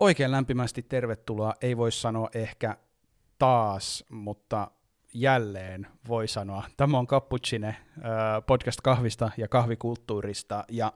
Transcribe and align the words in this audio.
Oikein 0.00 0.30
lämpimästi 0.30 0.82
tervetuloa, 0.82 1.54
ei 1.62 1.76
voi 1.76 1.92
sanoa 1.92 2.28
ehkä 2.34 2.76
taas, 3.38 4.04
mutta 4.10 4.70
jälleen 5.14 5.86
voi 6.08 6.28
sanoa. 6.28 6.64
Tämä 6.76 6.98
on 6.98 7.06
Cappuccine 7.06 7.76
podcast 8.46 8.80
kahvista 8.80 9.30
ja 9.36 9.48
kahvikulttuurista, 9.48 10.64
ja 10.68 10.92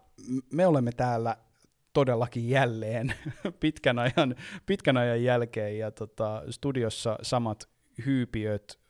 me 0.52 0.66
olemme 0.66 0.92
täällä 0.92 1.36
todellakin 1.92 2.48
jälleen 2.48 3.14
pitkän 3.60 3.98
ajan, 3.98 4.34
pitkän 4.66 4.96
ajan 4.96 5.24
jälkeen, 5.24 5.78
ja 5.78 5.90
tota, 5.90 6.42
studiossa 6.50 7.18
samat 7.22 7.68
hyypiöt, 8.06 8.80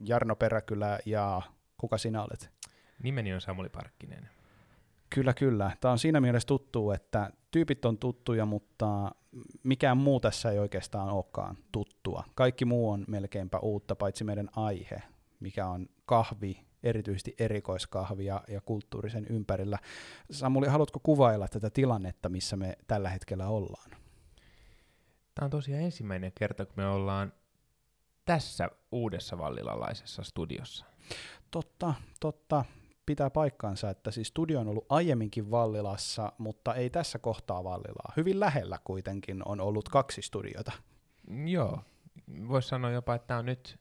Jarno 0.00 0.36
Peräkylä 0.36 0.98
ja 1.06 1.42
kuka 1.76 1.98
sinä 1.98 2.22
olet? 2.22 2.50
Nimeni 3.02 3.34
on 3.34 3.40
Samuli 3.40 3.68
Parkkinen. 3.68 4.41
Kyllä, 5.14 5.34
kyllä. 5.34 5.70
Tämä 5.80 5.92
on 5.92 5.98
siinä 5.98 6.20
mielessä 6.20 6.46
tuttu, 6.46 6.90
että 6.90 7.30
tyypit 7.50 7.84
on 7.84 7.98
tuttuja, 7.98 8.46
mutta 8.46 9.12
mikään 9.62 9.96
muu 9.96 10.20
tässä 10.20 10.50
ei 10.50 10.58
oikeastaan 10.58 11.08
olekaan 11.08 11.56
tuttua. 11.72 12.24
Kaikki 12.34 12.64
muu 12.64 12.90
on 12.90 13.04
melkeinpä 13.08 13.58
uutta, 13.58 13.96
paitsi 13.96 14.24
meidän 14.24 14.48
aihe, 14.56 15.02
mikä 15.40 15.66
on 15.66 15.88
kahvi, 16.06 16.64
erityisesti 16.82 17.34
erikoiskahvi 17.38 18.24
ja, 18.24 18.44
ja 18.48 18.60
kulttuurisen 18.60 19.26
ympärillä. 19.30 19.78
Samuli, 20.30 20.66
haluatko 20.66 21.00
kuvailla 21.02 21.48
tätä 21.48 21.70
tilannetta, 21.70 22.28
missä 22.28 22.56
me 22.56 22.76
tällä 22.86 23.08
hetkellä 23.08 23.48
ollaan? 23.48 23.90
Tämä 25.34 25.44
on 25.44 25.50
tosiaan 25.50 25.82
ensimmäinen 25.82 26.32
kerta, 26.34 26.66
kun 26.66 26.74
me 26.76 26.86
ollaan 26.86 27.32
tässä 28.24 28.70
uudessa 28.92 29.38
vallilalaisessa 29.38 30.22
studiossa. 30.22 30.86
Totta, 31.50 31.94
totta 32.20 32.64
pitää 33.12 33.30
paikkansa, 33.30 33.90
että 33.90 34.10
siis 34.10 34.28
studio 34.28 34.60
on 34.60 34.68
ollut 34.68 34.86
aiemminkin 34.88 35.50
Vallilassa, 35.50 36.32
mutta 36.38 36.74
ei 36.74 36.90
tässä 36.90 37.18
kohtaa 37.18 37.64
Vallilaa. 37.64 38.12
Hyvin 38.16 38.40
lähellä 38.40 38.78
kuitenkin 38.84 39.42
on 39.44 39.60
ollut 39.60 39.88
kaksi 39.88 40.22
studiota. 40.22 40.72
Joo, 41.44 41.78
voisi 42.48 42.68
sanoa 42.68 42.90
jopa, 42.90 43.14
että 43.14 43.26
tämä 43.26 43.38
on 43.38 43.46
nyt 43.46 43.78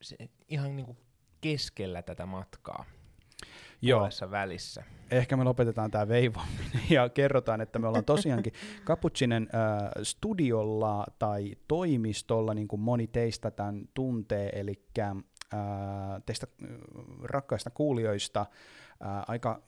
se, 0.00 0.16
ihan 0.48 0.76
niin 0.76 0.86
kuin 0.86 0.98
keskellä 1.40 2.02
tätä 2.02 2.26
matkaa. 2.26 2.84
Joo. 3.82 4.08
välissä. 4.30 4.84
Ehkä 5.10 5.36
me 5.36 5.44
lopetetaan 5.44 5.90
tämä 5.90 6.08
veivominen 6.08 6.82
ja 6.90 7.08
kerrotaan, 7.08 7.60
että 7.60 7.78
me 7.78 7.86
ollaan 7.86 8.04
tosiaankin 8.04 8.52
Cappuccinen 8.86 9.48
äh, 9.54 9.90
studiolla 10.02 11.06
tai 11.18 11.54
toimistolla, 11.68 12.54
niin 12.54 12.68
kuin 12.68 12.80
moni 12.80 13.06
teistä 13.06 13.50
tämän 13.50 13.88
tuntee, 13.94 14.50
eli 14.60 14.84
teistä 16.26 16.46
rakkaista 17.22 17.70
kuulijoista. 17.70 18.46
Aika 19.26 19.60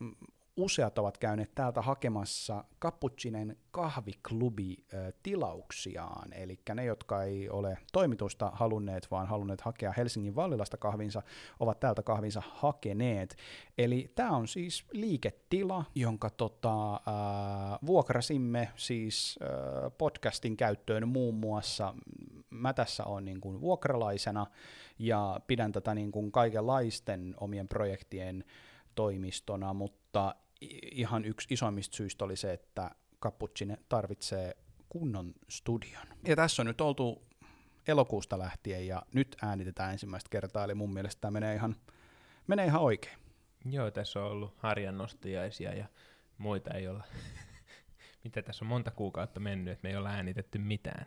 useat 0.56 0.98
ovat 0.98 1.18
käyneet 1.18 1.54
täältä 1.54 1.82
hakemassa 1.82 2.64
Cappuccinen 2.80 3.56
kahviklubi 3.70 4.76
tilauksiaan, 5.22 6.32
eli 6.32 6.58
ne, 6.74 6.84
jotka 6.84 7.22
ei 7.22 7.48
ole 7.48 7.78
toimitusta 7.92 8.50
halunneet, 8.54 9.10
vaan 9.10 9.26
halunneet 9.26 9.60
hakea 9.60 9.92
Helsingin 9.92 10.34
Vallilasta 10.34 10.76
kahvinsa, 10.76 11.22
ovat 11.60 11.80
täältä 11.80 12.02
kahvinsa 12.02 12.42
hakeneet. 12.54 13.36
Eli 13.78 14.10
tämä 14.14 14.30
on 14.30 14.48
siis 14.48 14.84
liiketila, 14.92 15.84
jonka 15.94 16.30
tota, 16.30 16.94
äh, 16.94 17.00
vuokrasimme 17.86 18.68
siis 18.76 19.38
äh, 19.42 19.92
podcastin 19.98 20.56
käyttöön 20.56 21.08
muun 21.08 21.34
muassa. 21.34 21.94
Mä 22.50 22.72
tässä 22.72 23.04
on 23.04 23.24
niin 23.24 23.40
kuin 23.40 23.60
vuokralaisena 23.60 24.46
ja 24.98 25.40
pidän 25.46 25.72
tätä 25.72 25.94
niin 25.94 26.12
kuin 26.12 26.32
kaikenlaisten 26.32 27.34
omien 27.40 27.68
projektien 27.68 28.44
toimistona, 28.94 29.74
mutta 29.74 30.34
ihan 30.92 31.24
yksi 31.24 31.54
isoimmista 31.54 31.96
syistä 31.96 32.24
oli 32.24 32.36
se, 32.36 32.52
että 32.52 32.90
Cappuccine 33.22 33.76
tarvitsee 33.88 34.56
kunnon 34.88 35.34
studion. 35.48 36.06
Ja 36.26 36.36
tässä 36.36 36.62
on 36.62 36.66
nyt 36.66 36.80
oltu 36.80 37.26
elokuusta 37.88 38.38
lähtien 38.38 38.86
ja 38.86 39.02
nyt 39.14 39.36
äänitetään 39.42 39.92
ensimmäistä 39.92 40.30
kertaa, 40.30 40.64
eli 40.64 40.74
mun 40.74 40.92
mielestä 40.92 41.20
tämä 41.20 41.30
menee 41.30 41.54
ihan, 41.54 41.76
menee 42.46 42.66
ihan 42.66 42.82
oikein. 42.82 43.18
Joo, 43.64 43.90
tässä 43.90 44.24
on 44.24 44.30
ollut 44.30 44.54
harjan 44.56 44.98
nostiaisia 44.98 45.74
ja 45.74 45.86
muita 46.38 46.74
ei 46.74 46.88
olla. 46.88 47.04
Mitä 48.24 48.42
tässä 48.42 48.64
on 48.64 48.68
monta 48.68 48.90
kuukautta 48.90 49.40
mennyt, 49.40 49.72
että 49.72 49.82
me 49.82 49.90
ei 49.90 49.96
olla 49.96 50.10
äänitetty 50.10 50.58
mitään. 50.58 51.06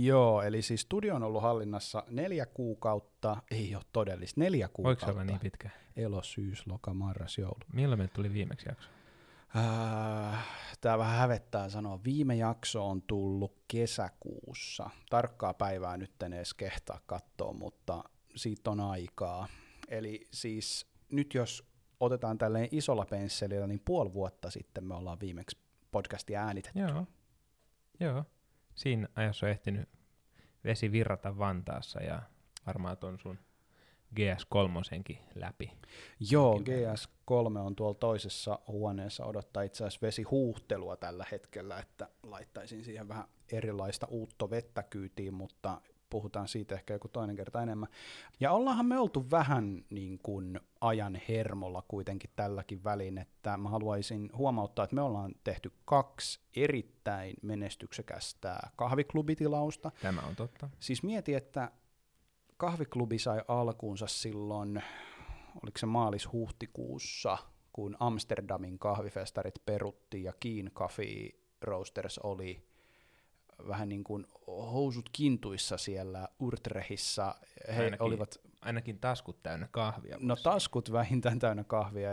Joo, 0.00 0.42
eli 0.42 0.62
siis 0.62 0.80
studio 0.80 1.14
on 1.14 1.22
ollut 1.22 1.42
hallinnassa 1.42 2.04
neljä 2.10 2.46
kuukautta, 2.46 3.36
ei 3.50 3.74
ole 3.74 3.84
todellista, 3.92 4.40
neljä 4.40 4.68
kuukautta. 4.68 5.06
Voiko 5.06 5.12
se 5.12 5.20
olla 5.20 5.32
niin 5.32 5.40
pitkä? 5.40 5.70
Elo, 5.96 6.22
syys, 6.22 6.66
loka, 6.66 6.94
marras, 6.94 7.38
joulu. 7.38 7.58
Milloin 7.72 7.98
meille 7.98 8.12
tuli 8.14 8.32
viimeksi 8.32 8.68
jakso? 8.68 8.88
Äh, 9.56 10.46
Tämä 10.80 10.98
vähän 10.98 11.18
hävettää 11.18 11.68
sanoa. 11.68 12.04
Viime 12.04 12.36
jakso 12.36 12.88
on 12.88 13.02
tullut 13.02 13.58
kesäkuussa. 13.68 14.90
Tarkkaa 15.10 15.54
päivää 15.54 15.96
nyt 15.96 16.22
en 16.22 16.32
edes 16.32 16.54
kehtaa 16.54 17.00
katsoa, 17.06 17.52
mutta 17.52 18.04
siitä 18.36 18.70
on 18.70 18.80
aikaa. 18.80 19.48
Eli 19.88 20.26
siis 20.32 20.86
nyt 21.10 21.34
jos 21.34 21.64
otetaan 22.00 22.38
tälleen 22.38 22.68
isolla 22.70 23.06
pensselillä, 23.06 23.66
niin 23.66 23.82
puoli 23.84 24.12
vuotta 24.12 24.50
sitten 24.50 24.84
me 24.84 24.94
ollaan 24.94 25.20
viimeksi 25.20 25.58
podcastia 25.90 26.42
äänitetty. 26.42 26.78
Joo. 26.78 27.06
Joo 28.00 28.24
siinä 28.74 29.08
ajassa 29.14 29.46
on 29.46 29.50
ehtinyt 29.50 29.88
vesi 30.64 30.92
virrata 30.92 31.38
Vantaassa 31.38 32.02
ja 32.02 32.22
varmaan 32.66 32.96
ton 32.96 33.18
sun 33.18 33.38
GS3 34.20 35.16
läpi. 35.34 35.72
Joo, 36.30 36.58
GS3 36.58 37.58
on 37.58 37.76
tuolla 37.76 37.94
toisessa 37.94 38.58
huoneessa 38.68 39.24
odottaa 39.24 39.62
itse 39.62 39.84
asiassa 39.84 40.06
vesihuuhtelua 40.06 40.96
tällä 40.96 41.26
hetkellä, 41.30 41.78
että 41.78 42.08
laittaisin 42.22 42.84
siihen 42.84 43.08
vähän 43.08 43.24
erilaista 43.52 44.06
uutta 44.06 44.50
vettä 44.50 44.82
kyytiin, 44.82 45.34
mutta 45.34 45.80
puhutaan 46.14 46.48
siitä 46.48 46.74
ehkä 46.74 46.94
joku 46.94 47.08
toinen 47.08 47.36
kerta 47.36 47.62
enemmän. 47.62 47.88
Ja 48.40 48.52
ollaanhan 48.52 48.86
me 48.86 48.98
oltu 48.98 49.30
vähän 49.30 49.84
niin 49.90 50.18
kuin 50.22 50.60
ajan 50.80 51.20
hermolla 51.28 51.82
kuitenkin 51.88 52.30
tälläkin 52.36 52.84
välin, 52.84 53.18
että 53.18 53.56
mä 53.56 53.68
haluaisin 53.68 54.30
huomauttaa, 54.36 54.84
että 54.84 54.94
me 54.94 55.02
ollaan 55.02 55.34
tehty 55.44 55.72
kaksi 55.84 56.40
erittäin 56.56 57.34
menestyksekästä 57.42 58.58
kahviklubitilausta. 58.76 59.90
Tämä 60.02 60.20
on 60.20 60.36
totta. 60.36 60.68
Siis 60.80 61.02
mieti, 61.02 61.34
että 61.34 61.70
kahviklubi 62.56 63.18
sai 63.18 63.42
alkuunsa 63.48 64.06
silloin, 64.06 64.82
oliko 65.62 65.78
se 65.78 65.86
maalis-huhtikuussa, 65.86 67.38
kun 67.72 67.96
Amsterdamin 68.00 68.78
kahvifestarit 68.78 69.54
peruttiin 69.66 70.24
ja 70.24 70.32
Keen 70.40 70.70
Coffee 70.74 71.30
Roasters 71.60 72.18
oli 72.18 72.73
vähän 73.68 73.88
niin 73.88 74.04
kuin 74.04 74.26
housut 74.46 75.08
kintuissa 75.12 75.76
siellä 75.76 76.28
Urtrehissa. 76.38 77.34
He 77.76 77.84
ainakin, 77.84 78.06
olivat 78.06 78.40
ainakin 78.60 78.98
taskut 78.98 79.42
täynnä 79.42 79.68
kahvia. 79.70 80.16
No 80.20 80.36
taskut 80.36 80.92
vähintään 80.92 81.38
täynnä 81.38 81.64
kahvia. 81.64 82.10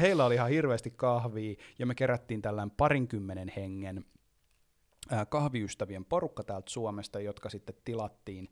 Heillä 0.00 0.24
oli 0.24 0.34
ihan 0.34 0.50
hirveästi 0.50 0.90
kahvia 0.90 1.54
ja 1.78 1.86
me 1.86 1.94
kerättiin 1.94 2.42
tällainen 2.42 2.76
parinkymmenen 2.76 3.52
hengen 3.56 4.04
kahviystävien 5.28 6.04
porukka 6.04 6.44
täältä 6.44 6.70
Suomesta, 6.70 7.20
jotka 7.20 7.50
sitten 7.50 7.74
tilattiin 7.84 8.48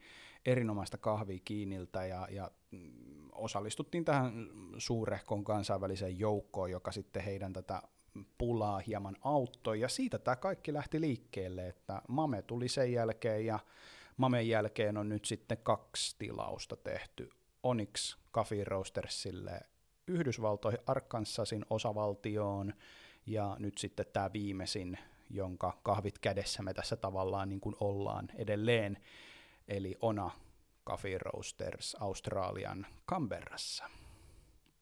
erinomaista 0.47 0.99
kahvia 0.99 1.39
Kiiniltä 1.45 2.07
ja, 2.07 2.29
ja 2.31 2.51
mm, 2.71 3.29
osallistuttiin 3.33 4.05
tähän 4.05 4.51
suurehkoon 4.79 5.45
kansainväliseen 5.45 6.19
joukkoon, 6.19 6.71
joka 6.71 6.93
sitten 6.93 7.23
heidän 7.23 7.53
tätä 7.53 7.83
pulaa 8.39 8.79
hieman 8.79 9.17
auttoi, 9.21 9.81
ja 9.81 9.89
siitä 9.89 10.19
tämä 10.19 10.37
kaikki 10.37 10.73
lähti 10.73 11.01
liikkeelle, 11.01 11.69
että 11.69 12.03
Mame 12.09 12.43
tuli 12.43 12.69
sen 12.69 12.93
jälkeen, 12.93 13.47
ja 13.47 13.59
Mamen 14.17 14.49
jälkeen 14.49 14.97
on 14.97 15.09
nyt 15.09 15.25
sitten 15.25 15.59
kaksi 15.63 16.17
tilausta 16.19 16.77
tehty. 16.77 17.31
Onyx 17.63 18.17
Coffee 18.33 18.65
Roastersille 18.65 19.61
Yhdysvaltoihin 20.07 20.81
Arkansasin 20.87 21.65
osavaltioon, 21.71 22.75
ja 23.27 23.57
nyt 23.59 23.79
sitten 23.79 24.07
tämä 24.13 24.33
viimeisin, 24.33 24.99
jonka 25.31 25.79
kahvit 25.83 26.19
kädessä 26.19 26.63
me 26.63 26.75
tässä 26.75 26.97
tavallaan 26.97 27.49
niin 27.49 27.61
kuin 27.61 27.77
ollaan 27.81 28.29
edelleen, 28.35 28.99
eli 29.69 29.97
Ona 30.01 30.31
Coffee 30.89 31.19
Roasters 31.19 31.97
Australian 32.01 32.87
Canberrassa. 33.09 33.85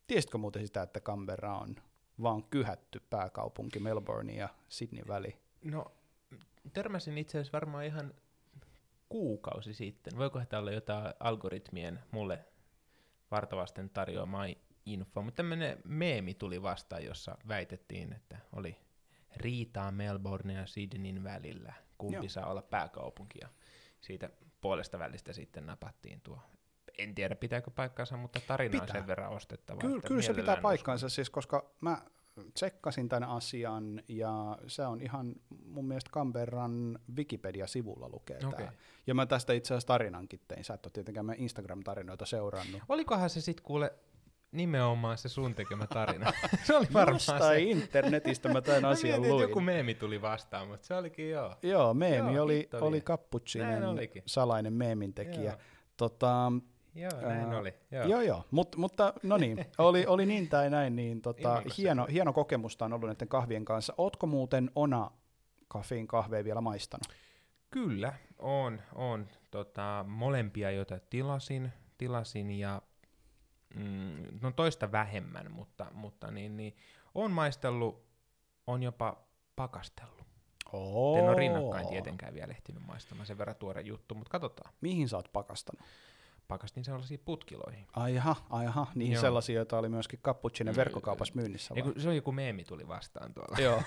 Tiesitkö 0.07 0.39
muuten 0.39 0.67
sitä, 0.67 0.83
että 0.83 1.01
Canberra 1.01 1.59
on 1.59 1.77
vaan 2.23 2.45
kyhätty 2.45 3.01
pääkaupunki 3.11 3.79
Melbourne 3.79 4.33
ja 4.33 4.49
Sydney 4.69 5.05
väli? 5.09 5.37
No, 5.65 5.93
törmäsin 6.73 7.19
itse 7.19 7.39
asiassa 7.39 7.53
varmaan 7.53 7.85
ihan 7.85 8.15
kuukausi 9.09 9.75
sitten. 9.75 10.19
Voiko 10.19 10.45
tämä 10.45 10.61
olla 10.61 10.73
jotain 10.73 11.15
algoritmien 11.21 12.01
mulle 12.11 12.45
vartavasten 13.31 13.91
tarjoamaa 13.91 14.47
info, 14.87 15.23
mutta 15.23 15.37
tämmöinen 15.37 15.79
meemi 15.85 16.35
tuli 16.35 16.63
vastaan, 16.63 17.05
jossa 17.05 17.39
väitettiin, 17.49 18.13
että 18.13 18.39
oli 18.53 18.77
riitaa 19.37 19.91
Melbourne 19.91 20.53
ja 20.53 20.67
Sydneyn 20.67 21.25
välillä, 21.25 21.73
kumpi 21.99 22.17
Joo. 22.17 22.29
saa 22.29 22.51
olla 22.51 22.63
pääkaupunki, 22.63 23.39
ja 23.43 23.49
siitä 24.01 24.31
puolesta 24.61 24.99
välistä 24.99 25.33
sitten 25.33 25.67
napattiin 25.67 26.21
tuo 26.21 26.41
en 26.99 27.15
tiedä 27.15 27.35
pitääkö 27.35 27.71
paikkaansa, 27.71 28.17
mutta 28.17 28.41
tarina 28.47 28.71
pitää. 28.71 28.83
on 28.83 28.89
sen 28.89 29.07
verran 29.07 29.33
ostettava. 29.33 29.81
Kyllä, 29.81 30.01
kyllä 30.07 30.23
se 30.23 30.35
pitää 30.35 30.57
paikkaansa, 30.57 31.09
siis, 31.09 31.31
koska 31.31 31.71
mä 31.81 32.03
tsekkasin 32.55 33.09
tämän 33.09 33.29
asian 33.29 34.03
ja 34.09 34.59
se 34.67 34.87
on 34.87 35.01
ihan 35.01 35.35
mun 35.67 35.89
mielestä 35.89 36.11
Canberran 36.11 36.99
Wikipedia-sivulla 37.17 38.09
lukee 38.09 38.39
okay. 38.47 38.67
Ja 39.07 39.15
mä 39.15 39.27
tästä 39.27 39.53
itse 39.53 39.75
asiassa 39.75 39.87
tarinankin 39.87 40.41
tein. 40.49 40.65
Sä 40.65 40.75
et 40.75 40.87
ole 40.87 40.93
tietenkään 40.93 41.27
meidän 41.27 41.45
Instagram-tarinoita 41.45 42.27
seurannut. 42.27 42.83
Olikohan 42.89 43.31
se 43.31 43.41
sitten 43.41 43.65
kuule 43.65 43.93
nimenomaan 44.53 45.19
se 45.19 45.29
sun 45.29 45.55
tekemä 45.55 45.87
tarina? 45.87 46.33
se 46.67 46.77
oli 46.77 46.87
varmaan 46.93 47.15
Jostain 47.15 47.41
se. 47.41 47.71
internetistä 47.71 48.49
mä 48.49 48.61
tämän 48.61 48.83
Mä 48.83 48.89
asian 48.89 49.21
mietin, 49.21 49.37
luin. 49.37 49.49
joku 49.49 49.61
meemi 49.61 49.95
tuli 49.95 50.23
vastaan, 50.23 50.69
mutta 50.69 50.87
se 50.87 50.95
olikin 50.95 51.31
joo. 51.31 51.57
Joo, 51.63 51.95
meemi 51.95 52.35
Joo, 52.35 52.45
oli, 52.45 52.69
oli 52.81 53.03
olikin. 53.87 54.23
salainen 54.27 54.73
meemintekijä. 54.73 55.43
Joo. 55.43 55.59
Tota, 55.97 56.53
Joo, 56.95 57.21
näin 57.21 57.53
Ää, 57.53 57.59
oli. 57.59 57.75
joo, 57.91 58.05
Joo. 58.05 58.21
joo. 58.21 58.45
Mut, 58.51 58.77
mutta 58.77 59.13
no 59.23 59.37
niin, 59.37 59.67
oli, 59.79 60.07
oli 60.07 60.27
niin 60.27 60.49
tai 60.49 60.71
näin, 60.71 60.97
niin 60.97 61.23
tota, 61.23 61.63
hieno, 61.79 62.07
hieno 62.07 62.33
kokemusta 62.33 62.85
on 62.85 62.93
ollut 62.93 63.09
näiden 63.09 63.29
kahvien 63.29 63.65
kanssa. 63.65 63.95
Ootko 63.99 64.27
muuten 64.27 64.71
Ona 64.75 65.11
Kafin 65.69 66.07
kahveja 66.07 66.45
vielä 66.45 66.61
maistanut? 66.61 67.07
Kyllä, 67.71 68.13
on, 68.39 68.83
on. 68.95 69.29
Tota, 69.51 70.05
molempia, 70.09 70.71
joita 70.71 70.99
tilasin, 71.11 71.73
tilasin 71.99 72.51
ja 72.51 72.83
mm, 73.75 74.39
no 74.43 74.51
toista 74.51 74.93
vähemmän, 74.93 75.51
mutta, 75.51 75.87
mutta 75.93 76.31
niin, 76.31 76.57
niin, 76.57 76.77
on 77.15 77.31
maistellut, 77.31 78.05
on 78.67 78.83
jopa 78.83 79.17
pakastellut. 79.57 80.25
Oo. 80.73 81.19
En 81.19 81.25
ole 81.25 81.35
rinnakkain 81.35 81.89
tietenkään 81.89 82.35
vielä 82.35 82.51
ehtinyt 82.51 82.87
maistamaan, 82.87 83.27
sen 83.27 83.39
verran 83.39 83.57
tuore 83.57 83.81
juttu, 83.81 84.15
mutta 84.15 84.31
katsotaan. 84.31 84.75
Mihin 84.81 85.09
sä 85.09 85.17
oot 85.17 85.33
pakastanut? 85.33 85.87
Pakastin 86.49 86.85
sellaisiin 86.85 87.21
putkiloihin. 87.25 87.87
Aiha, 87.93 88.37
aiha, 88.51 88.87
niin 88.95 89.13
Joo. 89.13 89.21
sellaisia, 89.21 89.57
joita 89.57 89.79
oli 89.79 89.89
myöskin 89.89 90.21
Cappuccinen 90.21 90.75
Mm, 90.75 90.77
verkkokaupassa 90.77 91.35
myynnissä. 91.37 91.75
Vai? 91.75 91.83
kun 91.83 91.95
se 92.01 92.09
on 92.09 92.17
joku 92.17 92.33
meemi 92.33 92.65
tuli 92.65 92.89
vastaan 92.89 93.35
tuolla 93.35 93.57
Joo, 93.59 93.83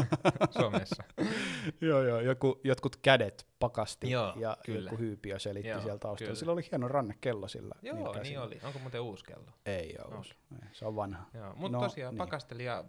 somessa. 0.62 1.04
joo, 1.80 2.02
joo, 2.02 2.20
joku, 2.20 2.60
jotkut 2.64 2.96
kädet 2.96 3.46
pakasti 3.58 4.10
Joo, 4.10 4.32
ja 4.36 4.56
kyllä. 4.66 4.90
joku 4.90 5.02
hyypiö 5.02 5.38
selitti 5.38 5.68
Joo, 5.68 5.80
siellä 5.80 5.98
taustalla. 5.98 6.28
kyllä. 6.28 6.38
Sillä 6.38 6.52
oli 6.52 6.62
hieno 6.70 6.88
rannekello 6.88 7.48
sillä. 7.48 7.74
Joo, 7.82 7.96
käsillä. 7.96 8.22
niin 8.22 8.40
oli. 8.40 8.60
Onko 8.62 8.78
muuten 8.78 9.00
uusi 9.00 9.24
kello? 9.24 9.50
Ei 9.66 9.96
ole, 10.04 10.14
okay. 10.16 10.68
se 10.72 10.86
on 10.86 10.96
vanha. 10.96 11.26
Mutta 11.56 11.78
No, 11.78 11.84
tosiaan 11.84 12.14
niin. 12.14 12.18
niin. 12.20 12.26
pakastelin 12.26 12.66
ja 12.66 12.84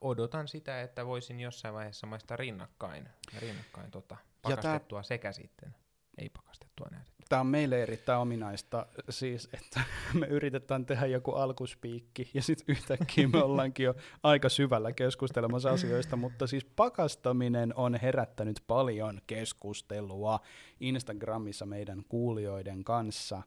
odotan 0.00 0.48
sitä, 0.48 0.82
että 0.82 1.06
voisin 1.06 1.40
jossain 1.40 1.74
vaiheessa 1.74 2.06
maistaa 2.06 2.36
rinnakkain, 2.36 3.08
rinnakkain 3.38 3.90
tota, 3.90 4.14
Ja 4.14 4.20
tää- 4.48 4.56
pakastettua 4.56 5.02
sekä 5.02 5.32
sitten 5.32 5.74
ei 6.18 6.28
pakastettua 6.28 6.86
näytettyä. 6.90 7.15
Tämä 7.28 7.40
on 7.40 7.46
meille 7.46 7.82
erittäin 7.82 8.20
ominaista, 8.20 8.86
siis 9.10 9.48
että 9.52 9.80
me 10.20 10.26
yritetään 10.26 10.86
tehdä 10.86 11.06
joku 11.06 11.32
alkuspiikki 11.32 12.30
ja 12.34 12.42
sitten 12.42 12.72
yhtäkkiä 12.76 13.28
me 13.28 13.42
ollaankin 13.44 13.84
jo 13.84 13.94
aika 14.22 14.48
syvällä 14.48 14.92
keskustelemassa 14.92 15.70
asioista, 15.70 16.16
mutta 16.16 16.46
siis 16.46 16.64
pakastaminen 16.64 17.74
on 17.76 17.94
herättänyt 17.94 18.60
paljon 18.66 19.20
keskustelua 19.26 20.40
Instagramissa 20.80 21.66
meidän 21.66 22.02
kuulijoiden 22.08 22.84
kanssa. 22.84 23.42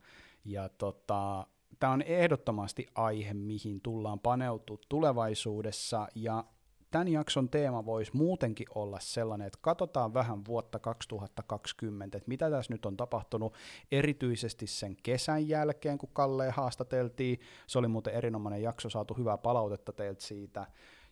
Ja 0.45 0.69
tota, 0.69 1.47
tämä 1.79 1.93
on 1.93 2.01
ehdottomasti 2.01 2.87
aihe, 2.95 3.33
mihin 3.33 3.81
tullaan 3.81 4.19
paneutua 4.19 4.77
tulevaisuudessa. 4.89 6.07
Ja 6.15 6.43
tämän 6.91 7.07
jakson 7.07 7.50
teema 7.50 7.86
voisi 7.86 8.12
muutenkin 8.13 8.68
olla 8.75 9.00
sellainen, 9.00 9.47
että 9.47 9.59
katsotaan 9.62 10.13
vähän 10.13 10.45
vuotta 10.45 10.80
2020, 10.80 12.18
että 12.18 12.30
mitä 12.30 12.50
tässä 12.50 12.74
nyt 12.74 12.86
on 12.86 12.97
tapahtunut, 12.97 13.53
erityisesti 13.91 14.68
sen 14.68 14.95
kesän 15.03 15.47
jälkeen, 15.47 15.97
kun 15.97 16.09
Kalle 16.13 16.50
haastateltiin. 16.50 17.39
Se 17.68 17.80
oli 17.80 17.88
muuten 17.88 18.13
erinomainen 18.13 18.62
jakso, 18.62 18.89
saatu 18.89 19.13
hyvää 19.13 19.38
palautetta 19.38 19.94
teiltä 19.94 20.24
siitä, 20.24 20.68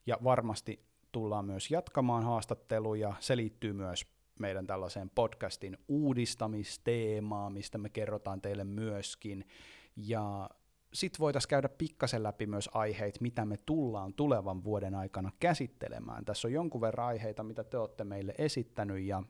ja 0.05 0.17
varmasti 0.23 0.87
tullaan 1.11 1.45
myös 1.45 1.71
jatkamaan 1.71 2.23
haastatteluja. 2.23 3.13
Se 3.19 3.37
liittyy 3.37 3.73
myös 3.73 4.05
meidän 4.39 4.67
tällaiseen 4.67 5.09
podcastin 5.09 5.77
uudistamisteemaan, 5.87 7.53
mistä 7.53 7.77
me 7.77 7.89
kerrotaan 7.89 8.41
teille 8.41 8.63
myöskin. 8.63 9.47
Ja 9.95 10.49
sitten 10.99 11.19
voitaisiin 11.19 11.49
käydä 11.49 11.69
pikkasen 11.69 12.23
läpi 12.23 12.45
myös 12.45 12.69
aiheita, 12.73 13.19
mitä 13.21 13.45
me 13.45 13.57
tullaan 13.57 14.13
tulevan 14.13 14.63
vuoden 14.63 14.95
aikana 14.95 15.31
käsittelemään. 15.39 16.25
Tässä 16.25 16.47
on 16.47 16.51
jonkun 16.51 16.81
verran 16.81 17.07
aiheita, 17.07 17.43
mitä 17.43 17.63
te 17.63 17.77
olette 17.77 18.03
meille 18.03 18.33
esittänyt 18.37 19.03
ja 19.03 19.23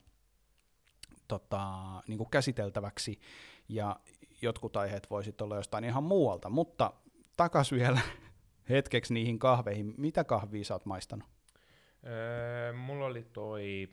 tota, 1.27 1.73
niin 2.07 2.17
kuin 2.17 2.29
käsiteltäväksi, 2.29 3.19
ja 3.69 3.99
jotkut 4.41 4.77
aiheet 4.77 5.09
voisit 5.09 5.41
olla 5.41 5.55
jostain 5.55 5.83
ihan 5.83 6.03
muualta, 6.03 6.49
mutta 6.49 6.93
takas 7.37 7.71
vielä 7.71 7.99
hetkeksi 8.69 9.13
niihin 9.13 9.39
kahveihin. 9.39 9.93
Mitä 9.97 10.23
kahvia 10.23 10.63
sä 10.63 10.73
oot 10.73 10.85
maistanut? 10.85 11.27
Öö, 12.05 12.73
mulla 12.73 13.05
oli 13.05 13.23
toi 13.23 13.89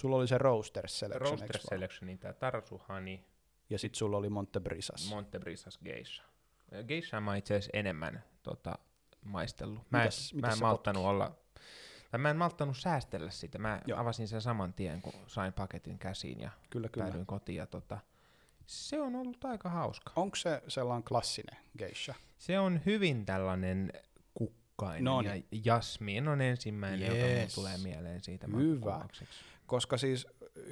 Sulla 0.00 0.16
oli 0.16 0.28
se 0.28 0.38
Roaster 0.38 0.88
Selection, 0.88 1.30
Roaster 1.30 1.56
vaan? 1.56 1.68
Selectionin 1.68 2.18
tää 2.18 2.32
Tarsuhani 2.32 3.24
ja 3.70 3.78
sitten 3.78 3.98
sulla 3.98 4.16
oli 4.16 4.28
Montebrisas. 4.28 5.10
Montebrisas 5.10 5.78
Geisha. 5.84 6.30
Geisha 6.88 7.20
mä 7.20 7.36
itse 7.36 7.54
asiassa 7.54 7.70
enemmän 7.78 8.24
tota, 8.42 8.78
maistellut. 9.24 9.90
Mä, 9.90 10.04
Mitäs- 10.04 10.30
en, 10.32 10.36
mitäs 10.36 10.48
mä 10.50 10.52
en 10.52 10.60
malttanut 10.60 11.04
olla, 11.04 11.36
tai 12.10 12.18
mä 12.20 12.30
en 12.30 12.36
malttanut 12.36 12.76
säästellä 12.76 13.30
sitä. 13.30 13.58
Mä 13.58 13.80
Joo. 13.86 14.00
avasin 14.00 14.28
sen 14.28 14.40
saman 14.42 14.72
tien, 14.72 15.02
kun 15.02 15.12
sain 15.26 15.52
paketin 15.52 15.98
käsiin 15.98 16.40
ja 16.40 16.50
kyllä, 16.70 16.88
kyllä. 16.88 17.04
päädyin 17.06 17.26
kotiin. 17.26 17.56
Ja 17.56 17.66
tota, 17.66 17.98
se 18.66 19.00
on 19.00 19.14
ollut 19.14 19.44
aika 19.44 19.68
hauska. 19.68 20.12
Onko 20.16 20.36
se 20.36 20.62
sellainen 20.68 21.04
klassinen 21.04 21.56
geisha? 21.78 22.14
Se 22.38 22.58
on 22.58 22.80
hyvin 22.86 23.26
tällainen 23.26 23.92
kukkainen 24.34 25.04
No 25.04 25.20
ja 25.20 25.32
niin. 25.32 25.46
jasmiin 25.64 26.28
on 26.28 26.40
ensimmäinen, 26.40 27.00
joka 27.08 27.26
Yes. 27.26 27.54
tulee 27.54 27.78
mieleen 27.78 28.20
siitä 28.20 28.46
Hyvä. 28.56 29.08
Koska 29.66 29.96
siis 29.98 30.26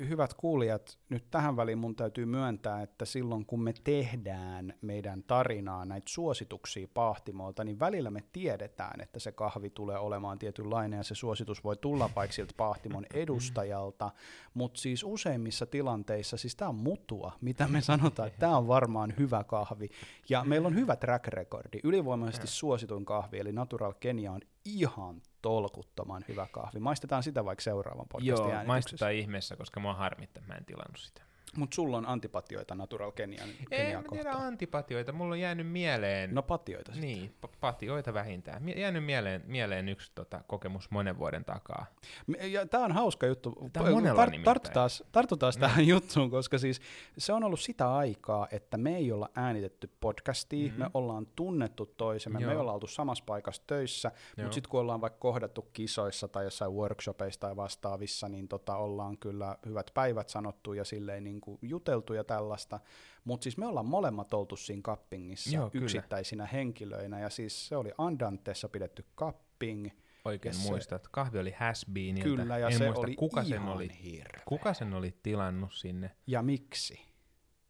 hyvät 0.09 0.35
kuulijat, 0.35 0.99
nyt 1.09 1.25
tähän 1.31 1.57
väliin 1.57 1.79
mun 1.79 1.97
täytyy 1.97 2.27
myöntää, 2.27 2.83
että 2.83 3.05
silloin 3.05 3.47
kun 3.47 3.63
me 3.63 3.73
tehdään 3.85 4.75
meidän 4.83 5.23
tarinaa 5.23 5.85
näitä 5.85 6.07
suosituksia 6.09 6.89
Pahtimolta, 6.95 7.65
niin 7.65 7.79
välillä 7.79 8.11
me 8.11 8.25
tiedetään, 8.33 9.01
että 9.01 9.19
se 9.19 9.33
kahvi 9.33 9.71
tulee 9.71 9.99
olemaan 9.99 10.39
tietynlainen 10.39 10.97
ja 10.97 11.03
se 11.03 11.15
suositus 11.15 11.65
voi 11.65 11.77
tulla 11.77 12.11
vaikka 12.17 12.35
siltä 12.35 12.55
Pahtimon 12.57 13.07
edustajalta, 13.15 14.11
mutta 14.55 14.81
siis 14.81 15.05
useimmissa 15.05 15.67
tilanteissa, 15.67 16.37
siis 16.37 16.57
tämä 16.57 16.69
on 16.69 16.75
mutua, 16.75 17.33
mitä 17.41 17.69
me 17.69 17.81
sanotaan, 17.81 18.29
että 18.29 18.41
tämä 18.41 18.57
on 18.57 18.69
varmaan 18.69 19.15
hyvä 19.19 19.45
kahvi 19.45 19.89
ja 20.29 20.45
meillä 20.45 20.67
on 20.67 20.75
hyvä 20.75 20.97
track 20.97 21.27
recordi. 21.27 21.81
Ylivoimaisesti 21.85 22.47
suosituin 22.47 23.05
kahvi, 23.05 23.39
eli 23.39 23.53
Natural 23.53 23.95
Kenia 24.01 24.33
on 24.33 24.41
ihan 24.69 25.23
tolkuttoman 25.43 26.25
hyvä 26.29 26.47
kahvi. 26.51 26.81
Maistetaan 26.81 27.23
sitä 27.23 27.45
vaikka 27.45 27.63
seuraavan 27.63 28.07
podcastin 28.09 28.29
Joo, 28.29 28.43
äänityksessä. 28.43 28.67
maistetaan 28.67 29.13
ihmeessä, 29.13 29.57
koska 29.57 29.81
mua 29.81 29.95
harmittaa, 29.95 30.43
mä 30.47 30.55
en 30.55 30.65
tilannut 30.65 30.99
sitä. 30.99 31.28
Mutta 31.57 31.75
sulla 31.75 31.97
on 31.97 32.07
antipatioita 32.07 32.75
Natural 32.75 33.13
Kenian, 33.13 33.49
Ei 33.71 33.97
mä 33.97 34.03
tiedä 34.13 34.31
antipatioita, 34.33 35.13
mulla 35.13 35.35
on 35.35 35.41
jäänyt 35.41 35.69
mieleen, 35.69 36.35
No 36.35 36.43
patioita 36.43 36.93
sitten. 36.93 37.09
niin, 37.09 37.35
pa- 37.47 37.51
patioita 37.61 38.15
vähintään. 38.15 38.63
Mie- 38.63 38.81
jäänyt 38.81 39.05
mieleen, 39.05 39.43
mieleen 39.47 39.89
yksi 39.89 40.13
tota, 40.15 40.41
kokemus 40.47 40.91
monen 40.91 41.19
vuoden 41.19 41.45
takaa. 41.45 41.87
Me- 42.27 42.47
Ja 42.47 42.67
tämä 42.67 42.85
on 42.85 42.93
hauska 42.93 43.27
juttu. 43.27 43.69
Tää 43.73 43.83
on 43.83 43.93
monella 43.93 44.25
nimittäin. 44.27 44.45
tartutaan 44.45 44.91
tartutaan 45.13 45.53
Mm. 45.57 45.61
tähän 45.61 45.87
juttuun, 45.95 46.31
koska 46.31 46.59
siis 46.59 46.81
se 47.19 47.33
on 47.33 47.45
ollut 47.45 47.61
sitä 47.61 47.95
aikaa, 47.97 48.49
että 48.51 48.77
me 48.77 48.97
ei 48.97 49.13
olla 49.13 49.29
äänitetty 49.37 49.91
podcastia, 50.01 50.69
Mhm. 50.71 50.79
me 50.79 50.87
ollaan 50.95 51.27
tunnettu 51.37 51.87
toisemme, 51.87 52.39
me 52.39 52.43
Joo. 52.45 52.53
ei 52.53 52.59
olla 52.59 52.73
oltu 52.73 52.87
samassa 52.87 53.25
paikassa 53.27 53.63
töissä, 53.67 54.11
mutta 54.37 54.53
sitten 54.53 54.71
kun 54.71 54.81
ollaan 54.81 55.01
vaikka 55.01 55.19
kohdattu 55.19 55.63
kisoissa 55.73 56.29
tai 56.29 56.45
jossain 56.45 56.73
workshopeissa 56.73 57.41
tai 57.41 57.57
vastaavissa, 57.57 58.29
niin 58.29 58.49
tota 58.49 58.77
ollaan 58.77 59.19
kyllä 59.19 59.57
hyvät 59.67 59.91
päivät 59.95 60.29
sanottu 60.29 60.73
ja 60.73 60.85
silleen 60.85 61.25
niin 61.25 61.38
kuin 61.41 61.59
juteltu 61.63 62.13
ja 62.15 62.25
tällaista. 62.25 62.81
Mutta 63.25 63.45
siis 63.45 63.59
me 63.59 63.67
ollaan 63.67 63.87
molemmat 63.87 64.35
oltu 64.35 64.57
siinä 64.57 64.83
kappingissa 64.83 65.57
Joo, 65.57 65.71
kyllä. 65.71 65.85
yksittäisinä 65.85 66.47
henkilöinä 66.47 67.21
ja 67.21 67.31
siis 67.31 67.69
se 67.69 67.77
oli 67.77 67.93
Andantessa 67.99 68.69
pidetty 68.69 69.05
kapping. 69.15 69.89
Oikein 70.25 70.51
Ja 70.51 70.55
se- 70.59 70.69
muistat. 70.71 71.09
Kahvi 71.09 71.39
oli 71.39 71.51
has 71.59 71.87
beeniltä. 71.93 72.29
Kyllä, 72.29 72.59
ja 72.59 72.67
en 72.69 72.79
se 72.79 72.85
muista, 72.85 73.01
oli 73.01 73.17
kuka 73.17 73.45
sen, 73.45 73.63
oli, 73.63 73.91
hirveä. 74.05 74.43
kuka 74.45 74.75
sen 74.75 74.95
oli 74.95 75.15
tilannut 75.23 75.73
sinne. 75.75 76.11
Ja 76.27 76.43
miksi? 76.43 77.01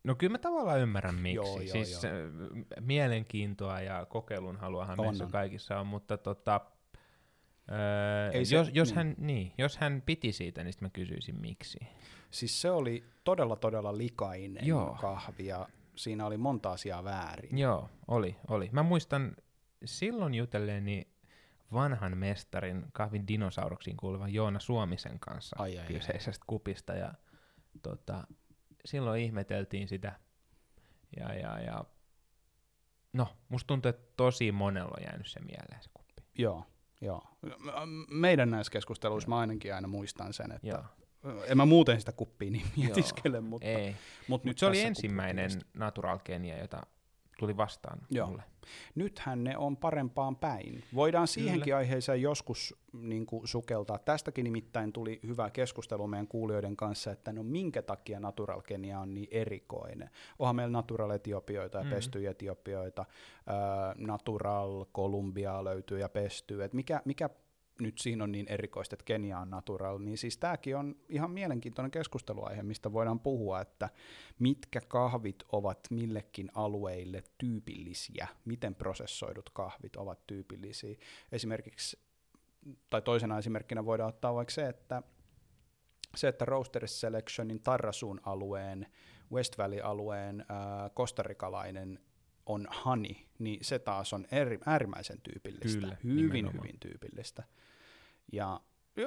No 0.04 0.14
kyllä 0.14 0.30
mä 0.32 0.38
tavallaan 0.38 0.80
ymmärrän 0.80 1.14
miksi. 1.14 1.34
Joo, 1.36 1.60
joo, 1.60 1.72
siis 1.72 2.02
joo. 2.02 2.12
mielenkiintoa 2.80 3.80
ja 3.80 4.06
kokeilun 4.06 4.56
haluahan 4.56 5.00
meissä 5.00 5.26
kaikissa 5.32 5.80
on, 5.80 5.86
mutta 5.86 6.18
tota, 6.18 6.60
öö, 7.72 8.30
Ei 8.30 8.44
se- 8.44 8.56
jos, 8.56 8.70
jos, 8.74 8.88
niin. 8.88 8.96
hän, 8.96 9.14
niin, 9.18 9.52
jos 9.58 9.76
hän 9.76 10.02
piti 10.06 10.32
siitä, 10.32 10.64
niin 10.64 10.74
mä 10.80 10.90
kysyisin 10.90 11.40
miksi. 11.40 11.78
Siis 12.30 12.60
se 12.60 12.70
oli 12.70 13.04
todella, 13.24 13.56
todella 13.56 13.98
likainen 13.98 14.66
Joo. 14.66 14.96
kahvi 15.00 15.46
ja 15.46 15.68
siinä 15.96 16.26
oli 16.26 16.36
monta 16.36 16.70
asiaa 16.72 17.04
väärin. 17.04 17.58
Joo, 17.58 17.90
oli, 18.08 18.36
oli. 18.48 18.68
Mä 18.72 18.82
muistan 18.82 19.36
silloin 19.84 20.34
jutelleeni 20.34 21.08
vanhan 21.72 22.18
mestarin 22.18 22.84
kahvin 22.92 23.26
dinosauruksiin 23.28 23.96
kuuluvan 23.96 24.34
Joona 24.34 24.60
Suomisen 24.60 25.18
kanssa 25.20 25.56
Ai, 25.58 25.72
ai, 25.72 25.78
ai. 25.78 25.86
kyseisestä 25.86 26.44
kupista 26.46 26.94
ja 26.94 27.14
tota, 27.82 28.26
silloin 28.84 29.22
ihmeteltiin 29.22 29.88
sitä 29.88 30.20
ja, 31.16 31.34
ja, 31.34 31.60
ja 31.60 31.84
no, 33.12 33.36
musta 33.48 33.66
tuntuu, 33.66 33.88
että 33.88 34.12
tosi 34.16 34.52
monella 34.52 34.94
on 34.98 35.04
jäänyt 35.04 35.26
se 35.26 35.40
mieleen 35.40 35.82
se 35.82 35.90
kuppi. 35.94 36.22
Joo. 36.38 36.64
Joo. 37.00 37.22
Meidän 38.10 38.50
näissä 38.50 38.70
keskusteluissa 38.70 39.28
mä 39.28 39.38
ainakin 39.38 39.74
aina 39.74 39.88
muistan 39.88 40.32
sen, 40.32 40.52
että 40.52 40.68
Joo. 40.68 40.84
en 41.46 41.56
mä 41.56 41.66
muuten 41.66 42.00
sitä 42.00 42.12
kuppia 42.12 42.50
niin 42.50 42.66
Joo. 42.76 42.84
mietiskele, 42.86 43.40
mutta, 43.40 43.68
Ei. 43.68 43.96
mutta 44.28 44.48
Nyt 44.48 44.50
nyt 44.50 44.58
se 44.58 44.66
oli 44.66 44.80
ensimmäinen 44.80 45.50
natural 45.74 46.18
genia, 46.24 46.58
jota 46.58 46.86
tuli 47.38 47.56
vastaan 47.56 47.98
Joo. 48.10 48.26
mulle. 48.26 48.42
Nythän 48.94 49.44
ne 49.44 49.56
on 49.56 49.76
parempaan 49.76 50.36
päin. 50.36 50.84
Voidaan 50.94 51.28
siihenkin 51.28 51.76
aiheeseen 51.76 52.22
joskus 52.22 52.74
niin 52.92 53.26
kuin, 53.26 53.48
sukeltaa. 53.48 53.98
Tästäkin 53.98 54.44
nimittäin 54.44 54.92
tuli 54.92 55.20
hyvä 55.26 55.50
keskustelu 55.50 56.06
meidän 56.06 56.28
kuulijoiden 56.28 56.76
kanssa, 56.76 57.10
että 57.12 57.32
no 57.32 57.42
minkä 57.42 57.82
takia 57.82 58.20
natural 58.20 58.60
Kenia 58.62 59.00
on 59.00 59.14
niin 59.14 59.28
erikoinen. 59.30 60.10
Onhan 60.38 60.56
meillä 60.56 60.72
natural 60.72 61.10
etiopioita 61.10 61.78
ja 61.78 61.84
Mhm. 61.84 61.92
pestyjä 61.94 62.30
etiopioita, 62.30 63.04
ää, 63.46 63.94
natural 63.98 64.84
Kolumbia 64.92 65.64
löytyy 65.64 65.98
ja 65.98 66.08
pestyy. 66.08 66.64
Et 66.64 66.72
mikä, 66.72 67.02
mikä 67.04 67.30
nyt 67.80 67.98
siinä 67.98 68.24
on 68.24 68.32
niin 68.32 68.48
erikoista, 68.48 68.94
että 68.94 69.04
Kenia 69.04 69.38
on 69.38 69.50
natural, 69.50 69.98
niin 69.98 70.18
siis 70.18 70.38
tämäkin 70.38 70.76
on 70.76 70.96
ihan 71.08 71.30
mielenkiintoinen 71.30 71.90
keskusteluaihe, 71.90 72.62
mistä 72.62 72.92
voidaan 72.92 73.20
puhua, 73.20 73.60
että 73.60 73.88
mitkä 74.38 74.80
kahvit 74.80 75.42
ovat 75.52 75.78
millekin 75.90 76.50
alueille 76.54 77.22
tyypillisiä, 77.38 78.28
miten 78.44 78.74
prosessoidut 78.74 79.50
kahvit 79.50 79.96
ovat 79.96 80.26
tyypillisiä. 80.26 80.96
Esimerkiksi, 81.32 81.98
tai 82.90 83.02
toisena 83.02 83.38
esimerkkinä 83.38 83.84
voidaan 83.84 84.08
ottaa 84.08 84.34
vaikka 84.34 84.54
se, 84.54 84.68
että 84.68 85.02
se, 86.16 86.28
että 86.28 86.44
Roaster 86.44 86.88
Selectionin 86.88 87.60
Tarrasun 87.60 88.20
alueen, 88.22 88.86
West 89.32 89.58
Valley-alueen 89.58 90.44
ää, 90.48 90.90
kostarikalainen 90.94 92.00
on 92.46 92.66
honey, 92.84 93.14
niin 93.38 93.64
se 93.64 93.78
taas 93.78 94.12
on 94.12 94.26
eri, 94.30 94.58
äärimmäisen 94.66 95.20
tyypillistä, 95.20 95.80
Kyllä, 95.80 95.96
hyvin, 96.04 96.16
nimenomaan. 96.16 96.62
hyvin 96.66 96.80
tyypillistä. 96.80 97.42
Ja 98.32 98.60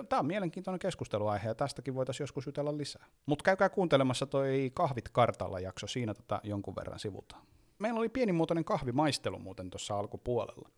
tämä 0.10 0.20
on 0.20 0.26
mielenkiintoinen 0.26 0.80
keskusteluaihe 0.80 1.48
ja 1.48 1.56
tästäkin 1.56 1.96
voitaisiin 1.96 2.24
joskus 2.24 2.46
jutella 2.46 2.78
lisää. 2.78 3.06
Mutta 3.26 3.44
käykää 3.44 3.70
kuuntelemassa 3.70 4.26
toi 4.26 4.72
Kahvit 4.74 5.10
kartalla 5.10 5.60
jakso, 5.60 5.88
siinä 5.88 6.14
tota 6.14 6.42
jonkun 6.44 6.76
verran 6.76 7.00
sivutaan. 7.00 7.44
Meillä 7.80 8.00
oli 8.00 8.10
pienimuotoinen 8.10 8.66
kahvimaistelu 8.66 9.40
muuten 9.40 9.70
tuossa 9.70 10.00
alkupuolella. 10.00 10.70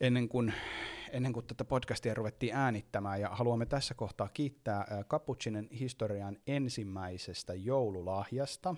Ennen 0.00 0.28
kuin, 0.28 0.54
ennen 1.10 1.32
kuin 1.32 1.46
tätä 1.46 1.64
podcastia 1.64 2.14
ruvettiin 2.14 2.54
äänittämään, 2.54 3.20
ja 3.20 3.28
haluamme 3.28 3.66
tässä 3.66 3.94
kohtaa 3.94 4.28
kiittää 4.28 4.86
ää, 4.90 5.04
Cappuccinen 5.04 5.68
historian 5.70 6.36
ensimmäisestä 6.46 7.54
joululahjasta, 7.54 8.76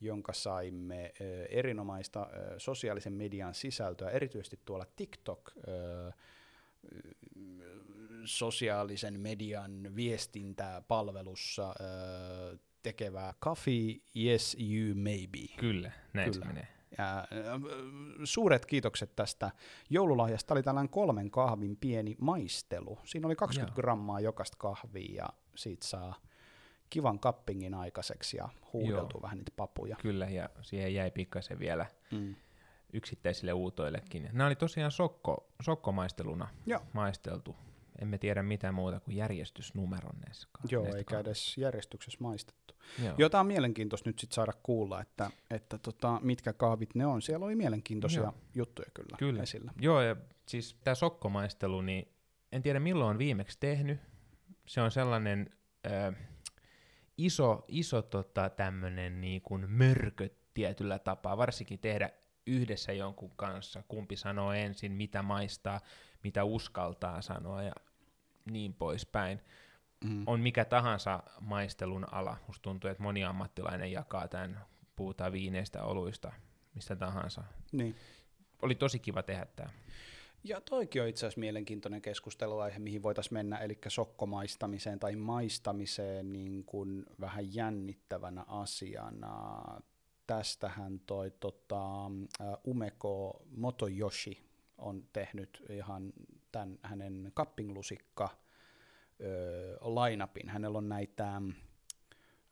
jonka 0.00 0.32
saimme 0.32 1.12
erinomaista 1.48 2.26
sosiaalisen 2.58 3.12
median 3.12 3.54
sisältöä, 3.54 4.10
erityisesti 4.10 4.60
tuolla 4.64 4.86
TikTok 4.96 5.52
sosiaalisen 8.24 9.20
median 9.20 9.96
viestintäpalvelussa 9.96 11.66
ää, 11.66 11.74
tekevää 12.82 13.34
Coffee 13.44 13.96
Yes 14.16 14.56
You 14.60 14.94
Maybe. 14.94 15.54
Kyllä, 15.60 15.92
näin 16.12 16.32
Kyllä. 16.32 16.46
se 16.46 16.52
menee. 16.52 16.68
Ja, 16.98 17.28
suuret 18.24 18.66
kiitokset 18.66 19.16
tästä 19.16 19.50
joululahjasta. 19.90 20.48
Tämä 20.48 20.56
oli 20.56 20.62
tällainen 20.62 20.90
kolmen 20.90 21.30
kahvin 21.30 21.76
pieni 21.76 22.16
maistelu. 22.20 22.98
Siinä 23.04 23.26
oli 23.26 23.36
20 23.36 23.70
Joo. 23.70 23.74
grammaa 23.82 24.20
jokaista 24.20 24.56
kahvia 24.60 25.14
ja 25.16 25.28
siitä 25.54 25.86
saa 25.86 26.14
kivan 26.90 27.18
kappingin 27.18 27.74
aikaiseksi 27.74 28.36
ja 28.36 28.48
huudeltu 28.72 29.16
Joo. 29.16 29.22
vähän 29.22 29.38
niitä 29.38 29.52
papuja. 29.56 29.96
Kyllä, 30.02 30.26
ja 30.30 30.48
siihen 30.62 30.94
jäi 30.94 31.10
pikkasen 31.10 31.58
vielä 31.58 31.86
Mm. 32.10 32.34
Yksittäisille 32.92 33.52
uutoillekin. 33.52 34.28
Nämä 34.32 34.46
oli 34.46 34.56
tosiaan 34.56 34.90
sokko, 34.90 35.48
sokkomaisteluna 35.62 36.48
Joo. 36.66 36.80
maisteltu. 36.92 37.56
Emme 38.02 38.18
tiedä 38.18 38.42
mitään 38.42 38.74
muuta 38.74 39.00
kuin 39.00 39.16
järjestysnumeron 39.16 40.16
näissä 40.26 40.48
Joo, 40.70 40.82
näistä 40.82 40.98
eikä 40.98 41.18
edes 41.18 41.58
järjestyksessä 41.58 42.18
maistettu. 42.20 42.74
Joo. 43.18 43.28
Tämä 43.28 43.40
on 43.40 43.46
mielenkiintoista 43.46 44.08
nyt 44.08 44.18
sit 44.18 44.32
saada 44.32 44.52
kuulla, 44.62 45.00
että, 45.00 45.30
että 45.50 45.78
tota, 45.78 46.20
mitkä 46.22 46.52
kahvit 46.52 46.94
ne 46.94 47.06
on. 47.06 47.22
Siellä 47.22 47.46
oli 47.46 47.56
mielenkiintoisia 47.56 48.22
Joo. 48.22 48.34
juttuja 48.54 48.90
kyllä, 48.94 49.16
Kyllä. 49.18 49.42
esillä. 49.42 49.72
Joo, 49.80 50.00
ja 50.02 50.16
siis 50.46 50.76
tämä 50.84 50.94
sokkomaistelu, 50.94 51.80
niin 51.80 52.08
en 52.52 52.62
tiedä 52.62 52.80
milloin 52.80 53.10
on 53.10 53.18
viimeksi 53.18 53.58
tehnyt. 53.60 54.00
Se 54.66 54.80
on 54.80 54.90
sellainen 54.90 55.50
ö, 55.86 56.12
iso, 57.18 57.64
iso 57.68 58.02
tota, 58.02 58.50
tämmöinen 58.50 59.20
niin 59.20 59.42
kuin 59.42 59.70
mörkö 59.70 60.28
tietyllä 60.54 60.98
tapaa, 60.98 61.36
varsinkin 61.36 61.78
tehdä 61.78 62.10
yhdessä 62.46 62.92
jonkun 62.92 63.30
kanssa, 63.36 63.82
kumpi 63.88 64.16
sanoo 64.16 64.52
ensin, 64.52 64.92
mitä 64.92 65.22
maistaa, 65.22 65.80
mitä 66.24 66.44
uskaltaa 66.44 67.22
sanoa 67.22 67.62
ja 67.62 67.72
niin 68.50 68.74
poispäin. 68.74 69.40
Mm. 70.04 70.22
On 70.26 70.40
mikä 70.40 70.64
tahansa 70.64 71.22
maistelun 71.40 72.06
ala. 72.12 72.36
Musta 72.46 72.62
tuntuu, 72.62 72.90
että 72.90 73.02
moni 73.02 73.24
ammattilainen 73.24 73.92
jakaa 73.92 74.28
tämän, 74.28 74.64
puhutaan 74.96 75.32
viineistä, 75.32 75.84
oluista, 75.84 76.32
mistä 76.74 76.96
tahansa. 76.96 77.44
Niin. 77.72 77.94
Oli 78.62 78.74
tosi 78.74 78.98
kiva 78.98 79.22
tehdä 79.22 79.46
tämä. 79.56 79.70
Ja 80.44 80.60
toikin 80.60 81.02
on 81.02 81.08
itse 81.08 81.26
asiassa 81.26 81.40
mielenkiintoinen 81.40 82.02
keskusteluaihe, 82.02 82.78
mihin 82.78 83.02
voitaisiin 83.02 83.34
mennä, 83.34 83.58
eli 83.58 83.78
sokkomaistamiseen 83.88 84.98
tai 84.98 85.16
maistamiseen 85.16 86.32
niin 86.32 86.64
kuin 86.64 87.06
vähän 87.20 87.54
jännittävänä 87.54 88.44
asiana. 88.48 89.62
Tästähän 90.36 91.00
toi 91.00 91.30
tota, 91.30 92.04
ä, 92.06 92.08
Umeko 92.66 93.42
Motoyoshi 93.56 94.42
on 94.78 95.04
tehnyt 95.12 95.62
ihan 95.70 96.12
tämän 96.52 96.78
hänen 96.82 97.30
kappinglusikka 97.34 98.28
ö, 99.20 99.76
lainapin. 99.80 100.48
Hänellä 100.48 100.78
on 100.78 100.88
näitä 100.88 101.42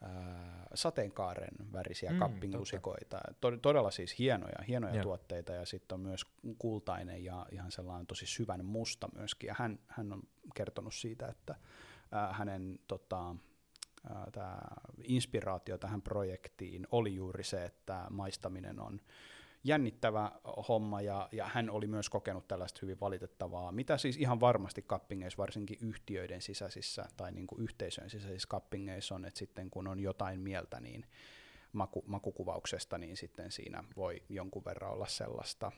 ää, 0.01 0.67
sateenkaaren 0.75 1.73
värisiä 1.73 2.11
Mm, 2.13 2.19
kappinglusikoita. 2.19 3.21
To- 3.41 3.57
todella 3.57 3.91
siis 3.91 4.19
hienoja, 4.19 4.65
hienoja 4.69 4.95
Joo. 4.95 5.03
tuotteita 5.03 5.53
ja 5.53 5.67
sitten 5.67 5.95
on 5.95 6.01
myös 6.01 6.25
kultainen 6.59 7.25
ja 7.25 7.47
ihan 7.53 7.73
sellainen 7.73 8.07
tosi 8.07 8.27
syvän 8.27 8.65
musta 8.65 9.09
myöskin. 9.15 9.49
Ja 9.49 9.55
hän, 9.59 9.79
hän 9.87 10.13
on 10.13 10.23
kertonut 10.55 10.95
siitä, 10.95 11.27
että 11.27 11.55
ää, 12.13 12.33
hänen 12.33 12.79
tota, 12.89 13.37
tää 14.33 14.75
inspiraatio 15.05 15.79
tähän 15.79 16.03
projektiin 16.03 16.87
oli 16.91 17.15
juuri 17.15 17.45
se, 17.45 17.65
että 17.65 18.07
maistaminen 18.11 18.81
on 18.81 19.01
jännittävä 19.65 20.33
homma 20.69 21.01
ja, 21.01 21.29
ja 21.33 21.47
hän 21.47 21.71
oli 21.71 21.87
myös 21.87 22.11
kokenut 22.11 22.49
tällaista 22.49 22.79
hyvin 22.83 23.01
valitettavaa, 23.01 23.73
mitä 23.73 23.99
siis 23.99 24.17
ihan 24.17 24.41
varmasti 24.41 24.83
kappingeissa, 24.83 25.39
varsinkin 25.39 25.79
yhtiöiden 25.81 26.43
sisäisissä 26.43 27.05
tai 27.17 27.33
niin 27.33 27.47
kuin 27.47 27.63
yhteisöjen 27.63 28.11
sisäisissä 28.11 28.49
kappingeissa 28.49 29.15
on, 29.15 29.25
että 29.25 29.39
sitten 29.39 29.71
kun 29.71 29.87
on 29.87 30.01
jotain 30.01 30.41
mieltä 30.41 30.81
niin 30.81 31.07
maku, 31.73 32.05
makukuvauksesta, 32.07 32.99
niin 32.99 33.17
sitten 33.17 33.53
siinä 33.53 33.85
voi 33.97 34.23
jonkun 34.29 34.65
verran 34.65 34.93
olla 34.93 35.07
sellaista. 35.07 35.73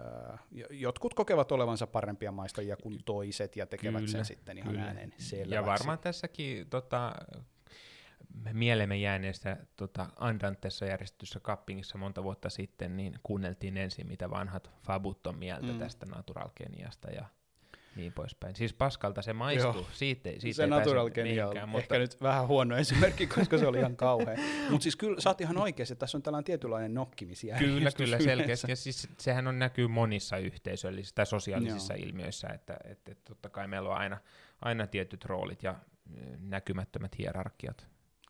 Öö, 0.00 0.36
jo- 0.50 0.66
jotkut 0.70 1.14
kokevat 1.14 1.52
olevansa 1.52 1.86
parempia 1.86 2.32
maistajia 2.32 2.76
kuin 2.76 2.98
toiset 3.04 3.56
ja 3.56 3.66
tekevät 3.66 3.96
Kyllä, 3.96 4.12
sen 4.12 4.24
sitten 4.24 4.58
ihan 4.58 4.70
kyllä. 4.70 4.84
äänen 4.84 5.14
selväksi. 5.18 5.54
Ja 5.54 5.66
varmaan 5.66 5.98
tässäkin 5.98 6.70
tota, 6.70 7.12
mielemme 8.52 8.96
jääneestä 8.96 9.56
tota, 9.76 10.06
Andantessa 10.16 10.86
järjestetyssä 10.86 11.40
kappingissa 11.40 11.98
monta 11.98 12.22
vuotta 12.22 12.50
sitten, 12.50 12.96
niin 12.96 13.14
kuunneltiin 13.22 13.76
ensin, 13.76 14.06
mitä 14.06 14.30
vanhat 14.30 14.70
fabut 14.82 15.26
on 15.26 15.38
mieltä 15.38 15.72
Mm. 15.72 15.78
tästä 15.78 16.06
Natural 16.06 16.48
Keniasta 16.54 17.10
ja 17.10 17.24
niin 17.98 18.12
poispäin. 18.12 18.56
Siis 18.56 18.72
paskalta 18.72 19.22
se 19.22 19.32
maistuu, 19.32 19.72
Joo. 19.72 19.86
siitä, 19.92 20.30
siitä 20.38 20.56
se 20.56 20.62
ei 20.62 20.68
Natural 20.68 21.10
pääse 21.14 21.44
on 21.44 21.68
mutta 21.68 21.78
ehkä 21.78 21.98
nyt 21.98 22.20
vähän 22.22 22.46
huono 22.46 22.76
esimerkki, 22.76 23.26
koska 23.26 23.58
se 23.58 23.66
oli 23.66 23.78
ihan 23.78 23.96
kauhea. 23.96 24.36
Mutta 24.70 24.82
siis 24.82 24.96
kyllä 24.96 25.20
sä 25.20 25.30
oot 25.30 25.40
ihan 25.40 25.58
oikeassa, 25.58 25.92
että 25.92 26.00
tässä 26.00 26.18
on 26.18 26.22
tällainen 26.22 26.44
tietynlainen 26.44 26.94
nokkimisjärjestys 26.94 27.74
Kyllä, 27.74 27.90
kyllä, 27.90 28.18
selkeästi. 28.18 28.72
Ja 28.72 28.76
siis 28.76 29.08
sehän 29.18 29.46
on 29.46 29.58
näkyy 29.58 29.88
monissa 29.88 30.36
yhteisöllisissä 30.36 31.14
tai 31.14 31.26
sosiaalisissa 31.26 31.94
Joo. 31.94 32.06
ilmiöissä, 32.06 32.48
että, 32.48 32.76
että, 32.84 33.12
että 33.12 33.24
totta 33.24 33.48
kai 33.48 33.68
meillä 33.68 33.88
on 33.88 33.96
aina, 33.96 34.18
aina 34.60 34.86
tietyt 34.86 35.24
roolit 35.24 35.62
ja 35.62 35.74
näkymättömät 36.40 37.18
hierarkiat 37.18 37.86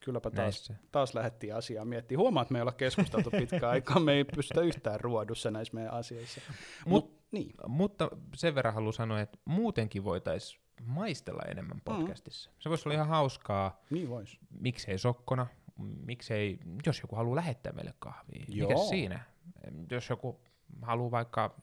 Kylläpä 0.09 0.31
taas, 0.31 0.39
näissä. 0.45 0.75
taas 0.93 1.15
lähdettiin 1.15 1.55
asiaa 1.55 1.85
miettimään. 1.85 2.21
Huomaa, 2.21 2.43
että 2.43 2.53
me 2.53 2.59
ei 2.59 2.63
olla 2.63 2.73
keskusteltu 2.73 3.31
pitkään 3.31 3.73
aikaa, 3.73 4.01
me 4.01 4.13
ei 4.13 4.25
pystytä 4.25 4.61
yhtään 4.61 5.01
ruodussa 5.01 5.51
näissä 5.51 5.75
meidän 5.75 5.93
asioissa. 5.93 6.41
Mut- 6.51 6.87
Mut, 6.87 7.19
niin, 7.31 7.55
Mutta 7.67 8.11
sen 8.35 8.55
verran 8.55 8.75
haluan 8.75 8.93
sanoa, 8.93 9.21
että 9.21 9.39
muutenkin 9.45 10.05
voitaisiin 10.05 10.63
maistella 10.85 11.43
enemmän 11.51 11.81
podcastissa. 11.85 12.51
Se 12.59 12.71
voisi 12.71 12.89
olla 12.89 12.95
ihan 12.95 13.09
hauskaa, 13.09 13.81
niin 13.91 14.09
vois. 14.09 14.39
miksei 14.61 14.99
sokkona, 14.99 15.47
miksei, 16.07 16.59
jos 16.87 17.01
joku 17.03 17.17
haluaa 17.17 17.37
lähettää 17.37 17.73
meille 17.73 17.95
kahvia. 17.99 18.45
Joo. 18.49 18.69
Mikäs 18.69 18.89
siinä? 18.89 19.21
Jos 19.91 20.09
joku 20.09 20.41
haluaa 20.83 21.11
vaikka 21.11 21.55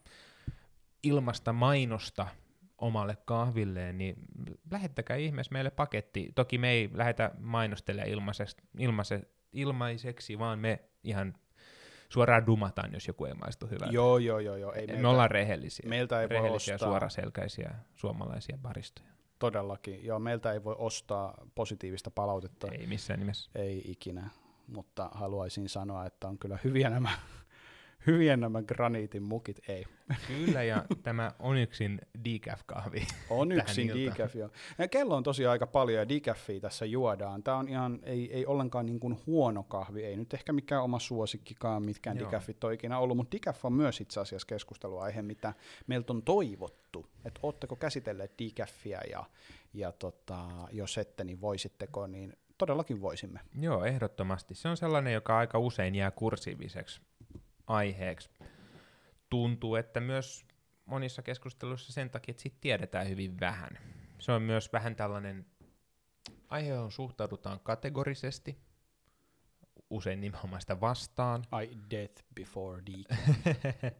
ilmasta 1.03 1.53
mainosta 1.53 2.27
omalle 2.85 3.17
kahvilleen, 3.25 3.97
niin 3.97 4.15
lähettäkää 4.71 5.17
ihmeessä 5.17 5.53
meille 5.53 5.71
paketti. 5.71 6.31
Toki 6.35 6.57
me 6.57 6.71
ei 6.71 6.89
lähetä 6.93 7.31
mainostelemaan 7.39 8.09
ilmaiseksi, 8.09 8.57
ilmaise, 8.79 9.21
ilmaiseksi, 9.53 10.39
vaan 10.39 10.59
me 10.59 10.79
ihan 11.03 11.33
suoraan 12.09 12.45
dumataan, 12.45 12.93
jos 12.93 13.07
joku 13.07 13.25
ei 13.25 13.33
maistu 13.33 13.67
hyvältä. 13.67 13.93
Joo, 13.93 14.17
joo, 14.17 14.39
joo. 14.39 14.55
joo. 14.55 14.73
Ei 14.73 14.87
me 14.87 14.93
meiltä, 14.93 15.09
ollaan 15.09 15.31
rehellisiä. 15.31 15.89
Meiltä 15.89 16.21
ei 16.21 16.27
rehellisiä 16.27 16.71
voi 16.71 16.75
ostaa. 16.75 16.89
suoraselkäisiä 16.89 17.75
suomalaisia 17.95 18.57
baristoja. 18.61 19.09
Todellakin. 19.39 20.05
Joo, 20.05 20.19
meiltä 20.19 20.51
ei 20.51 20.63
voi 20.63 20.75
ostaa 20.77 21.47
positiivista 21.55 22.11
palautetta. 22.11 22.67
Ei 22.71 22.87
missään 22.87 23.19
nimessä. 23.19 23.51
Ei 23.55 23.91
ikinä. 23.91 24.29
Mutta 24.67 25.09
haluaisin 25.13 25.69
sanoa, 25.69 26.05
että 26.05 26.27
on 26.27 26.37
kyllä 26.37 26.59
hyviä 26.63 26.89
nämä, 26.89 27.09
hyviä 28.07 28.37
nämä 28.37 28.61
graniitin 28.61 29.23
mukit. 29.23 29.69
Ei. 29.69 29.85
Kyllä, 30.27 30.63
ja 30.63 30.85
tämä 31.03 31.31
Onyxin 31.39 32.01
decaf-kahvi. 32.25 33.07
On 33.29 33.49
tähän 33.49 33.61
yksin 33.61 33.89
iltaan. 33.89 34.17
decaf, 34.17 34.35
joo. 34.35 34.49
Ja 34.77 34.87
kello 34.87 35.15
on 35.15 35.23
tosiaan 35.23 35.51
aika 35.51 35.67
paljon 35.67 35.99
ja 35.99 36.09
decafia 36.09 36.59
tässä 36.59 36.85
juodaan. 36.85 37.43
Tämä 37.43 37.57
on 37.57 37.67
ihan, 37.67 37.99
ei, 38.03 38.33
ei 38.33 38.45
ollenkaan 38.45 38.85
niin 38.85 38.99
kuin 38.99 39.17
huono 39.25 39.63
kahvi, 39.63 40.03
ei 40.03 40.15
nyt 40.15 40.33
ehkä 40.33 40.53
mikään 40.53 40.83
oma 40.83 40.99
suosikkikaan, 40.99 41.83
mitkään 41.83 42.17
Joo. 42.17 42.25
decafit 42.25 42.63
on 42.63 42.73
ikinä 42.73 42.99
ollut, 42.99 43.17
mutta 43.17 43.37
decaf 43.37 43.65
on 43.65 43.73
myös 43.73 44.01
itse 44.01 44.19
asiassa 44.19 44.47
keskusteluaihe, 44.47 45.21
mitä 45.21 45.53
meiltä 45.87 46.13
on 46.13 46.21
toivottu. 46.23 47.05
Että 47.25 47.39
ootteko 47.43 47.75
käsitelleet 47.75 48.31
decafia 48.39 49.01
ja, 49.11 49.25
ja 49.73 49.91
tota, 49.91 50.47
jos 50.71 50.97
ette, 50.97 51.23
niin 51.23 51.41
voisitteko, 51.41 52.07
niin 52.07 52.33
todellakin 52.57 53.01
voisimme. 53.01 53.39
Joo, 53.59 53.85
ehdottomasti. 53.85 54.55
Se 54.55 54.67
on 54.67 54.77
sellainen, 54.77 55.13
joka 55.13 55.37
aika 55.37 55.59
usein 55.59 55.95
jää 55.95 56.11
kursiiviseksi 56.11 57.01
aiheeksi. 57.67 58.29
Tuntuu, 59.29 59.75
että 59.75 59.99
myös 59.99 60.45
monissa 60.85 61.21
keskusteluissa 61.21 61.93
sen 61.93 62.09
takia, 62.09 62.31
että 62.31 62.41
siitä 62.41 62.57
tiedetään 62.61 63.09
hyvin 63.09 63.39
vähän. 63.39 63.77
Se 64.19 64.31
on 64.31 64.41
myös 64.41 64.73
vähän 64.73 64.95
tällainen 64.95 65.45
aihe, 66.49 66.69
johon 66.69 66.91
suhtaudutaan 66.91 67.59
kategorisesti, 67.59 68.57
usein 69.89 70.21
nimenomaan 70.21 70.61
sitä 70.61 70.81
vastaan. 70.81 71.43
I 71.63 71.77
death 71.91 72.23
before 72.35 72.83
decaf. 72.85 73.19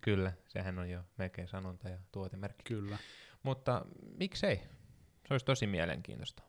Kyllä, 0.00 0.32
sehän 0.48 0.78
on 0.78 0.90
jo 0.90 1.04
melkein 1.16 1.48
sanonta 1.48 1.88
ja 1.88 1.98
tuotemerkki. 2.12 2.64
Kyllä. 2.64 2.98
Mutta 3.42 3.86
miksei? 4.18 4.56
Se 5.28 5.34
olisi 5.34 5.46
tosi 5.46 5.66
mielenkiintoista. 5.66 6.42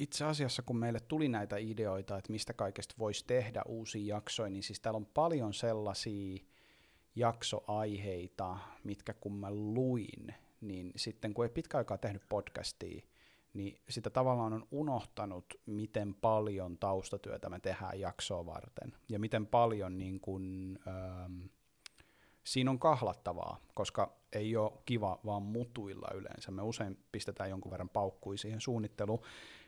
Itse 0.00 0.24
asiassa, 0.24 0.62
kun 0.62 0.76
meille 0.76 1.00
tuli 1.00 1.28
näitä 1.28 1.56
ideoita, 1.56 2.18
että 2.18 2.32
mistä 2.32 2.52
kaikesta 2.52 2.94
voisi 2.98 3.24
tehdä 3.26 3.62
uusia 3.66 4.14
jaksoja, 4.14 4.50
niin 4.50 4.62
siis 4.62 4.80
täällä 4.80 4.96
on 4.96 5.06
paljon 5.06 5.54
sellaisia 5.54 6.38
jaksoaiheita, 7.16 8.56
mitkä 8.84 9.14
kun 9.14 9.36
mä 9.36 9.50
luin, 9.50 10.34
niin 10.60 10.92
sitten 10.96 11.34
kun 11.34 11.44
ei 11.44 11.48
pitkä 11.48 11.78
aikaa 11.78 11.98
tehnyt 11.98 12.22
podcastia, 12.28 13.02
niin 13.54 13.78
sitä 13.88 14.10
tavallaan 14.10 14.52
on 14.52 14.66
unohtanut, 14.70 15.44
miten 15.66 16.14
paljon 16.14 16.78
taustatyötä 16.78 17.48
me 17.48 17.60
tehdään 17.60 18.00
jaksoa 18.00 18.46
varten. 18.46 18.92
Ja 19.08 19.18
miten 19.18 19.46
paljon 19.46 19.98
niin 19.98 20.20
kun, 20.20 20.78
ähm, 20.88 21.40
siinä 22.44 22.70
on 22.70 22.78
kahlattavaa, 22.78 23.60
koska 23.74 24.16
ei 24.32 24.56
ole 24.56 24.72
kiva 24.84 25.20
vaan 25.26 25.42
mutuilla 25.42 26.08
yleensä. 26.14 26.50
Me 26.50 26.62
usein 26.62 26.98
pistetään 27.12 27.50
jonkun 27.50 27.70
verran 27.70 27.88
paukkui 27.88 28.38
siihen 28.38 28.60
suunnitteluun. 28.60 29.22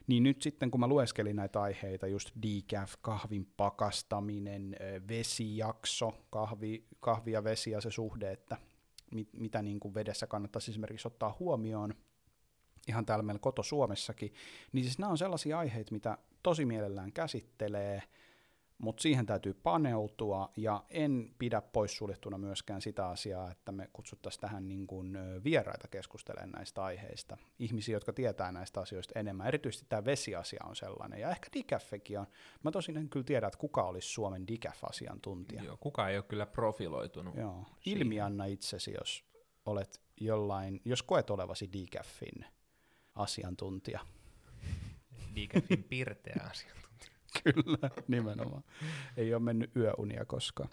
Niin 0.07 0.23
nyt 0.23 0.41
sitten, 0.41 0.71
kun 0.71 0.79
mä 0.79 0.87
lueskelin 0.87 1.35
näitä 1.35 1.61
aiheita, 1.61 2.07
just 2.07 2.31
decaf, 2.43 2.93
kahvin 3.01 3.47
pakastaminen, 3.57 4.75
vesijakso, 5.07 6.13
kahvi, 6.29 6.85
kahvi 6.99 7.31
ja 7.31 7.43
vesi 7.43 7.71
ja 7.71 7.81
se 7.81 7.91
suhde, 7.91 8.31
että 8.31 8.57
mit, 9.11 9.29
mitä 9.33 9.61
niin 9.61 9.79
kuin 9.79 9.93
vedessä 9.93 10.27
kannattaisi 10.27 10.71
esimerkiksi 10.71 11.07
ottaa 11.07 11.35
huomioon, 11.39 11.93
ihan 12.87 13.05
täällä 13.05 13.23
meillä 13.23 13.39
koto 13.39 13.63
Suomessakin, 13.63 14.33
niin 14.71 14.85
siis 14.85 14.99
nämä 14.99 15.11
on 15.11 15.17
sellaisia 15.17 15.59
aiheita, 15.59 15.91
mitä 15.91 16.17
tosi 16.43 16.65
mielellään 16.65 17.13
käsittelee, 17.13 18.03
mutta 18.77 19.01
siihen 19.01 19.25
täytyy 19.25 19.53
paneutua, 19.53 20.51
ja 20.57 20.83
en 20.89 21.35
pidä 21.39 21.61
poissuljettuna 21.61 22.37
myöskään 22.37 22.81
sitä 22.81 23.07
asiaa, 23.07 23.51
että 23.51 23.71
me 23.71 23.89
kutsuttaisiin 23.93 24.41
tähän 24.41 24.67
niin 24.67 24.87
kuin 24.87 25.17
vieraita 25.43 25.87
keskustelemaan 25.87 26.51
näistä 26.51 26.83
aiheista, 26.83 27.37
ihmisiä, 27.59 27.95
jotka 27.95 28.13
tietää 28.13 28.51
näistä 28.51 28.81
asioista 28.81 29.19
enemmän. 29.19 29.47
Erityisesti 29.47 29.85
tämä 29.89 30.05
vesiasia 30.05 30.63
on 30.65 30.75
sellainen, 30.75 31.19
ja 31.19 31.29
ehkä 31.29 31.49
decafekin 31.57 32.19
on. 32.19 32.27
Mä 32.63 32.71
tosin 32.71 32.97
en 32.97 33.09
kyllä 33.09 33.23
tiedä, 33.23 33.47
että 33.47 33.59
kuka 33.59 33.83
olisi 33.83 34.07
Suomen 34.07 34.47
decaf-asiantuntija. 34.47 35.63
Joo, 35.63 35.77
kukaan 35.77 36.11
ei 36.11 36.17
ole 36.17 36.23
kyllä 36.23 36.45
profiloitunut. 36.45 37.35
Joo. 37.35 37.65
Siihen. 37.79 38.01
Ilmianna 38.01 38.45
itsesi, 38.45 38.93
jos 38.93 39.25
olet 39.65 40.01
jollain, 40.21 40.81
jos 40.85 41.03
koet 41.03 41.29
olevasi 41.29 41.69
decafin 41.73 42.45
asiantuntija. 43.15 43.99
Decafin 45.35 45.83
pirteä 45.83 46.47
asia. 46.51 46.71
Kyllä, 47.43 47.89
nimenomaan. 48.07 48.63
Ei 49.17 49.33
ole 49.33 49.41
mennyt 49.41 49.75
yöunia 49.75 50.25
koskaan. 50.25 50.69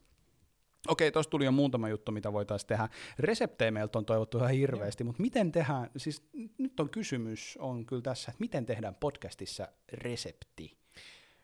Okei, 0.88 1.12
tuossa 1.12 1.30
tuli 1.30 1.44
jo 1.44 1.52
muutama 1.52 1.88
juttu, 1.88 2.12
mitä 2.12 2.32
voitaisiin 2.32 2.68
tehdä. 2.68 2.88
Reseptejä 3.18 3.70
meiltä 3.70 3.98
on 3.98 4.04
toivottu 4.04 4.38
ihan 4.38 4.50
hirveästi, 4.50 5.04
mutta 5.04 5.22
miten 5.22 5.52
tehdään, 5.52 5.90
siis 5.96 6.28
nyt 6.58 6.80
on 6.80 6.90
kysymys 6.90 7.58
on 7.60 7.86
kyllä 7.86 8.02
tässä, 8.02 8.30
että 8.30 8.40
miten 8.40 8.66
tehdään 8.66 8.94
podcastissa 8.94 9.68
resepti? 9.92 10.78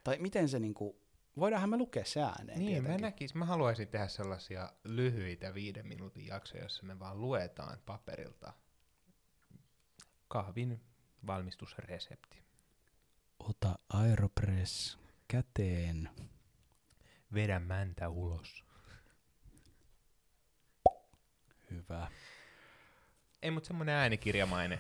Tai 0.05 0.17
miten 0.19 0.49
se 0.49 0.59
niinku, 0.59 1.01
voidaanhan 1.39 1.71
me 1.71 1.77
lukea 1.77 2.05
se 2.05 2.23
ääneen 2.23 2.59
Niin, 2.59 2.73
mä, 2.77 2.81
tietenkin. 2.81 3.03
näkis, 3.03 3.35
mä 3.35 3.45
haluaisin 3.45 3.89
tehdä 3.89 4.09
sellaisia 4.09 4.73
lyhyitä 4.85 5.55
viiden 5.55 5.87
minuutin 5.87 6.27
jaksoja, 6.27 6.63
joissa 6.63 6.87
me 6.87 6.99
vaan 6.99 7.21
luetaan 7.21 7.79
paperilta 7.87 8.53
kahvin 10.29 10.81
valmistusresepti. 11.27 12.43
Ota 13.39 13.79
Aeropress 13.89 14.99
käteen. 15.29 16.09
Vedä 17.35 17.59
mäntä 17.61 18.09
ulos. 18.09 18.65
Hyvä. 21.71 22.09
Ei, 23.43 23.51
mutta 23.51 23.67
semmoinen 23.67 23.95
äänikirjamainen. 23.95 24.79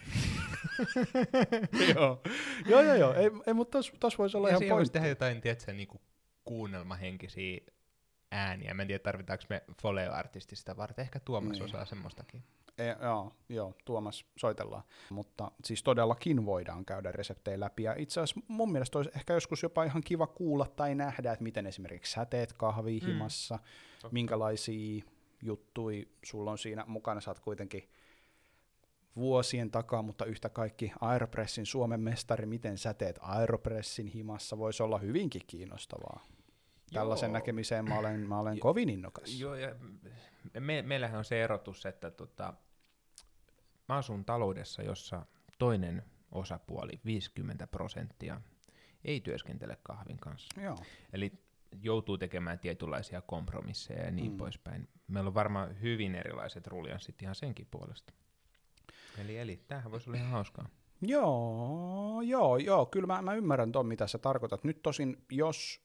joo. 1.95 2.23
joo, 2.67 2.83
joo, 2.83 2.95
joo. 2.95 3.15
Ei, 3.15 3.31
ei 3.47 3.55
mutta 3.55 3.79
tos, 3.79 3.93
tos 4.01 4.19
voisi 4.19 4.37
olla 4.37 4.49
ja 4.49 4.57
ihan 4.57 4.69
pointti. 4.69 4.93
tehdä 4.93 5.09
jotain, 5.09 5.41
tiedätkö, 5.41 5.73
niinku 5.73 6.01
kuunnelmahenkisiä 6.45 7.61
ääniä. 8.31 8.75
Mä 8.75 8.83
en 8.83 8.89
tiedä, 8.89 9.03
tarvitaanko 9.03 9.45
me 9.51 9.63
foleo-artisti 9.83 10.57
sitä 10.57 10.77
varten. 10.77 11.03
Ehkä 11.03 11.21
Tuomas 11.21 11.53
Niin. 11.53 11.63
osaa 11.65 11.85
semmoistakin. 11.85 12.45
E, 12.79 12.85
joo, 13.03 13.33
joo, 13.49 13.75
Tuomas, 13.85 14.25
soitellaan. 14.37 14.83
Mutta 15.11 15.51
siis 15.65 15.83
todellakin 15.83 16.47
voidaan 16.47 16.85
käydä 16.85 17.13
reseptejä 17.13 17.61
läpi. 17.61 17.83
Ja 17.83 17.95
itse 17.99 18.21
asiassa 18.21 18.41
mun 18.49 18.73
mielestä 18.73 18.99
olisi 18.99 19.11
ehkä 19.17 19.35
joskus 19.35 19.63
jopa 19.63 19.85
ihan 19.85 20.03
kiva 20.05 20.27
kuulla 20.27 20.67
tai 20.77 20.95
nähdä, 20.95 21.33
että 21.33 21.43
miten 21.43 21.67
esimerkiksi 21.67 22.13
säteet 22.13 22.53
kahvia 22.53 23.01
Mm. 23.03 23.07
himassa, 23.07 23.59
Totta. 24.03 24.13
minkälaisia 24.15 25.05
juttui 25.43 26.09
sulla 26.25 26.51
on 26.51 26.59
siinä 26.59 26.85
mukana. 26.87 27.21
Sä 27.21 27.31
oot 27.31 27.41
kuitenkin 27.41 27.89
vuosien 29.17 29.71
takaa, 29.71 30.03
mutta 30.03 30.25
yhtä 30.25 30.49
kaikki 30.49 30.93
Aeropressin 31.01 31.67
Suomen 31.67 32.01
mestari, 32.01 32.47
miten 32.47 32.79
säteet 32.79 33.19
Aeropressin 33.23 34.07
himassa 34.07 34.59
voisi 34.59 34.83
olla 34.83 34.99
hyvinkin 34.99 35.43
kiinnostavaa. 35.47 36.23
Tällaisen 36.93 37.29
Joo. 37.29 37.33
näkemiseen 37.33 37.89
mä 37.89 37.99
olen, 37.99 38.21
mä 38.21 38.39
olen 38.41 38.59
kovin 38.59 38.89
innokas. 38.89 39.41
Joo, 39.41 39.55
ja 39.55 39.75
me, 40.61 40.83
meillähän 40.83 41.19
on 41.19 41.25
se 41.25 41.43
erotus, 41.45 41.87
että 41.87 42.11
tota, 42.11 42.55
mä 43.89 43.97
asun 43.97 44.25
taloudessa, 44.25 44.83
jossa 44.83 45.27
toinen 45.59 46.03
osapuoli, 46.33 47.01
50 47.05 47.67
prosenttia, 47.67 48.41
ei 49.05 49.21
työskentele 49.21 49.79
kahvin 49.83 50.17
kanssa. 50.19 50.61
Joo. 50.61 50.79
Eli 51.13 51.33
joutuu 51.83 52.19
tekemään 52.19 52.59
tietynlaisia 52.59 53.21
kompromisseja 53.21 54.05
ja 54.05 54.11
niin 54.11 54.33
Mm. 54.33 54.39
poispäin. 54.39 54.89
Meillä 55.09 55.29
on 55.29 55.35
varmaan 55.35 55.81
hyvin 55.81 56.15
erilaiset 56.15 56.67
ruljanssit 56.67 57.23
ihan 57.23 57.35
senkin 57.35 57.67
puolesta. 57.71 58.13
Eli, 59.19 59.39
eli 59.39 59.61
tämähän 59.69 59.93
voisi 59.93 60.11
olla 60.11 60.19
ihan 60.19 60.31
hauskaa. 60.31 60.69
Joo, 61.03 62.21
joo, 62.25 62.57
joo, 62.57 62.87
kyllä 62.87 63.07
mä, 63.07 63.23
mä 63.23 63.35
ymmärrän 63.35 63.73
ton, 63.73 63.87
mitä 63.87 64.07
sä 64.07 64.19
tarkoitat. 64.19 64.65
Nyt 64.65 64.83
tosin, 64.83 65.25
jos 65.33 65.81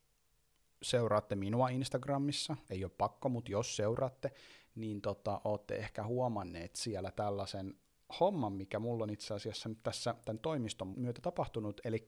seuraatte 0.82 1.36
minua 1.36 1.70
Instagramissa, 1.70 2.56
ei 2.70 2.84
ole 2.84 2.92
pakko, 2.98 3.30
mutta 3.30 3.52
jos 3.52 3.76
seuraatte, 3.76 4.32
niin 4.76 5.02
tota, 5.02 5.42
ootte 5.44 5.76
ehkä 5.76 6.04
huomanneet 6.04 6.76
siellä 6.76 7.12
tällaisen 7.12 7.76
homman, 8.20 8.54
mikä 8.54 8.80
mulla 8.80 9.04
on 9.04 9.10
itse 9.10 9.34
asiassa 9.34 9.70
nyt 9.70 9.84
tässä 9.84 10.16
tämän 10.26 10.40
toimiston 10.40 10.94
myötä 10.98 11.22
tapahtunut, 11.22 11.82
eli 11.84 12.08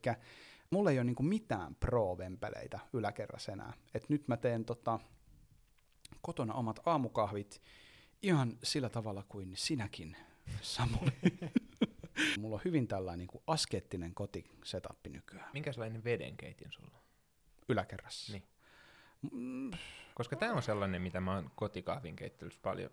mulla 0.69 0.91
ei 0.91 0.97
ole 0.97 1.03
niinku 1.03 1.23
mitään 1.23 1.75
pro-vempeleitä 1.75 2.79
yläkerrassa 2.93 3.51
enää. 3.51 3.73
Et 3.93 4.09
nyt 4.09 4.27
mä 4.27 4.37
teen 4.37 4.65
tota, 4.65 4.99
kotona 6.21 6.53
omat 6.53 6.79
aamukahvit 6.85 7.61
ihan 8.21 8.57
sillä 8.63 8.89
tavalla 8.89 9.23
kuin 9.29 9.51
sinäkin, 9.55 10.17
Samuli. 10.61 11.11
Mulla 12.39 12.55
on 12.55 12.61
hyvin 12.65 12.87
tällainen 12.87 13.19
niin 13.19 13.27
kuin 13.27 13.43
askeettinen 13.47 14.13
kotisetappi 14.13 15.09
nykyään 15.09 15.49
Minkälainen 15.53 16.03
vedenkeitin 16.03 16.71
sulla 16.71 16.91
on? 16.93 17.01
yläkerrassa. 17.69 18.33
Niin. 18.33 18.43
Mm, 19.31 19.71
Koska 20.15 20.35
tämä 20.35 20.53
on 20.53 20.63
sellainen, 20.63 21.01
mitä 21.01 21.19
mä 21.19 21.35
oon 21.35 21.51
kotikahvin 21.55 22.15
keittelyssä 22.15 22.59
paljon. 22.63 22.91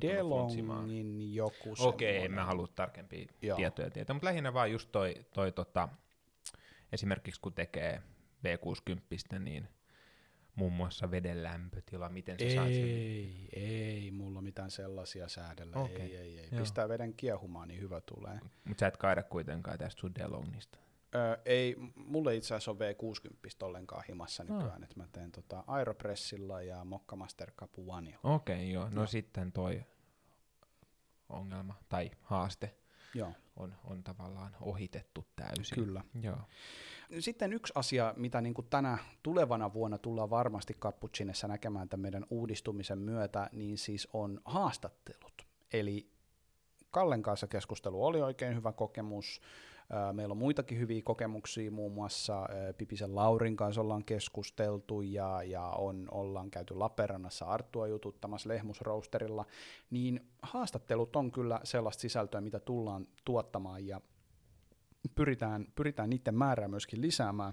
DeLongin 0.00 1.34
joku 1.34 1.74
Okei, 1.78 2.24
en 2.24 2.32
mä 2.32 2.44
halua 2.44 2.66
tarkempia 2.74 3.18
Joo. 3.20 3.28
Joo. 3.42 3.56
tietoja 3.56 3.90
tietää, 3.90 4.14
mutta 4.14 4.26
lähinnä 4.26 4.54
vaan 4.54 4.72
just 4.72 4.92
toi, 4.92 5.14
toi 5.32 5.52
tota, 5.52 5.88
esimerkiksi 6.92 7.40
kun 7.40 7.52
tekee 7.52 8.02
V60, 8.44 9.38
niin 9.38 9.68
muun 10.54 10.72
muassa 10.72 11.10
veden 11.10 11.42
lämpötila, 11.42 12.08
miten 12.08 12.38
se 12.38 12.54
saa 12.54 12.64
sen? 12.64 12.74
Ei, 12.74 13.48
ei 13.52 14.10
mulla 14.10 14.40
mitään 14.40 14.70
sellaisia 14.70 15.28
säädellä. 15.28 15.76
Okei, 15.76 16.00
Ei, 16.00 16.16
ei, 16.16 16.38
ei. 16.38 16.48
joo. 16.52 16.60
Pistää 16.60 16.88
veden 16.88 17.14
kiehumaan, 17.14 17.68
niin 17.68 17.80
hyvä 17.80 18.00
tulee. 18.00 18.38
Mutta 18.64 18.80
sä 18.80 18.86
et 18.86 18.96
kaida 18.96 19.22
kuitenkaan 19.22 19.78
tästä 19.78 20.00
sun 20.00 20.14
DeLongista. 20.14 20.78
Öö, 21.14 21.36
ei, 21.44 21.76
mulle 21.94 22.36
itse 22.36 22.54
asiassa 22.54 22.70
on 22.70 22.76
V60 22.78 23.66
ollenkaan 23.66 24.04
himassa 24.08 24.42
Ah. 24.42 24.48
nykyään, 24.56 24.82
että 24.82 24.96
mä 24.96 25.06
teen 25.12 25.32
tota 25.32 25.64
Aeropressilla 25.66 26.62
ja 26.62 26.84
Mokkamaster 26.84 27.52
Oneilla. 27.86 28.20
Okei, 28.22 28.56
okay, 28.56 28.66
joo. 28.66 28.88
No 28.88 29.00
Joo. 29.00 29.06
sitten 29.06 29.52
toi 29.52 29.82
ongelma 31.28 31.74
tai 31.88 32.10
haaste 32.22 32.74
Joo, 33.14 33.32
on, 33.56 33.74
on 33.84 34.04
tavallaan 34.04 34.56
ohitettu 34.60 35.26
täysin. 35.36 35.74
kyllä. 35.84 36.04
Joo. 36.22 36.36
Sitten 37.20 37.52
yksi 37.52 37.72
asia, 37.76 38.14
mitä 38.16 38.40
niin 38.40 38.54
kuin 38.54 38.66
tänä 38.70 38.98
tulevana 39.22 39.72
vuonna 39.72 39.98
tullaan 39.98 40.30
varmasti 40.30 40.74
Cappuccinessa 40.74 41.48
näkemään 41.48 41.88
tämän 41.88 42.02
meidän 42.02 42.26
uudistumisen 42.30 42.98
myötä, 42.98 43.48
niin 43.52 43.78
siis 43.78 44.08
on 44.12 44.40
haastattelut. 44.44 45.46
Eli 45.72 46.10
Kallen 46.90 47.22
kanssa 47.22 47.46
keskustelu 47.46 48.06
oli 48.06 48.20
oikein 48.22 48.56
hyvä 48.56 48.72
kokemus. 48.72 49.40
Meillä 50.12 50.32
on 50.32 50.38
muitakin 50.38 50.78
hyviä 50.78 51.02
kokemuksia, 51.04 51.70
muun 51.70 51.92
muassa 51.92 52.48
Pipisen 52.78 53.14
Laurin 53.14 53.56
kanssa 53.56 53.80
ollaan 53.80 54.04
keskusteltu 54.04 55.02
ja, 55.02 55.42
ja 55.42 55.62
on, 55.62 56.08
ollaan 56.10 56.50
käyty 56.50 56.74
Lappeenrannassa 56.74 57.44
Arttua 57.44 57.86
jututtamassa 57.86 58.48
Lehmusroosterilla, 58.48 59.46
niin 59.90 60.28
haastattelut 60.42 61.16
on 61.16 61.32
kyllä 61.32 61.60
sellaista 61.64 62.00
sisältöä, 62.00 62.40
mitä 62.40 62.60
tullaan 62.60 63.06
tuottamaan 63.24 63.86
ja 63.86 64.00
pyritään, 65.14 65.66
pyritään 65.74 66.10
niiden 66.10 66.34
määrää 66.34 66.68
myöskin 66.68 67.00
lisäämään. 67.00 67.52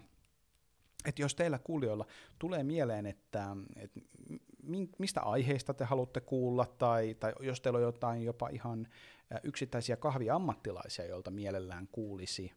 Et 1.05 1.19
jos 1.19 1.35
teillä 1.35 1.59
kuulijoilla 1.59 2.05
tulee 2.39 2.63
mieleen, 2.63 3.05
että, 3.05 3.57
että 3.75 3.99
mistä 4.97 5.21
aiheista 5.21 5.73
te 5.73 5.85
haluatte 5.85 6.21
kuulla, 6.21 6.65
tai, 6.77 7.15
tai 7.19 7.33
jos 7.39 7.61
teillä 7.61 7.77
on 7.77 7.83
jotain 7.83 8.23
jopa 8.23 8.49
ihan 8.49 8.87
yksittäisiä 9.43 9.97
kahviammattilaisia, 9.97 11.05
joilta 11.05 11.31
mielellään 11.31 11.87
kuulisi 11.91 12.51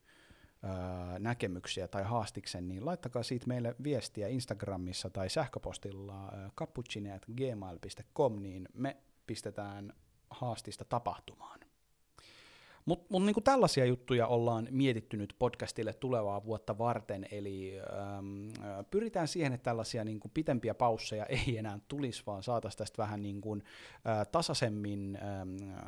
näkemyksiä 1.18 1.88
tai 1.88 2.03
haastiksen, 2.03 2.68
niin 2.68 2.87
laittakaa 2.87 3.23
siitä 3.23 3.47
meille 3.47 3.75
viestiä 3.83 4.29
Instagramissa 4.29 5.11
tai 5.11 5.31
sähköpostilla 5.31 6.33
cappuccine.gmail.com, 6.57 8.42
niin 8.42 8.68
me 8.75 8.97
pistetään 9.27 9.92
haastista 10.31 10.85
tapahtumaan. 10.85 11.61
Mutta 12.88 13.07
mut 13.11 13.24
niinku 13.24 13.40
tällaisia 13.40 13.85
juttuja 13.85 14.27
ollaan 14.27 14.68
mietitty 14.70 15.16
nyt 15.16 15.35
podcastille 15.38 15.92
tulevaa 15.92 16.44
vuotta 16.44 16.79
varten, 16.79 17.27
eli 17.31 17.72
äm, 17.81 18.48
ä, 18.48 18.85
pyritään 18.90 19.29
siihen, 19.29 19.53
että 19.53 19.64
tällaisia 19.64 20.05
niinku 20.05 20.31
pitempiä 20.35 20.74
pausseja 20.74 21.27
ei 21.46 21.59
enää 21.59 21.79
tulisi, 21.88 22.22
vaan 22.27 22.42
saataisiin 22.42 22.79
tästä 22.79 23.03
vähän 23.03 23.22
niinku, 23.22 23.57
ä, 23.57 24.24
tasaisemmin 24.24 25.18
äm, 25.22 25.22
äm, 25.31 25.79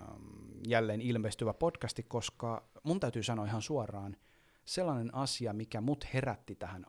jälleen 0.69 1.01
ilmestyvä 1.01 1.55
podcasti, 1.55 2.03
koska 2.03 2.65
mun 2.83 3.01
täytyy 3.01 3.23
sanoa 3.23 3.47
ihan 3.47 3.63
suoraan, 3.63 4.17
sellainen 4.65 5.15
asia, 5.15 5.53
mikä 5.53 5.81
mut 5.81 6.05
herätti 6.15 6.55
tähän 6.55 6.87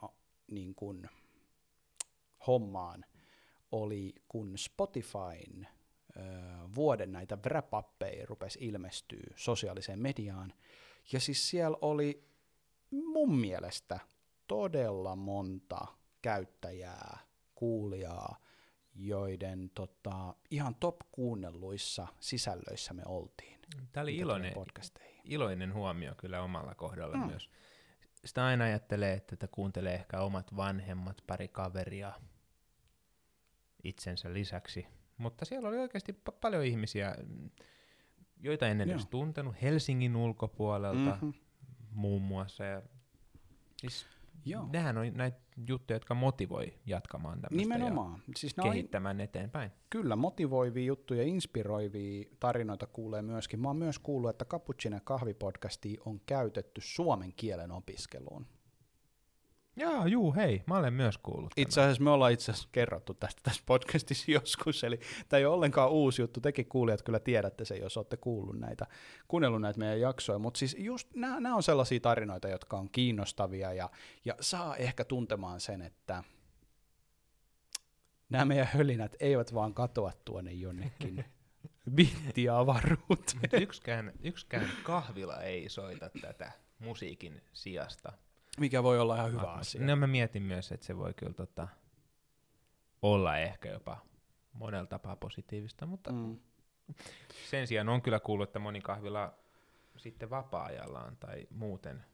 niin 0.52 0.76
kuin, 0.76 1.10
hommaan, 2.48 3.06
oli 3.72 4.16
kun 4.28 4.58
Spotifyn 4.58 5.68
vuoden 6.76 7.12
näitä 7.12 7.38
wrap 7.46 7.72
rupesi 8.26 8.60
ilmestyä 8.62 9.34
sosiaaliseen 9.36 10.00
mediaan. 10.00 10.54
Ja 11.12 11.20
siis 11.20 11.50
siellä 11.50 11.78
oli 11.82 12.32
mun 12.92 13.36
mielestä 13.36 14.00
todella 14.48 15.16
monta 15.16 15.88
käyttäjää, 16.22 17.20
kuulijaa, 17.56 18.36
joiden 18.96 19.72
tota, 19.76 20.36
ihan 20.52 20.76
top 20.76 20.96
kuunnelluissa 21.12 22.08
sisällöissä 22.20 22.94
me 22.94 23.04
oltiin. 23.06 23.60
Tämä 23.92 24.02
oli 24.02 24.16
iloinen, 24.16 24.54
iloinen 25.24 25.74
huomio 25.74 26.16
kyllä 26.18 26.42
omalla 26.42 26.76
kohdalla 26.76 27.18
mm. 27.18 27.26
myös. 27.26 27.50
Sitä 28.26 28.46
aina 28.46 28.64
ajattelee, 28.64 29.14
että 29.14 29.36
tätä 29.36 29.48
kuuntelee 29.52 29.94
ehkä 29.94 30.20
omat 30.22 30.56
vanhemmat, 30.56 31.24
pari 31.28 31.48
kaveria 31.48 32.14
itsensä 33.84 34.34
lisäksi. 34.34 34.88
Mutta 35.22 35.46
siellä 35.46 35.70
oli 35.70 35.78
oikeasti 35.78 36.12
pa- 36.12 36.36
paljon 36.42 36.66
ihmisiä, 36.66 37.16
mm, 37.28 37.50
joita 38.40 38.68
en 38.68 38.82
edes 38.82 39.02
Joo. 39.02 39.08
tuntenut, 39.10 39.56
Helsingin 39.62 40.16
ulkopuolelta 40.16 41.18
Mhm. 41.22 41.30
muun 41.92 42.22
muassa. 42.22 42.64
Ja, 42.64 42.82
siis 43.78 44.06
Joo. 44.46 44.70
nehän 44.74 44.98
on 44.98 45.14
näitä 45.14 45.38
juttuja, 45.68 45.96
jotka 45.96 46.14
motivoi 46.16 46.74
jatkamaan 46.86 47.42
tämmöistä 47.42 47.56
Nimenomaan. 47.76 48.22
Siis 48.36 48.54
ja 48.58 48.64
on 48.64 48.70
kehittämään 48.72 49.22
eteenpäin. 49.22 49.72
Kyllä, 49.90 50.16
motivoivia 50.16 50.86
juttuja, 50.86 51.24
inspiroivia 51.24 52.26
tarinoita 52.40 52.88
kuulee 52.88 53.22
myöskin. 53.22 53.60
Mä 53.60 53.68
oon 53.68 53.78
myös 53.78 54.00
kuullut, 54.00 54.30
että 54.30 54.46
Cappuccino 54.46 55.00
kahvipodcasti 55.04 55.98
on 56.06 56.22
käytetty 56.26 56.82
suomen 56.84 57.34
kielen 57.36 57.72
opiskeluun. 57.72 58.46
Jaa, 59.82 60.08
juu, 60.08 60.36
hei, 60.36 60.64
mä 60.66 60.78
olen 60.78 60.94
myös 60.94 61.18
kuullut. 61.18 61.52
Itse 61.58 61.82
asiassa 61.82 62.04
me 62.04 62.10
ollaan 62.10 62.32
itse 62.32 62.52
asiassa 62.52 62.70
kerrottu 62.72 63.14
tästä 63.14 63.42
tässä 63.44 63.64
podcastissa 63.66 64.32
joskus, 64.42 64.84
eli 64.84 65.00
tämä 65.30 65.38
ei 65.38 65.46
ole 65.46 65.56
ollenkaan 65.56 65.92
uusi 65.92 66.22
juttu. 66.22 66.42
Tekin 66.42 66.66
kuulijat 66.66 67.02
kyllä 67.02 67.20
tiedätte 67.20 67.66
sen, 67.66 67.82
jos 67.82 67.98
olette 67.98 68.18
kuullut 68.18 68.60
näitä, 68.60 68.88
kuunnellut 69.28 69.62
näitä 69.62 69.80
meidän 69.80 70.00
jaksoja, 70.00 70.40
mutta 70.40 70.58
siis 70.58 70.76
just 70.80 71.08
nämä 71.16 71.56
on 71.56 71.64
sellaisia 71.64 72.00
tarinoita, 72.00 72.48
jotka 72.48 72.78
on 72.78 72.90
kiinnostavia 72.90 73.74
ja, 73.74 73.90
ja 74.26 74.36
saa 74.40 74.76
ehkä 74.76 75.06
tuntemaan 75.06 75.60
sen, 75.60 75.82
että 75.82 76.24
nämä 78.30 78.46
meidän 78.46 78.70
hölinät 78.74 79.16
eivät 79.20 79.54
vaan 79.54 79.74
katoa 79.74 80.12
tuonne 80.26 80.52
jonnekin 80.52 81.26
bittiavaruuteen. 81.96 83.62
Yksikään, 83.62 84.12
yksikään 84.24 84.72
kahvila 84.84 85.42
ei 85.42 85.70
soita 85.70 86.10
tätä 86.22 86.52
musiikin 86.80 87.42
sijasta. 87.54 88.14
Mikä 88.60 88.84
voi 88.84 89.00
olla 89.00 89.16
ihan 89.16 89.32
hyvä 89.32 89.42
Atmos- 89.42 89.60
asia. 89.60 89.86
No 89.86 89.96
mä 89.96 90.08
mietin 90.08 90.44
myös, 90.44 90.72
että 90.72 90.86
se 90.86 90.98
voi 90.98 91.14
kyllä 91.14 91.34
tota, 91.34 91.68
olla 93.02 93.38
ehkä 93.38 93.70
jopa 93.70 93.98
monella 94.54 94.86
tapaa 94.86 95.16
positiivista, 95.16 95.86
mutta 95.86 96.12
mm. 96.12 96.18
Mm. 96.18 96.94
sen 97.50 97.68
sijaan 97.68 97.90
on 97.90 98.02
kyllä 98.02 98.20
kuullut, 98.20 98.50
että 98.50 98.60
moni 98.60 98.82
kahvila 98.82 99.34
sitten 99.98 100.30
vapaa-ajallaan 100.30 101.18
tai 101.18 101.48
muuten 101.50 102.06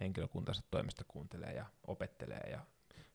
henkilökuntansa 0.00 0.62
toimesta 0.70 1.04
kuuntelee 1.08 1.52
ja 1.54 1.66
opettelee 1.86 2.50
ja 2.50 2.60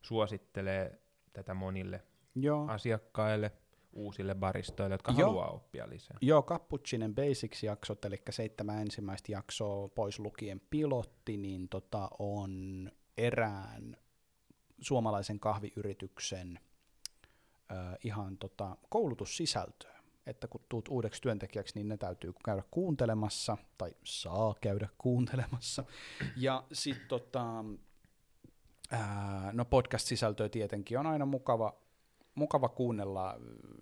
suosittelee 0.01 0.99
tätä 1.33 1.53
monille 1.53 2.03
Joo. 2.35 2.67
asiakkaille, 2.67 3.51
uusille 3.93 4.35
baristoille, 4.35 4.93
jotka 4.93 5.11
Joo. 5.11 5.27
haluaa 5.27 5.49
oppia 5.49 5.89
lisää. 5.89 6.17
Joo, 6.21 6.43
Cappuccinen 6.43 7.15
Basics-jaksot, 7.15 8.05
eli 8.05 8.21
seitsemän 8.29 8.81
ensimmäistä 8.81 9.31
jaksoa 9.31 9.87
pois 9.87 10.19
lukien 10.19 10.61
pilotti, 10.69 11.37
niin 11.37 11.69
tota 11.69 12.09
on 12.19 12.91
erään 13.17 13.97
suomalaisen 14.81 15.39
kahviyrityksen 15.39 16.59
ö, 17.71 17.75
ihan 18.03 18.37
tota 18.37 18.77
koulutussisältöä. 18.89 19.97
Että 20.25 20.47
kun 20.47 20.61
tuut 20.69 20.87
uudeksi 20.87 21.21
työntekijäksi, 21.21 21.75
niin 21.75 21.87
ne 21.87 21.97
täytyy 21.97 22.33
käydä 22.45 22.63
kuuntelemassa, 22.71 23.57
tai 23.77 23.91
saa 24.03 24.55
käydä 24.61 24.89
kuuntelemassa. 24.97 25.83
Ja 26.35 26.63
sitten 26.73 27.07
tota, 27.07 27.65
no 29.53 29.65
podcast-sisältöä 29.65 30.49
tietenkin 30.49 30.99
on 30.99 31.07
aina 31.07 31.25
mukava, 31.25 31.73
mukava 32.37 32.69
kuunnella 32.69 33.35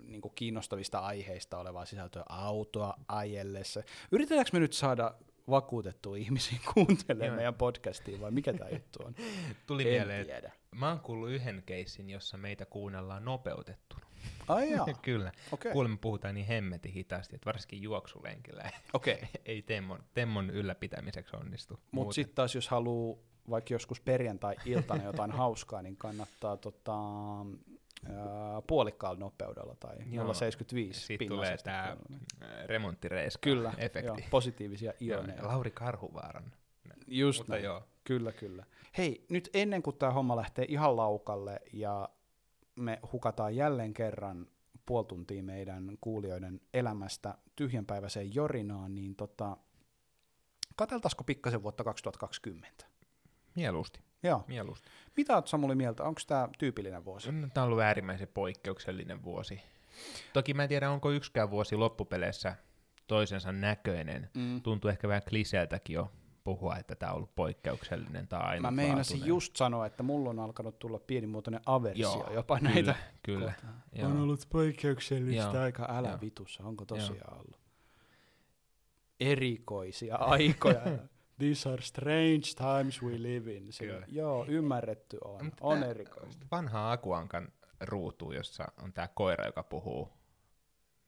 niin 0.07 0.21
kiinnostavista 0.35 0.99
aiheista 0.99 1.57
olevaa 1.57 1.85
sisältöä 1.85 2.23
autoa 2.29 2.93
ajellessa. 3.07 3.83
Yritetäänkö 4.11 4.49
me 4.53 4.59
nyt 4.59 4.73
saada 4.73 5.15
vakuutettua 5.49 6.17
ihmisiä 6.17 6.59
kuuntelemaan 6.73 7.27
Joo. 7.27 7.35
meidän 7.35 7.53
podcastiin 7.53 8.21
vai 8.21 8.31
mikä 8.31 8.53
tämä 8.53 8.69
juttu 8.69 8.99
on? 9.05 9.15
Tuli 9.67 9.83
en 9.83 9.89
mieleen, 9.89 10.25
tiedä. 10.25 10.51
mä 10.75 10.89
oon 10.89 10.99
kuullut 10.99 11.29
yhden 11.29 11.63
keissin, 11.65 12.09
jossa 12.09 12.37
meitä 12.37 12.65
kuunnellaan 12.65 13.25
nopeutettuna. 13.25 14.05
Ai 14.47 14.71
jaa, 14.71 14.85
Kyllä. 15.01 15.31
okei. 15.51 15.71
Kuulemma 15.71 15.97
puhutaan 16.01 16.35
niin 16.35 16.47
hemmetin 16.47 16.91
hitaasti, 16.91 17.35
että 17.35 17.45
varsinkin 17.45 17.81
juoksulenkillä 17.81 18.71
Okei, 18.93 19.19
ei 19.45 19.61
temmon, 19.61 20.03
temmon 20.13 20.49
ylläpitämiseksi 20.49 21.35
onnistu. 21.35 21.79
mutta 21.91 22.13
sitten 22.13 22.35
taas 22.35 22.55
jos 22.55 22.67
haluaa 22.69 23.17
vaikka 23.49 23.73
joskus 23.73 24.01
perjantai-iltana 24.01 25.03
jotain 25.03 25.31
hauskaa, 25.31 25.81
niin 25.81 25.97
kannattaa 25.97 26.57
tota, 26.57 26.95
puolikkaalla 28.67 29.19
nopeudella 29.19 29.75
tai 29.79 29.95
Joo. 30.11 30.25
0,75 30.33 30.33
Sitten 30.93 31.27
tulee 31.27 31.57
tämä 31.57 31.97
kuunnella. 32.07 32.27
remonttireiska 32.65 33.39
Kyllä, 33.41 33.73
efekti. 33.77 34.07
joo, 34.07 34.17
positiivisia 34.29 34.93
Joo, 34.99 35.19
ioneja. 35.19 35.47
Lauri 35.47 35.71
Karhuvaaran. 35.71 36.51
Just 37.07 37.39
Mutta 37.39 37.53
näin. 37.53 37.63
joo, 37.63 37.83
Kyllä, 38.03 38.31
kyllä. 38.31 38.65
Hei, 38.97 39.25
nyt 39.29 39.49
ennen 39.53 39.83
kuin 39.83 39.97
tämä 39.97 40.11
homma 40.11 40.35
lähtee 40.35 40.65
ihan 40.69 40.95
laukalle 40.95 41.59
ja 41.73 42.09
me 42.75 42.99
hukataan 43.11 43.55
jälleen 43.55 43.93
kerran 43.93 44.47
puoli 44.85 45.05
tuntia 45.05 45.43
meidän 45.43 45.97
kuulijoiden 46.01 46.61
elämästä 46.73 47.37
tyhjänpäiväiseen 47.55 48.35
jorinaan, 48.35 48.95
niin 48.95 49.15
tota, 49.15 49.57
kateltaisiko 50.75 51.23
pikkasen 51.23 51.63
vuotta 51.63 51.83
2020? 51.83 52.85
mieluusti. 53.55 53.99
Joo. 54.25 54.43
mieluusti. 54.47 54.89
Mitä 55.17 55.35
oot 55.35 55.47
Samuli 55.47 55.75
mieltä? 55.75 56.03
Onko 56.03 56.21
tämä 56.27 56.49
tyypillinen 56.57 57.05
vuosi? 57.05 57.31
No, 57.31 57.47
Tämä 57.53 57.63
on 57.63 57.67
ollut 57.71 57.83
äärimmäisen 57.83 58.27
poikkeuksellinen 58.27 59.23
vuosi. 59.23 59.61
Toki 60.33 60.53
mä 60.53 60.63
en 60.63 60.69
tiedä, 60.69 60.91
onko 60.91 61.11
yksikään 61.11 61.51
vuosi 61.51 61.75
loppupeleissä 61.75 62.55
toisensa 63.07 63.51
näköinen. 63.51 64.29
Mm. 64.33 64.61
Tuntuu 64.61 64.89
ehkä 64.89 65.07
vähän 65.07 65.21
kliseeltäkin 65.29 65.93
jo 65.93 66.11
puhua, 66.43 66.77
että 66.77 66.95
tämä 66.95 67.11
on 67.11 67.15
ollut 67.15 67.35
poikkeuksellinen 67.35 68.27
tai 68.27 68.39
Mä 68.39 68.45
ainutlaatuinen. 68.47 68.85
meinasin 68.87 69.25
just 69.25 69.55
sanoa, 69.55 69.85
että 69.85 70.03
mulla 70.03 70.29
on 70.29 70.39
alkanut 70.39 70.79
tulla 70.79 70.99
pienimuotoinen 70.99 71.61
aversio 71.65 72.09
Joo, 72.09 72.33
jopa 72.33 72.57
kyllä, 72.59 72.71
näitä. 72.73 72.95
Kyllä, 73.23 73.53
joo. 73.93 74.09
On 74.09 74.17
ollut 74.17 74.39
poikkeuksellista 74.49 75.51
Joo. 75.53 75.63
aika. 75.63 75.87
Älä 75.89 76.09
Joo. 76.09 76.21
vitussa, 76.21 76.63
onko 76.63 76.85
tosiaan 76.85 77.17
Joo. 77.31 77.39
ollut? 77.39 77.59
Erikoisia 79.19 80.15
aikoja. 80.15 80.81
These 81.37 81.69
are 81.69 81.81
strange 81.81 82.41
times 82.57 83.01
we 83.01 83.21
live 83.21 83.53
in. 83.53 83.73
Se, 83.73 83.85
Kyllä. 83.85 84.05
joo, 84.09 84.45
ymmärretty 84.47 85.17
on. 85.23 85.45
Mutta 85.45 85.57
On 85.61 85.83
erikoista. 85.83 86.45
Vanha 86.51 86.91
Akuankan 86.91 87.47
ruutu, 87.81 88.31
jossa 88.31 88.65
on 88.83 88.93
tämä 88.93 89.07
koira, 89.07 89.45
joka 89.45 89.63
puhuu 89.63 90.09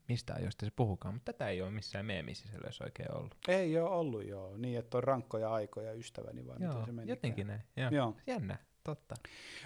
mistä 0.08 0.34
ajoista 0.34 0.66
se 0.66 0.72
puhukaan, 0.76 1.14
mutta 1.14 1.34
tätä 1.34 1.50
ei 1.50 1.62
ole 1.62 1.72
missään 1.72 2.06
meemisisällössä 2.06 2.84
oikein 2.84 3.12
ollut. 3.16 3.36
Ei 3.48 3.80
ole 3.80 3.90
ollut 3.90 4.28
joo, 4.28 4.58
niin 4.58 4.80
että 4.80 4.98
on 4.98 5.04
rankkoja 5.04 5.54
aikoja 5.54 5.94
ystäväni 5.94 6.48
vai 6.48 6.60
miten 6.60 6.86
se 6.86 6.92
meni. 6.92 7.10
jotenkin 7.12 7.48
näin. 7.48 7.62
Joo. 7.78 7.90
Joo. 7.92 8.16
Jännä, 8.28 8.58
totta. 8.84 9.16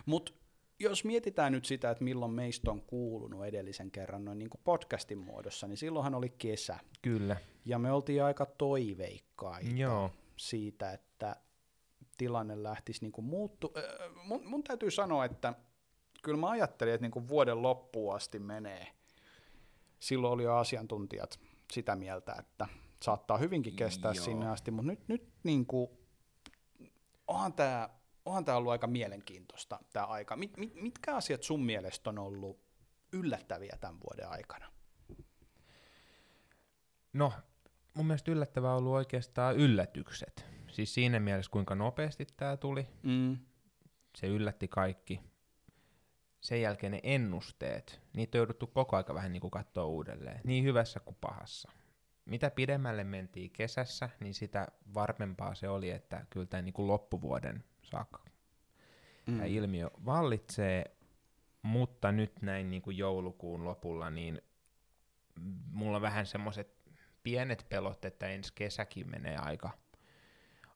Mutta 0.05 0.31
jos 0.79 1.05
mietitään 1.05 1.51
nyt 1.51 1.65
sitä, 1.65 1.91
että 1.91 2.03
milloin 2.03 2.31
meistä 2.31 2.71
on 2.71 2.81
kuulunut 2.81 3.45
edellisen 3.45 3.91
kerran 3.91 4.25
noin 4.25 4.39
niin 4.39 4.49
kuin 4.49 4.61
podcastin 4.63 5.17
muodossa, 5.17 5.67
niin 5.67 5.77
silloinhan 5.77 6.15
oli 6.15 6.29
kesä. 6.29 6.79
Kyllä. 7.01 7.37
Ja 7.65 7.79
me 7.79 7.91
oltiin 7.91 8.23
aika 8.23 8.45
toiveikkaita 8.45 9.69
Joo. 9.75 10.11
Siitä, 10.41 10.91
että 10.91 11.35
tilanne 12.17 12.63
lähtisi 12.63 13.01
niin 13.01 13.11
kuin 13.11 13.25
muuttu. 13.25 13.73
Äh, 13.77 13.83
Mun, 14.25 14.45
mun 14.45 14.63
täytyy 14.63 14.91
sanoa, 14.91 15.25
että 15.25 15.53
kyllä 16.23 16.37
mä 16.37 16.49
ajattelin, 16.49 16.93
että 16.93 17.01
niin 17.01 17.11
kuin 17.11 17.27
vuoden 17.27 17.61
loppuun 17.61 18.15
asti 18.15 18.39
menee. 18.39 18.87
Silloin 19.99 20.33
oli 20.33 20.43
jo 20.43 20.55
asiantuntijat 20.55 21.39
sitä 21.73 21.95
mieltä, 21.95 22.35
että 22.39 22.67
saattaa 23.03 23.37
hyvinkin 23.37 23.75
kestää 23.75 24.11
Joo. 24.15 24.25
sinne 24.25 24.49
asti, 24.49 24.71
mutta 24.71 24.91
nyt, 24.91 25.07
nyt 25.07 25.29
niin 25.43 25.65
kuin, 25.65 25.89
onhan 27.27 27.53
tämä 27.53 27.89
onhan 28.25 28.45
tää 28.45 28.57
ollut 28.57 28.71
aika 28.71 28.87
mielenkiintoista 28.87 29.79
tämä 29.93 30.05
aika. 30.05 30.35
Mit, 30.35 30.57
mit, 30.57 30.75
mitkä 30.75 31.15
asiat 31.15 31.43
sun 31.43 31.63
mielestä 31.65 32.09
on 32.09 32.19
ollut 32.19 32.59
yllättäviä 33.13 33.77
tämän 33.79 33.99
vuoden 33.99 34.29
aikana? 34.29 34.71
No, 37.13 37.33
mun 37.93 38.05
mielestä 38.07 38.31
yllättävää 38.31 38.75
ollut 38.75 38.93
oikeastaan 38.93 39.55
yllätykset. 39.55 40.45
Siis 40.67 40.93
siinä 40.93 41.19
mielessä, 41.19 41.51
kuinka 41.51 41.75
nopeasti 41.75 42.27
tämä 42.37 42.57
tuli. 42.57 42.87
Mm. 43.03 43.37
Se 44.15 44.27
yllätti 44.27 44.67
kaikki. 44.67 45.21
Sen 46.41 46.61
jälkeen 46.61 46.91
ne 46.91 46.99
ennusteet, 47.03 48.01
niitä 48.13 48.37
on 48.37 48.39
jouduttu 48.39 48.67
koko 48.67 48.97
aika 48.97 49.13
vähän 49.13 49.33
niin 49.33 49.41
kuin 49.41 49.51
katsoa 49.51 49.85
uudelleen. 49.85 50.41
Niin 50.43 50.63
hyvässä 50.63 50.99
kuin 50.99 51.17
pahassa. 51.21 51.71
Mitä 52.25 52.49
pidemmälle 52.49 53.03
mentiin 53.03 53.51
kesässä, 53.51 54.09
niin 54.19 54.33
sitä 54.33 54.67
varmempaa 54.93 55.55
se 55.55 55.69
oli, 55.69 55.89
että 55.89 56.25
kyllä 56.29 56.45
tämä 56.45 56.61
niin 56.61 56.73
kuin 56.73 56.87
loppuvuoden 56.87 57.63
saakka 57.81 58.31
Mm. 59.27 59.33
tämä 59.33 59.45
ilmiö 59.45 59.89
vallitsee, 60.05 60.95
mutta 61.61 62.11
nyt 62.11 62.41
näin 62.41 62.69
niin 62.69 62.81
kuin 62.81 62.97
joulukuun 62.97 63.65
lopulla, 63.65 64.09
niin 64.09 64.41
mulla 65.71 65.97
on 65.97 66.01
vähän 66.01 66.25
semmoiset 66.25 66.80
pienet 67.23 67.65
pelot, 67.69 68.05
että 68.05 68.27
ensi 68.27 68.51
kesäkin 68.55 69.09
menee 69.09 69.37
aika, 69.37 69.69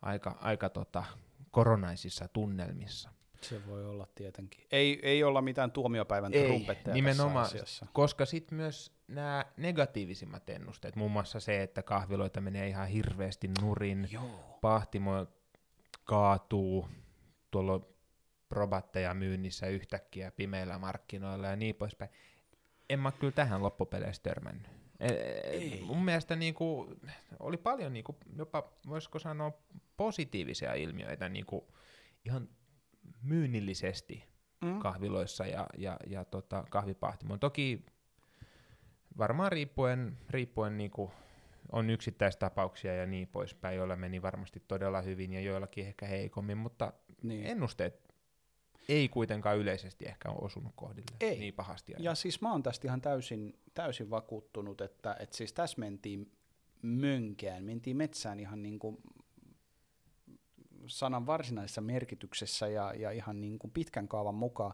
aika, 0.01 0.37
aika 0.41 0.69
tota, 0.69 1.03
koronaisissa 1.51 2.27
tunnelmissa. 2.27 3.09
Se 3.41 3.67
voi 3.67 3.85
olla 3.85 4.07
tietenkin. 4.15 4.65
Ei, 4.71 4.99
ei 5.03 5.23
olla 5.23 5.41
mitään 5.41 5.71
tuomiopäivän 5.71 6.33
Ei, 6.33 6.45
trumpetteja 6.45 6.93
nimenomaan, 6.93 7.45
tässä 7.45 7.55
asiassa. 7.55 7.87
koska 7.93 8.25
sitten 8.25 8.55
myös 8.55 8.91
nämä 9.07 9.45
negatiivisimmat 9.57 10.49
ennusteet, 10.49 10.95
muun 10.95 11.11
muassa 11.11 11.39
se, 11.39 11.63
että 11.63 11.83
kahviloita 11.83 12.41
menee 12.41 12.67
ihan 12.67 12.87
hirveästi 12.87 13.49
nurin, 13.61 14.07
Joo. 14.11 14.57
pahtimo 14.61 15.27
kaatuu, 16.03 16.89
tuolla 17.51 17.81
probatteja 18.49 19.13
myynnissä 19.13 19.67
yhtäkkiä 19.67 20.31
pimeillä 20.31 20.79
markkinoilla 20.79 21.47
ja 21.47 21.55
niin 21.55 21.75
poispäin. 21.75 22.11
En 22.89 22.99
mä 22.99 23.11
kyllä 23.11 23.33
tähän 23.33 23.63
loppupeleissä 23.63 24.23
törmännyt. 24.23 24.74
E- 24.99 25.07
Ei. 25.49 25.81
Mun 25.85 26.05
mielestä 26.05 26.35
niinku, 26.35 26.95
oli 27.39 27.57
paljon 27.57 27.93
niinku, 27.93 28.15
jopa, 28.37 28.69
voisiko 28.87 29.19
sanoa, 29.19 29.51
positiivisia 29.97 30.73
ilmiöitä 30.73 31.29
niinku, 31.29 31.67
ihan 32.25 32.49
myynnillisesti 33.21 34.23
Mm. 34.61 34.79
kahviloissa 34.79 35.45
ja, 35.45 35.67
ja, 35.77 35.97
ja 36.07 36.25
tota, 36.25 36.63
kahvipahtimoon. 36.69 37.39
Toki 37.39 37.85
varmaan 39.17 39.51
riippuen, 39.51 40.17
riippuen 40.29 40.77
niinku 40.77 41.11
on 41.71 41.89
yksittäistapauksia 41.89 42.95
ja 42.95 43.05
niin 43.05 43.27
poispäin, 43.27 43.77
joilla 43.77 43.95
meni 43.95 44.21
varmasti 44.21 44.63
todella 44.67 45.01
hyvin 45.01 45.33
ja 45.33 45.39
joillakin 45.39 45.87
ehkä 45.87 46.05
heikommin, 46.05 46.57
mutta 46.57 46.93
Niin. 47.23 47.45
ennusteet 47.45 48.04
ei 48.89 49.09
kuitenkaan 49.09 49.57
yleisesti 49.57 50.05
ehkä 50.05 50.29
ole 50.29 50.37
osunut 50.41 50.73
kohdille 50.75 51.17
Ei. 51.19 51.39
niin 51.39 51.53
pahasti. 51.53 51.93
aina. 51.93 52.03
Ja 52.03 52.15
siis 52.15 52.41
mä 52.41 52.51
oon 52.51 52.63
tästä 52.63 52.87
ihan 52.87 53.01
täysin, 53.01 53.59
täysin 53.73 54.09
vakuuttunut, 54.09 54.81
että, 54.81 55.15
että 55.19 55.37
siis 55.37 55.53
tässä 55.53 55.79
mentiin 55.79 56.31
mönkään, 56.81 57.63
mentiin 57.63 57.97
metsään 57.97 58.39
ihan 58.39 58.63
niin 58.63 58.79
kuin 58.79 58.97
sanan 60.87 61.25
varsinaisessa 61.25 61.81
merkityksessä 61.81 62.67
ja, 62.67 62.93
ja 62.93 63.11
ihan 63.11 63.41
niin 63.41 63.59
kuin 63.59 63.71
pitkän 63.71 64.07
kaavan 64.07 64.35
mukaan. 64.35 64.73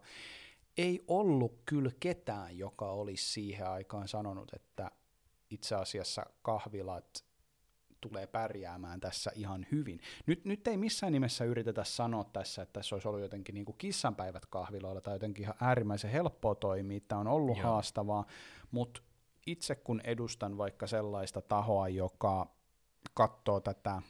Ei 0.78 1.04
ollut 1.08 1.62
kyllä 1.66 1.92
ketään, 2.00 2.58
joka 2.58 2.92
olisi 2.92 3.32
siihen 3.32 3.68
aikaan 3.68 4.08
sanonut, 4.08 4.54
että 4.54 4.92
itse 5.50 5.76
asiassa 5.76 6.26
kahvilat 6.42 7.26
tulee 8.02 8.28
pärjäämään 8.28 9.00
tässä 9.00 9.32
ihan 9.36 9.66
hyvin. 9.72 10.00
Nyt, 10.26 10.46
nyt 10.46 10.68
ei 10.68 10.78
missään 10.78 11.14
nimessä 11.14 11.46
yritetä 11.46 11.84
sanoa 11.84 12.24
tässä, 12.24 12.62
että 12.62 12.74
tässä 12.74 12.96
olisi 12.96 13.08
ollut 13.08 13.22
jotenkin 13.22 13.56
niin 13.56 13.66
kuin 13.66 13.78
kissanpäivät 13.78 14.46
kahviloilla 14.46 15.02
tai 15.02 15.16
jotenkin 15.16 15.44
ihan 15.44 15.56
äärimmäisen 15.62 16.12
helppoa 16.12 16.56
toimia, 16.56 17.00
tämä 17.08 17.22
on 17.22 17.28
ollut 17.28 17.58
Joo. 17.58 17.68
haastavaa, 17.68 18.26
mutta 18.72 19.02
itse 19.46 19.76
kun 19.76 20.02
edustan 20.04 20.58
vaikka 20.58 20.88
sellaista 20.88 21.42
tahoa, 21.42 21.90
joka 21.90 22.56
katsoo 23.14 23.60
tätä 23.60 24.02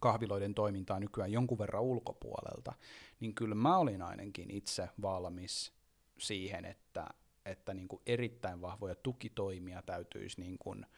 kahviloiden 0.00 0.54
toimintaa 0.54 1.00
nykyään 1.00 1.32
jonkun 1.32 1.58
verran 1.58 1.82
ulkopuolelta, 1.82 2.72
niin 3.20 3.34
kyllä 3.34 3.54
mä 3.54 3.78
olin 3.78 4.02
ainakin 4.02 4.50
itse 4.50 4.88
valmis 5.02 5.72
siihen, 6.18 6.64
että, 6.64 7.06
että 7.46 7.74
niin 7.74 7.88
kuin 7.88 8.02
erittäin 8.06 8.60
vahvoja 8.60 8.94
tukitoimia 8.94 9.82
täytyisi 9.82 10.40
niin 10.40 10.58
kuin, 10.58 10.84
äh, 10.84 10.90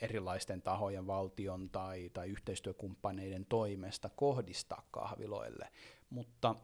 erilaisten 0.00 0.62
tahojen, 0.62 1.06
valtion 1.06 1.70
tai, 1.70 2.10
tai 2.12 2.28
yhteistyökumppaneiden 2.28 3.46
toimesta 3.46 4.10
kohdistaa 4.16 4.86
kahviloille. 4.90 5.68
Mutta 6.10 6.54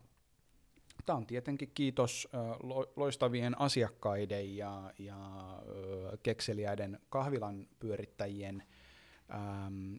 tämä 1.07 1.17
on 1.17 1.27
tietenkin 1.27 1.71
kiitos 1.75 2.29
äh, 2.35 2.41
lo- 2.63 2.93
loistavien 2.97 3.61
asiakkaiden 3.61 4.57
ja, 4.57 4.93
ja 4.99 5.17
äh, 5.17 6.19
kekseliäiden 6.23 7.01
kahvilan 7.09 7.67
pyörittäjien 7.79 8.63
ähm, 9.35 9.95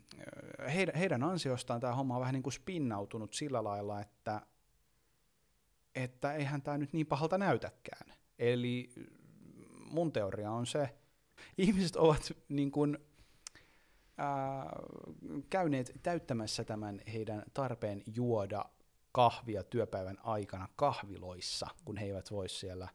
heidän, 0.74 0.96
heidän 0.96 1.24
ansiostaan 1.24 1.82
tämä 1.82 1.96
homma 1.96 2.16
on 2.16 2.22
vähän 2.22 2.34
niin 2.34 2.44
kuin 2.44 2.54
spinnautunut 2.54 3.34
sillä 3.34 3.64
lailla, 3.64 4.02
että, 4.02 4.42
että 5.96 6.34
eihän 6.34 6.62
tämä 6.62 6.78
nyt 6.78 6.94
niin 6.94 7.08
pahalta 7.08 7.38
näytäkään. 7.38 8.14
Eli 8.40 8.90
mun 9.92 10.12
teoria 10.12 10.52
on 10.52 10.66
se, 10.66 10.99
ihmiset 11.58 11.96
ovat 11.96 12.32
niin 12.50 12.72
kuin, 12.72 12.98
ää, 14.18 14.70
käyneet 15.50 15.92
täyttämässä 16.04 16.64
tämän 16.64 17.02
heidän 17.14 17.44
tarpeen 17.54 18.04
juoda 18.16 18.66
kahvia 19.12 19.64
työpäivän 19.64 20.18
aikana 20.24 20.68
kahviloissa, 20.76 21.68
kun 21.86 21.98
he 21.98 22.06
eivät 22.06 22.32
voi 22.32 22.50
siellä 22.50 22.88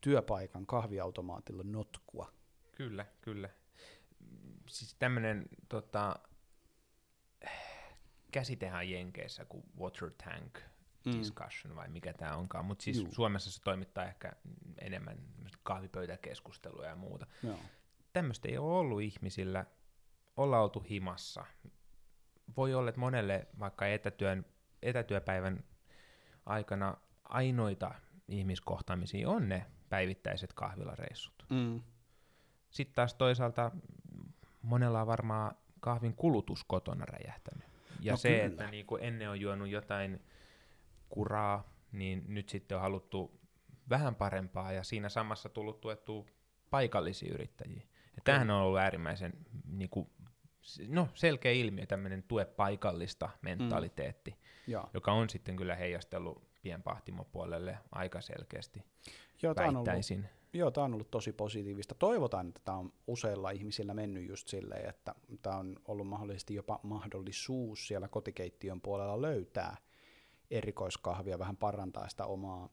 työpaikan 0.00 0.66
kahviautomaatilla 0.66 1.62
notkua. 1.66 2.32
Kyllä, 2.72 3.06
kyllä. 3.20 3.48
Siis 4.68 4.96
tämmöinen 4.98 5.44
tota, 5.68 6.16
käsitehän 8.32 8.90
Jenkeissä 8.90 9.44
kuin 9.44 9.64
water 9.78 10.10
tank 10.24 10.58
Mm. 11.06 11.18
discussion 11.18 11.76
vai 11.76 11.88
mikä 11.88 12.12
tämä 12.12 12.36
onkaan, 12.36 12.64
mutta 12.64 12.82
siis 12.82 12.96
Juu. 12.96 13.12
Suomessa 13.12 13.50
se 13.50 13.62
toimittaa 13.62 14.04
ehkä 14.04 14.32
enemmän 14.78 15.18
kahvipöytäkeskustelua 15.62 16.86
ja 16.86 16.96
muuta. 16.96 17.26
Joo. 17.42 17.58
Tämmöistä 18.12 18.48
ei 18.48 18.58
ole 18.58 18.78
ollut 18.78 19.02
ihmisillä, 19.02 19.66
olla 20.36 20.60
oltu 20.60 20.84
himassa. 20.90 21.44
Voi 22.56 22.74
olla, 22.74 22.88
että 22.88 23.00
monelle 23.00 23.46
vaikka 23.58 23.86
etätyön, 23.86 24.46
etätyöpäivän 24.82 25.64
aikana 26.46 26.96
ainoita 27.24 27.94
ihmiskohtaamisia 28.28 29.28
on 29.28 29.48
ne 29.48 29.66
päivittäiset 29.88 30.52
kahvilareissut. 30.52 31.46
Mm. 31.50 31.82
Sitten 32.70 32.94
taas 32.94 33.14
toisaalta 33.14 33.70
monella 34.62 35.00
on 35.00 35.06
varmaan 35.06 35.56
kahvin 35.80 36.14
kulutus 36.14 36.64
kotona 36.64 37.04
räjähtänyt. 37.04 37.64
Ja 38.00 38.12
No 38.12 38.16
se, 38.16 38.28
kyllä. 38.28 38.44
että 38.46 38.70
niin 38.70 38.86
kuin 38.86 39.02
ennen 39.02 39.30
on 39.30 39.40
juonut 39.40 39.68
jotain 39.68 40.20
kuraa, 41.08 41.74
niin 41.92 42.24
nyt 42.28 42.48
sitten 42.48 42.76
on 42.76 42.82
haluttu 42.82 43.40
vähän 43.90 44.14
parempaa 44.14 44.72
ja 44.72 44.84
siinä 44.84 45.08
samassa 45.08 45.48
tullut 45.48 45.80
tuettua 45.80 46.26
paikallisia 46.70 47.34
yrittäjiä. 47.34 47.82
Ja 48.16 48.22
tämähän 48.24 48.50
on 48.50 48.62
ollut 48.62 48.78
äärimmäisen 48.78 49.32
niin 49.72 49.90
kuin, 49.90 50.10
no, 50.88 51.08
selkeä 51.14 51.52
ilmiö, 51.52 51.86
tämmöinen 51.86 52.22
tue 52.22 52.44
paikallista 52.44 53.30
mentaliteetti, 53.42 54.30
mm. 54.30 54.72
Joo. 54.72 54.90
joka 54.94 55.12
on 55.12 55.30
sitten 55.30 55.56
kyllä 55.56 55.74
heijastellut 55.74 56.46
pienpahtimopuolelle 56.62 57.78
aika 57.92 58.20
selkeästi, 58.20 58.82
Joo, 59.42 59.54
tämä 59.54 59.68
on, 59.68 59.76
ollut, 59.76 59.88
joo, 60.52 60.70
tämä 60.70 60.84
on 60.84 60.94
ollut 60.94 61.10
tosi 61.10 61.32
positiivista. 61.32 61.94
Toivotaan, 61.94 62.48
että 62.48 62.60
tämä 62.64 62.78
on 62.78 62.92
useilla 63.06 63.50
ihmisillä 63.50 63.94
mennyt 63.94 64.28
just 64.28 64.48
silleen, 64.48 64.88
että 64.88 65.14
tämä 65.42 65.56
on 65.56 65.76
ollut 65.84 66.06
mahdollisesti 66.06 66.54
jopa 66.54 66.80
mahdollisuus 66.82 67.88
siellä 67.88 68.08
kotikeittiön 68.08 68.80
puolella 68.80 69.22
löytää 69.22 69.76
erikoiskahvia, 70.50 71.38
vähän 71.38 71.56
parantaa 71.56 72.08
sitä 72.08 72.26
omaa, 72.26 72.68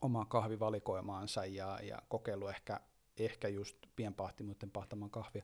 omaa 0.00 0.24
kahvivalikoimaansa 0.24 1.46
ja, 1.46 1.78
ja 1.82 1.98
kokeilu 2.08 2.48
ehkä, 2.48 2.80
ehkä 3.18 3.48
just 3.48 3.76
pienpahtimoiden 3.96 4.70
pahtaman 4.70 5.10
kahvia. 5.10 5.42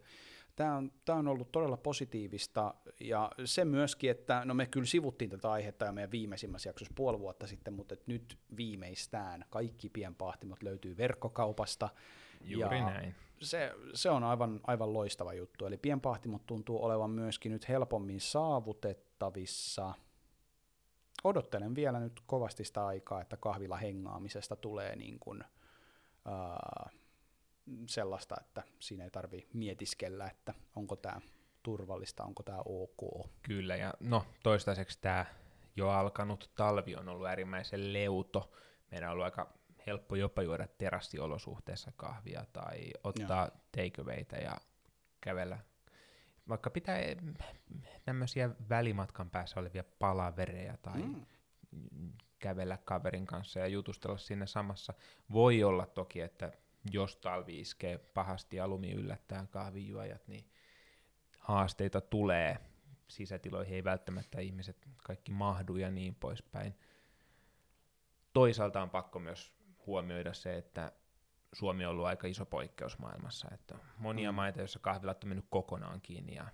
Tämä 0.56 0.76
on, 0.76 0.92
tämä 1.04 1.18
on 1.18 1.28
ollut 1.28 1.52
todella 1.52 1.76
positiivista 1.76 2.74
ja 3.00 3.30
se 3.44 3.64
myöskin, 3.64 4.10
että 4.10 4.44
no 4.44 4.54
me 4.54 4.66
kyllä 4.66 4.86
sivuttiin 4.86 5.30
tätä 5.30 5.50
aihetta 5.50 5.84
jo 5.84 5.92
meidän 5.92 6.10
viimeisimmässä 6.10 6.68
jaksossa 6.68 6.94
puoli 6.96 7.18
vuotta 7.18 7.46
sitten, 7.46 7.74
mutta 7.74 7.94
nyt 8.06 8.38
viimeistään 8.56 9.44
kaikki 9.50 9.88
pienpahtimot 9.88 10.62
löytyy 10.62 10.96
verkkokaupasta. 10.96 11.88
Juuri 12.40 12.78
ja 12.78 12.84
näin. 12.84 13.14
Se, 13.40 13.72
se 13.94 14.10
on 14.10 14.24
aivan, 14.24 14.60
aivan 14.66 14.92
loistava 14.92 15.34
juttu. 15.34 15.66
Eli 15.66 15.76
pienpahtimot 15.76 16.46
tuntuu 16.46 16.84
olevan 16.84 17.10
myöskin 17.10 17.52
nyt 17.52 17.68
helpommin 17.68 18.20
saavutettavissa. 18.20 19.94
Odottelen 21.24 21.74
vielä 21.74 22.00
nyt 22.00 22.20
kovasti 22.26 22.64
sitä 22.64 22.86
aikaa, 22.86 23.20
että 23.20 23.36
kahvilla 23.36 23.76
hengaamisesta 23.76 24.56
tulee 24.56 24.96
niin 24.96 25.18
kuin, 25.18 25.44
ää, 26.24 26.90
sellaista, 27.86 28.36
että 28.40 28.62
siinä 28.78 29.04
ei 29.04 29.10
tarvi 29.10 29.48
mietiskellä, 29.52 30.26
että 30.26 30.54
onko 30.76 30.96
tämä 30.96 31.20
turvallista, 31.62 32.24
onko 32.24 32.42
tämä 32.42 32.58
ok. 32.64 33.30
Kyllä, 33.42 33.76
ja 33.76 33.94
no 34.00 34.24
toistaiseksi 34.42 34.98
tämä 35.00 35.26
jo 35.76 35.88
alkanut 35.88 36.50
talvi 36.54 36.96
on 36.96 37.08
ollut 37.08 37.26
äärimmäisen 37.26 37.92
leuto. 37.92 38.52
Meidän 38.90 39.08
on 39.08 39.12
ollut 39.12 39.24
aika 39.24 39.52
helppo 39.86 40.16
jopa 40.16 40.42
juoda 40.42 40.68
terassiolosuhteessa 40.78 41.92
kahvia 41.96 42.44
tai 42.52 42.90
ottaa 43.04 43.50
takeawayta 43.72 44.36
ja 44.36 44.56
kävellä. 45.20 45.58
Vaikka 46.48 46.70
pitää 46.70 46.98
tämmöisiä 48.04 48.50
välimatkan 48.68 49.30
päässä 49.30 49.60
olevia 49.60 49.84
palavereja 49.98 50.76
tai 50.76 51.02
mm. 51.02 51.22
kävellä 52.38 52.78
kaverin 52.84 53.26
kanssa 53.26 53.58
ja 53.60 53.66
jutustella 53.66 54.18
siinä 54.18 54.46
samassa. 54.46 54.94
Voi 55.32 55.64
olla 55.64 55.86
toki, 55.86 56.20
että 56.20 56.52
jos 56.90 57.16
talvi 57.16 57.60
iskee 57.60 57.98
pahasti 57.98 58.56
ja 58.56 58.68
lumi 58.68 58.92
yllättää 58.92 59.46
kahvijuojat, 59.50 60.28
niin 60.28 60.50
haasteita 61.38 62.00
tulee. 62.00 62.58
Sisätiloihin 63.08 63.74
ei 63.74 63.84
välttämättä 63.84 64.40
ihmiset 64.40 64.88
kaikki 65.04 65.32
mahdu 65.32 65.76
ja 65.76 65.90
niin 65.90 66.14
poispäin. 66.14 66.78
Toisaalta 68.32 68.82
on 68.82 68.90
pakko 68.90 69.18
myös 69.18 69.52
huomioida 69.86 70.34
se, 70.34 70.56
että 70.56 70.92
Suomi 71.54 71.84
on 71.84 71.90
ollut 71.90 72.06
aika 72.06 72.26
iso 72.26 72.46
poikkeus 72.46 72.98
maailmassa. 72.98 73.48
Että 73.54 73.74
monia 73.98 74.32
mm. 74.32 74.36
maita, 74.36 74.58
joissa 74.58 74.78
kahvilat 74.78 75.24
on 75.24 75.28
mennyt 75.28 75.46
kokonaan 75.50 76.00
kiinni 76.00 76.34
ja 76.34 76.46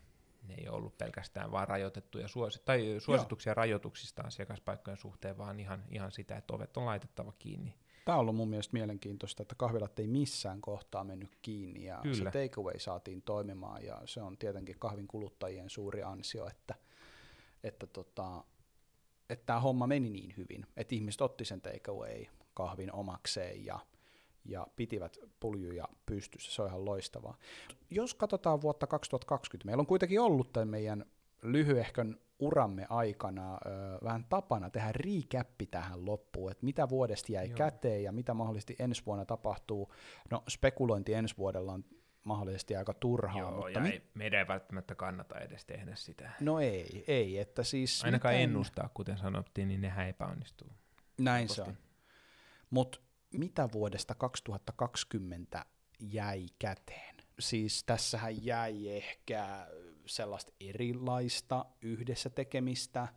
ne 0.48 0.54
ei 0.54 0.68
ole 0.68 0.76
ollut 0.76 0.98
pelkästään 0.98 1.50
vaan 1.50 1.68
rajoitettuja 1.68 2.28
suosi- 2.28 2.62
tai 2.64 2.96
suosituksia 2.98 3.50
Joo. 3.50 3.54
rajoituksista 3.54 4.22
asiakaspaikkojen 4.22 4.98
suhteen, 4.98 5.38
vaan 5.38 5.60
ihan, 5.60 5.84
ihan 5.90 6.12
sitä, 6.12 6.36
että 6.36 6.54
ovet 6.54 6.76
on 6.76 6.86
laitettava 6.86 7.32
kiinni. 7.38 7.74
Tämä 8.04 8.16
on 8.16 8.20
ollut 8.20 8.36
mun 8.36 8.48
mielestä 8.48 8.72
mielenkiintoista, 8.72 9.42
että 9.42 9.54
kahvilat 9.54 9.98
ei 9.98 10.06
missään 10.06 10.60
kohtaa 10.60 11.04
mennyt 11.04 11.38
kiinni 11.42 11.84
ja 11.84 11.98
Kyllä. 12.02 12.14
se 12.14 12.24
takeaway 12.24 12.78
saatiin 12.78 13.22
toimimaan 13.22 13.84
ja 13.84 14.02
se 14.04 14.22
on 14.22 14.38
tietenkin 14.38 14.78
kahvin 14.78 15.08
kuluttajien 15.08 15.70
suuri 15.70 16.02
ansio, 16.02 16.46
että, 16.46 16.74
että, 17.64 17.86
tota, 17.86 18.44
että 19.30 19.46
tämä 19.46 19.60
homma 19.60 19.86
meni 19.86 20.10
niin 20.10 20.34
hyvin, 20.36 20.66
että 20.76 20.94
ihmiset 20.94 21.20
otti 21.20 21.44
sen 21.44 21.60
takeaway 21.60 22.24
kahvin 22.54 22.92
omakseen 22.92 23.64
ja, 23.64 23.78
ja 24.44 24.66
pitivät 24.76 25.18
puljuja 25.40 25.88
pystyssä, 26.06 26.52
se 26.52 26.62
on 26.62 26.68
ihan 26.68 26.84
loistavaa. 26.84 27.36
Jos 27.90 28.14
katsotaan 28.14 28.62
vuotta 28.62 28.86
2020, 28.86 29.66
meillä 29.66 29.80
on 29.80 29.86
kuitenkin 29.86 30.20
ollut 30.20 30.52
tämän 30.52 30.68
meidän 30.68 31.04
lyhyehkön 31.42 32.20
uramme 32.38 32.86
aikana 32.88 33.54
ö, 33.54 33.58
vähän 34.04 34.24
tapana 34.28 34.70
tehdä 34.70 34.90
riikäppi 34.92 35.66
tähän 35.66 36.06
loppuun, 36.06 36.50
että 36.50 36.64
mitä 36.64 36.88
vuodesta 36.88 37.32
jäi 37.32 37.48
Joo. 37.48 37.56
käteen 37.56 38.02
ja 38.02 38.12
mitä 38.12 38.34
mahdollisesti 38.34 38.76
ensi 38.78 39.02
vuonna 39.06 39.24
tapahtuu. 39.24 39.92
No 40.30 40.42
spekulointi 40.48 41.14
ensi 41.14 41.36
vuodella 41.36 41.72
on 41.72 41.84
mahdollisesti 42.24 42.76
aika 42.76 42.94
turhaa. 42.94 43.38
Joo, 43.38 43.50
mutta 43.50 43.70
ja 43.70 43.80
mi- 43.80 43.88
ei, 43.88 44.02
meidän 44.14 44.38
ei 44.40 44.48
välttämättä 44.48 44.94
kannata 44.94 45.38
edes 45.38 45.64
tehdä 45.64 45.94
sitä. 45.94 46.30
No 46.40 46.60
ei, 46.60 47.04
ei, 47.06 47.38
että 47.38 47.62
siis... 47.62 48.04
Ainakaan 48.04 48.34
miten... 48.34 48.44
ennustaa, 48.44 48.90
kuten 48.94 49.18
sanottiin, 49.18 49.68
niin 49.68 49.80
nehän 49.80 50.08
epäonnistuu. 50.08 50.68
Näin 51.18 51.38
Helposti. 51.38 51.56
se 51.56 51.62
on. 51.62 51.76
Mutta 52.70 53.00
mitä 53.32 53.68
vuodesta 53.72 54.14
2020 54.14 55.64
jäi 56.00 56.46
käteen? 56.58 57.16
Siis 57.38 57.84
tässähän 57.84 58.44
jäi 58.44 58.88
ehkä 58.88 59.66
sellaista 60.06 60.52
erilaista 60.60 61.66
yhdessä 61.82 62.30
tekemistä. 62.30 63.08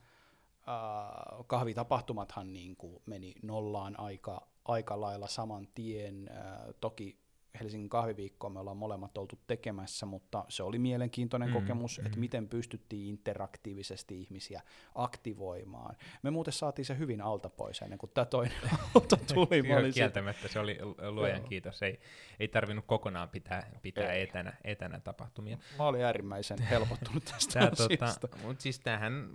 Uh, 0.67 1.45
kahvitapahtumathan 1.47 2.53
niin 2.53 2.75
kuin 2.75 3.01
meni 3.05 3.33
nollaan 3.41 3.99
aika, 3.99 4.47
aika 4.65 5.01
lailla 5.01 5.27
saman 5.27 5.67
tien. 5.75 6.29
Uh, 6.31 6.73
toki 6.81 7.22
Helsingin 7.59 7.89
kahviviikkoa 7.89 8.49
me 8.49 8.59
ollaan 8.59 8.77
molemmat 8.77 9.17
oltu 9.17 9.39
tekemässä, 9.47 10.05
mutta 10.05 10.45
se 10.49 10.63
oli 10.63 10.79
mielenkiintoinen 10.79 11.49
mm, 11.49 11.53
kokemus, 11.53 11.99
mm. 11.99 12.05
että 12.05 12.19
miten 12.19 12.49
pystyttiin 12.49 13.09
interaktiivisesti 13.09 14.21
ihmisiä 14.21 14.61
aktivoimaan. 14.95 15.95
Me 16.23 16.31
muuten 16.31 16.53
saatiin 16.53 16.85
se 16.85 16.97
hyvin 16.97 17.21
alta 17.21 17.49
pois 17.49 17.81
ennen 17.81 17.99
kuin 17.99 18.11
tämä 18.13 18.25
toinen 18.25 18.57
auto 18.95 19.17
tuli. 19.33 19.67
Joo, 19.67 19.79
kieltämättä 19.93 20.47
se 20.47 20.59
oli 20.59 20.77
luojan 21.09 21.43
kiitos. 21.43 21.83
Ei, 21.83 21.99
ei 22.39 22.47
tarvinnut 22.47 22.85
kokonaan 22.85 23.29
pitää, 23.29 23.79
pitää 23.81 24.13
etänä, 24.13 24.53
etänä 24.63 24.99
tapahtumia. 24.99 25.57
Mä 25.77 25.87
olin 25.87 26.03
äärimmäisen 26.03 26.61
helpottunut 26.61 27.25
tästä 27.31 27.59
Tää, 27.59 27.71
tota, 27.71 28.37
Mutta 28.43 28.61
siis 28.61 28.79
tämähän 28.79 29.29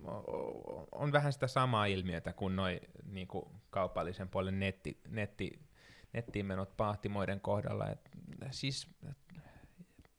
on 0.91 1.11
vähän 1.11 1.33
sitä 1.33 1.47
samaa 1.47 1.85
ilmiötä 1.85 2.33
kuin 2.33 2.55
noin 2.55 2.79
niin 3.05 3.27
kaupallisen 3.69 4.29
puolen 4.29 4.59
netti, 4.59 4.99
netti 5.07 5.68
nettiin 6.13 6.45
menot 6.45 6.77
pahtimoiden 6.77 7.41
kohdalla. 7.41 7.89
Et, 7.89 8.09
siis 8.51 8.87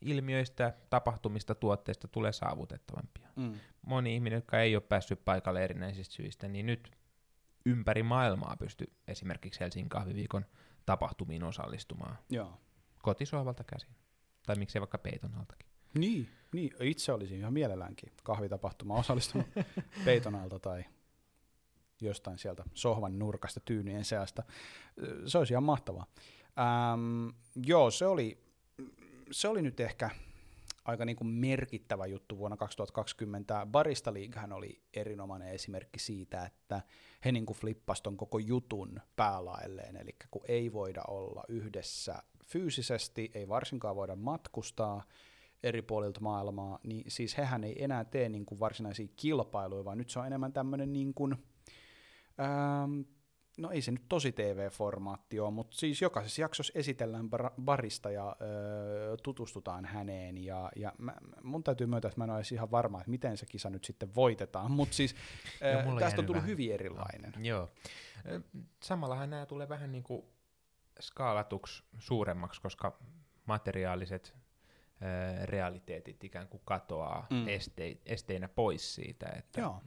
ilmiöistä, 0.01 0.75
tapahtumista, 0.91 1.55
tuotteista 1.55 2.09
tulee 2.09 2.33
saavutettavampia. 2.33 3.29
Mm. 3.37 3.55
Moni 3.87 4.15
ihminen, 4.15 4.37
joka 4.37 4.61
ei 4.61 4.77
ole 4.77 4.83
päässyt 4.89 5.25
paikalle 5.25 5.65
erinäisistä 5.65 6.15
syistä, 6.15 6.49
niin 6.49 6.67
nyt 6.67 6.93
ympäri 7.67 8.03
maailmaa 8.03 8.57
pystyy 8.59 8.93
esimerkiksi 9.09 9.61
Helsingin 9.61 9.89
kahviviikon 9.89 10.47
tapahtumiin 10.87 11.43
osallistumaan. 11.45 12.19
Joo. 12.31 12.61
Kotisohvalta 13.03 13.65
käsin. 13.65 13.91
Tai 14.47 14.57
miksei 14.57 14.81
vaikka 14.81 14.99
peiton 14.99 15.35
altakin. 15.35 15.71
Niin, 15.95 16.29
niin, 16.53 16.73
itse 16.81 17.13
olisin 17.13 17.39
ihan 17.39 17.53
mielelläänkin 17.53 18.13
kahvitapahtumaan 18.23 19.01
osallistunut 19.01 19.47
peiton 20.05 20.35
alta 20.35 20.59
tai 20.59 20.85
jostain 22.01 22.39
sieltä 22.39 22.65
sohvan 22.75 23.19
nurkasta 23.19 23.61
tyynien 23.61 24.05
seasta. 24.05 24.43
Se 25.27 25.39
olisi 25.39 25.53
ihan 25.53 25.63
mahtavaa. 25.63 26.07
Ähm, 26.59 27.29
joo, 27.67 27.91
se 27.91 28.07
oli, 28.07 28.39
se 29.31 29.49
oli 29.49 29.63
nyt 29.63 29.81
ehkä 29.81 30.11
aika 30.85 31.05
niin 31.05 31.17
kuin 31.17 31.29
merkittävä 31.29 32.07
juttu 32.07 32.39
vuonna 32.39 32.57
2020. 32.57 33.67
Barista 33.67 34.15
Leaguehän 34.15 34.53
oli 34.53 34.83
erinomainen 34.95 35.49
esimerkki 35.49 35.99
siitä, 35.99 36.45
että 36.47 36.83
he 37.25 37.33
niin 37.33 37.47
kuin 37.47 37.57
flippasi 37.57 38.03
ton 38.03 38.17
koko 38.17 38.39
jutun 38.39 39.01
päälaelleen, 39.17 39.97
eli 39.97 40.17
kun 40.31 40.43
ei 40.49 40.73
voida 40.73 41.03
olla 41.09 41.45
yhdessä 41.49 42.23
fyysisesti, 42.45 43.31
ei 43.35 43.49
varsinkaan 43.49 43.97
voida 43.97 44.17
matkustaa 44.17 45.03
eri 45.63 45.83
puolilta 45.83 46.21
maailmaa, 46.21 46.79
niin 46.83 47.05
siis 47.09 47.37
hehän 47.37 47.65
ei 47.65 47.85
enää 47.85 48.05
tee 48.05 48.29
niin 48.29 48.47
kuin 48.47 48.61
varsinaisia 48.61 49.09
kilpailuja, 49.17 49.85
vaan 49.85 49.99
nyt 49.99 50.11
se 50.11 50.19
on 50.19 50.27
enemmän 50.27 50.53
tämmöinen 50.53 50.93
niin 50.93 51.15
kuin, 51.15 51.37
Ähm, 52.41 53.01
no 53.59 53.71
ei 53.71 53.83
se 53.83 53.91
nyt 53.91 54.05
tosi 54.09 54.33
TV-formaatti 54.33 55.41
ole, 55.41 55.51
mutta 55.51 55.77
siis 55.77 56.03
jokaisessa 56.03 56.41
jaksossa 56.41 56.73
esitellään 56.77 57.27
bar- 57.27 57.63
barista 57.63 58.11
ja 58.11 58.37
öö, 58.43 59.17
tutustutaan 59.23 59.85
häneen. 59.85 60.45
Ja, 60.45 60.71
ja 60.77 60.93
mä, 60.99 61.15
mun 61.43 61.65
täytyy 61.65 61.87
myöntää, 61.87 62.09
että 62.09 62.21
mä 62.21 62.25
en 62.25 62.31
ole 62.31 62.39
edes 62.39 62.53
ihan 62.53 62.71
varma, 62.71 63.01
että 63.01 63.11
miten 63.11 63.37
se 63.37 63.47
kisa 63.47 63.71
nyt 63.71 63.85
sitten 63.85 64.15
voitetaan, 64.15 64.71
mutta 64.71 64.95
siis 64.95 65.15
öö, 65.63 65.99
tästä 65.99 66.21
on 66.21 66.27
tullut 66.27 66.43
vähän. 66.43 66.51
hyvin 66.51 66.73
erilainen. 66.73 67.33
No, 67.37 67.45
joo. 67.45 67.69
Samallahan 68.83 69.31
nämä 69.31 69.47
tulee 69.47 69.69
vähän 69.69 69.93
niin 69.93 70.05
kuin 70.05 70.23
skaalatuksi 71.01 71.83
suuremmaksi, 71.99 72.61
koska 72.61 72.99
materiaaliset 73.47 74.35
ö, 74.35 75.47
realiteetit 75.47 76.25
ikään 76.25 76.49
kuin 76.49 76.63
katoaa 76.65 77.27
mm. 77.31 77.49
este, 77.49 77.97
esteinä 78.07 78.49
pois 78.49 78.95
siitä. 78.95 79.33
Että 79.37 79.61
Joo. 79.61 79.83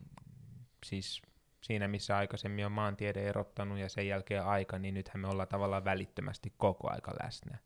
Siis 0.85 1.21
siinä, 1.63 1.87
missä 1.87 2.17
aikaisemmin 2.17 2.65
on 2.65 2.71
maantiede 2.71 3.23
erottanut 3.23 3.77
ja 3.77 3.89
sen 3.89 4.07
jälkeen 4.07 4.45
aika, 4.45 4.79
niin 4.79 4.93
nythän 4.93 5.19
me 5.19 5.27
ollaan 5.27 5.47
tavallaan 5.47 5.85
välittömästi 5.85 6.53
koko 6.57 6.91
aika 6.91 7.11
läsnä. 7.23 7.57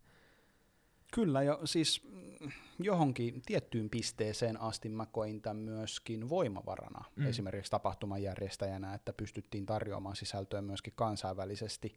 Kyllä, 1.14 1.43
ja 1.43 1.60
siis 1.66 2.04
mm, 2.04 2.52
johonkin 2.80 3.41
tiettyyn 3.45 3.89
pisteeseen 3.89 4.62
asti 4.62 4.89
mä 4.89 5.06
koin 5.06 5.41
tämän 5.41 5.58
myöskin 5.58 6.30
voimavarana, 6.30 7.06
mm. 7.16 7.28
Esimerkiksi 7.28 7.72
tapahtuman 7.72 8.24
järjestäjänä, 8.24 8.93
että 8.93 9.14
pystyttiin 9.14 9.66
tarjoamaan 9.66 10.16
sisältöä 10.16 10.62
myöskin 10.62 10.93
kansainvälisesti. 10.95 11.95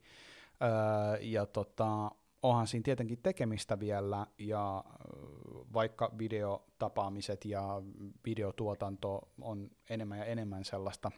Öö, 0.61 1.17
ja 1.21 1.45
tota, 1.45 2.11
onhan 2.41 2.67
siinä 2.67 2.83
tietenkin 2.83 3.19
tekemistä 3.23 3.79
vielä, 3.79 4.27
ja 4.37 4.83
vaikka 5.73 6.11
videotapaamiset 6.17 7.45
ja 7.45 7.81
videotuotanto 8.25 9.29
on 9.41 9.71
enemmän 9.89 10.17
ja 10.17 10.25
enemmän 10.25 10.65
sellaista 10.65 11.11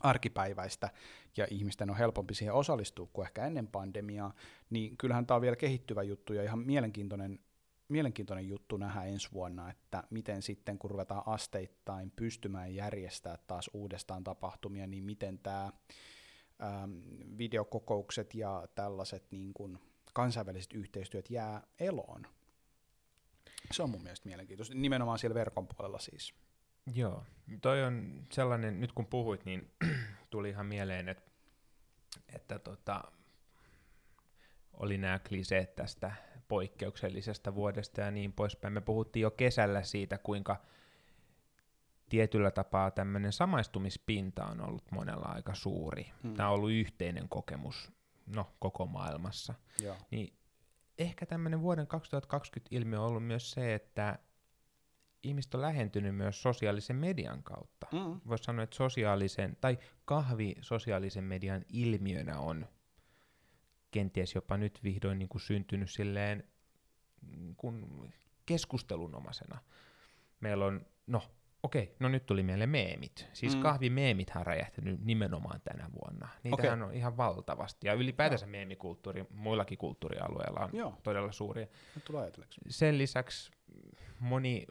arkipäiväistä, 0.00 0.90
ja 1.36 1.46
ihmisten 1.50 1.90
on 1.90 1.96
helpompi 1.96 2.34
siihen 2.34 2.54
osallistua 2.54 3.08
kuin 3.12 3.26
ehkä 3.26 3.46
ennen 3.46 3.68
pandemiaa, 3.68 4.34
niin 4.70 4.96
kyllähän 4.96 5.26
tämä 5.26 5.36
on 5.36 5.42
vielä 5.42 5.56
kehittyvä 5.56 6.02
juttu 6.02 6.32
ja 6.32 6.42
ihan 6.42 6.58
mielenkiintoinen, 6.58 7.38
mielenkiintoinen 7.88 8.48
juttu 8.48 8.76
nähdä 8.76 9.04
ensi 9.04 9.28
vuonna, 9.32 9.70
että 9.70 10.04
miten 10.10 10.42
sitten 10.42 10.78
kun 10.78 10.90
ruvetaan 10.90 11.22
asteittain 11.26 12.10
pystymään 12.10 12.74
järjestää 12.74 13.38
taas 13.46 13.70
uudestaan 13.72 14.24
tapahtumia, 14.24 14.86
niin 14.86 15.04
miten 15.04 15.38
tämä 15.38 15.72
ähm, 16.62 16.90
videokokoukset 17.38 18.34
ja 18.34 18.68
tällaiset 18.74 19.24
niin 19.30 19.54
kuin 19.54 19.78
kansainväliset 20.12 20.72
yhteistyöt 20.72 21.30
jää 21.30 21.62
eloon. 21.80 22.26
Se 23.72 23.82
on 23.82 23.90
mun 23.90 24.02
mielestä 24.02 24.28
mielenkiintoista, 24.28 24.74
nimenomaan 24.74 25.18
siellä 25.18 25.34
verkon 25.34 25.68
puolella 25.68 25.98
siis. 25.98 26.34
Joo, 26.94 27.24
toi 27.62 27.84
on 27.84 28.22
sellainen, 28.32 28.80
nyt 28.80 28.92
kun 28.92 29.06
puhuit, 29.06 29.44
niin 29.44 29.70
tuli 30.30 30.48
ihan 30.48 30.66
mieleen, 30.66 31.08
että, 31.08 31.30
että 32.34 32.58
tota, 32.58 33.02
oli 34.72 34.98
nämä 34.98 35.18
kliseet 35.18 35.76
tästä 35.76 36.12
poikkeuksellisesta 36.48 37.54
vuodesta 37.54 38.00
ja 38.00 38.10
niin 38.10 38.32
poispäin. 38.32 38.74
Me 38.74 38.80
puhuttiin 38.80 39.22
jo 39.22 39.30
kesällä 39.30 39.82
siitä, 39.82 40.18
kuinka 40.18 40.62
tietyllä 42.08 42.50
tapaa 42.50 42.90
tämmöinen 42.90 43.32
samaistumispinta 43.32 44.44
on 44.44 44.60
ollut 44.60 44.84
monella 44.90 45.26
aika 45.26 45.54
suuri. 45.54 46.12
Hmm. 46.22 46.34
Tämä 46.34 46.48
on 46.48 46.54
ollut 46.54 46.70
yhteinen 46.70 47.28
kokemus 47.28 47.92
no, 48.26 48.52
koko 48.58 48.86
maailmassa. 48.86 49.54
Joo. 49.82 49.96
Niin 50.10 50.38
ehkä 50.98 51.26
tämmöinen 51.26 51.60
vuoden 51.60 51.86
2020 51.86 52.76
ilmiö 52.76 53.00
on 53.00 53.06
ollut 53.06 53.26
myös 53.26 53.50
se, 53.50 53.74
että 53.74 54.18
ihmiset 55.22 55.54
on 55.54 55.60
lähentynyt 55.62 56.16
myös 56.16 56.42
sosiaalisen 56.42 56.96
median 56.96 57.42
kautta. 57.42 57.86
Mm. 57.92 58.20
Voisi 58.28 58.44
sanoa, 58.44 58.62
että 58.62 58.76
sosiaalisen, 58.76 59.56
tai 59.60 59.78
kahvi 60.04 60.54
sosiaalisen 60.60 61.24
median 61.24 61.64
ilmiönä 61.72 62.38
on 62.38 62.66
kenties 63.90 64.34
jopa 64.34 64.56
nyt 64.56 64.80
vihdoin 64.84 65.18
niin 65.18 65.28
kuin 65.28 65.42
syntynyt 65.42 65.90
silleen 65.90 66.44
niin 67.36 67.56
kuin 67.56 67.86
keskustelunomaisena. 68.46 69.58
Meillä 70.40 70.64
on, 70.64 70.86
no 71.06 71.22
okei, 71.62 71.96
no 72.00 72.08
nyt 72.08 72.26
tuli 72.26 72.42
mieleen 72.42 72.70
meemit. 72.70 73.28
Siis 73.32 73.52
Mm. 73.52 73.58
mm. 73.58 73.62
kahvimeemit 73.62 74.30
on 74.36 74.46
räjähtänyt 74.46 75.04
nimenomaan 75.04 75.60
tänä 75.60 75.90
vuonna. 76.00 76.28
Niitähän 76.44 76.82
on 76.82 76.94
ihan 76.94 77.16
valtavasti. 77.16 77.86
Ja 77.86 77.92
ylipäätänsä 77.92 78.46
meemikulttuuri 78.46 79.24
muillakin 79.30 79.78
kulttuurialueilla 79.78 80.60
on 80.60 80.70
Joo, 80.72 80.94
todella 81.02 81.32
suuri. 81.32 81.68
Sen 82.68 82.98
lisäksi 82.98 83.50
moni, 84.20 84.66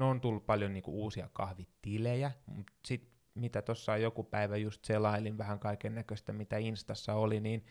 no 0.00 0.10
on 0.10 0.20
tullut 0.20 0.46
paljon 0.46 0.72
niinku 0.72 1.02
uusia 1.02 1.28
kahvitilejä, 1.32 2.32
mutta 2.46 2.72
sit 2.84 3.10
mitä 3.34 3.62
tuossa 3.62 3.96
joku 3.96 4.24
päivä 4.24 4.56
just 4.56 4.84
selailin 4.84 5.38
vähän 5.38 5.58
kaiken 5.58 5.94
näköistä, 5.94 6.32
mitä 6.32 6.58
Instassa 6.58 7.14
oli, 7.14 7.40
niin 7.40 7.64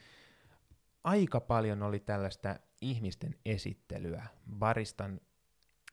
aika 1.04 1.40
paljon 1.40 1.84
oli 1.84 2.00
tällaista 2.00 2.60
ihmisten 2.82 3.36
esittelyä, 3.46 4.26
baristan 4.58 5.22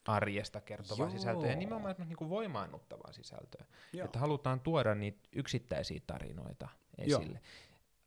arjesta 0.05 0.61
kertovaa 0.61 1.07
Joo. 1.07 1.18
sisältöä 1.18 1.51
ja 1.51 1.57
nimenomaan 1.57 1.95
niinku 1.99 2.28
voimaannuttavaa 2.28 3.12
sisältöä. 3.12 3.64
Joo. 3.93 4.05
Että 4.05 4.18
halutaan 4.18 4.61
tuoda 4.61 4.95
niitä 4.95 5.28
yksittäisiä 5.32 6.01
tarinoita 6.07 6.68
Joo. 6.99 7.20
esille. 7.20 7.41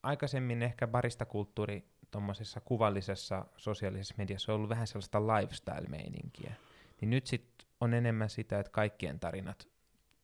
Aikaisemmin 0.03 0.63
ehkä 0.63 0.87
baristakulttuuri 0.87 1.89
tuommoisessa 2.11 2.61
kuvallisessa 2.61 3.45
sosiaalisessa 3.57 4.15
mediassa 4.17 4.51
on 4.51 4.55
ollut 4.55 4.69
vähän 4.69 4.87
sellaista 4.87 5.19
lifestyle-meininkiä. 5.19 6.53
Niin 7.01 7.09
nyt 7.09 7.27
sit 7.27 7.48
on 7.81 7.93
enemmän 7.93 8.29
sitä, 8.29 8.59
että 8.59 8.71
kaikkien 8.71 9.19
tarinat 9.19 9.67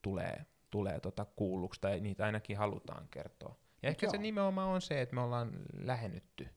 tulee, 0.02 0.46
tulee 0.70 1.00
tota 1.00 1.26
kuulluksi, 1.26 1.82
tai 1.82 2.00
niitä 2.00 2.26
ainakin 2.26 2.58
halutaan 2.58 3.08
kertoa. 3.12 3.56
Ja 3.84 3.90
ehkä 3.90 4.10
se 4.10 4.16
Joo. 4.18 4.22
nimenomaan 4.22 4.70
on 4.70 4.82
se, 4.82 5.02
että 5.02 5.16
me 5.16 5.22
ollaan 5.22 5.52
lähennytty. 5.80 6.48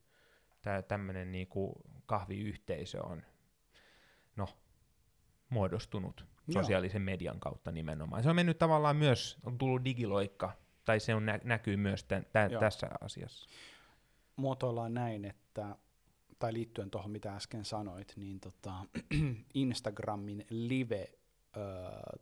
Tämä 0.63 0.83
tämmöinen 0.83 1.33
niinku 1.33 1.83
kahviyhteisö 2.07 3.03
on, 3.03 3.23
no, 4.37 4.49
muodostunut 5.49 6.25
Joo. 6.49 6.63
sosiaalisen 6.63 7.03
median 7.03 7.41
kautta 7.41 7.73
nimenomaan. 7.73 8.23
Se 8.23 8.31
on 8.31 8.37
mennyt 8.37 8.59
tavallaan 8.59 8.97
myös, 8.97 9.39
on 9.45 9.59
tullut 9.59 9.85
digiloikka, 9.85 10.53
tai 10.85 11.01
se 11.01 11.15
on 11.15 11.27
nä- 11.27 11.41
näkyy 11.45 11.77
myös 11.77 12.05
tämän, 12.05 12.27
tä- 12.33 12.49
Joo. 12.51 12.61
tässä 12.61 12.89
asiassa. 13.01 13.49
muotoillaan 14.37 14.95
näin, 14.95 15.25
että, 15.25 15.77
tai 16.39 16.53
liittyen 16.53 16.91
tuohon 16.91 17.11
mitä 17.11 17.37
äsken 17.37 17.65
sanoit, 17.65 18.13
niin 18.17 18.41
tota, 18.41 18.73
Instagramin 19.55 20.47
live 20.51 21.09
öö, 21.57 21.65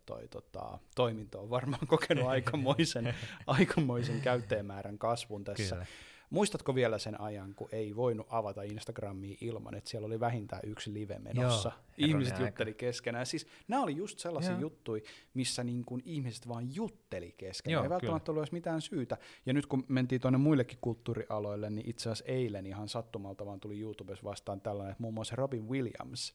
toi, 0.07 0.29
tota, 0.29 0.79
toiminto 0.95 1.41
on 1.41 1.51
varmaan 1.51 1.87
kokenut 1.87 2.29
aikamoisen, 2.37 3.15
aikamoisen 3.47 4.21
käyttäjämäärän 4.21 4.99
kasvun 4.99 5.45
tässä. 5.45 5.75
Kyllä. 5.75 5.87
Muistatko 6.31 6.75
vielä 6.75 6.99
sen 6.99 7.21
ajan, 7.21 7.55
kun 7.55 7.69
ei 7.73 7.97
voinut 7.97 8.27
avata 8.31 8.63
Instagramia 8.63 9.37
ilman, 9.41 9.75
että 9.75 9.91
siellä 9.91 10.07
oli 10.07 10.21
vähintään 10.21 10.63
yksi 10.65 10.95
live 10.95 11.19
menossa? 11.19 11.73
Joo, 11.97 12.09
ihmiset 12.09 12.39
jutteli 12.39 12.75
keskenään. 12.75 13.27
Siis 13.27 13.47
nämä 13.69 13.83
oli 13.83 13.97
just 13.97 14.19
sellaisia 14.19 14.53
Joo. 14.53 14.61
juttuja, 14.61 15.03
missä 15.35 15.65
niin 15.65 15.85
kuin 15.85 16.03
ihmiset 16.05 16.49
vaan 16.49 16.75
jutteli 16.75 17.35
keskenään. 17.37 17.73
Joo, 17.73 17.83
ei 17.83 17.91
välttämättä 17.91 18.33
ollut 18.33 18.43
edes 18.43 18.53
mitään 18.53 18.81
syytä. 18.81 19.17
Ja 19.47 19.53
nyt 19.53 19.67
kun 19.67 19.85
mentiin 19.89 20.21
tuonne 20.21 20.39
muillekin 20.39 20.79
kulttuurialoille, 20.81 21.71
niin 21.71 21.91
itse 21.91 22.11
asiassa 22.11 22.33
eilen 22.33 22.67
ihan 22.67 22.89
sattumalta 22.89 23.47
vaan 23.47 23.61
tuli 23.61 23.81
YouTubessa 23.81 24.25
vastaan 24.25 24.61
tällainen, 24.61 24.91
että 24.93 25.03
muun 25.03 25.15
muassa 25.15 25.37
Robin 25.37 25.69
Williams 25.69 26.35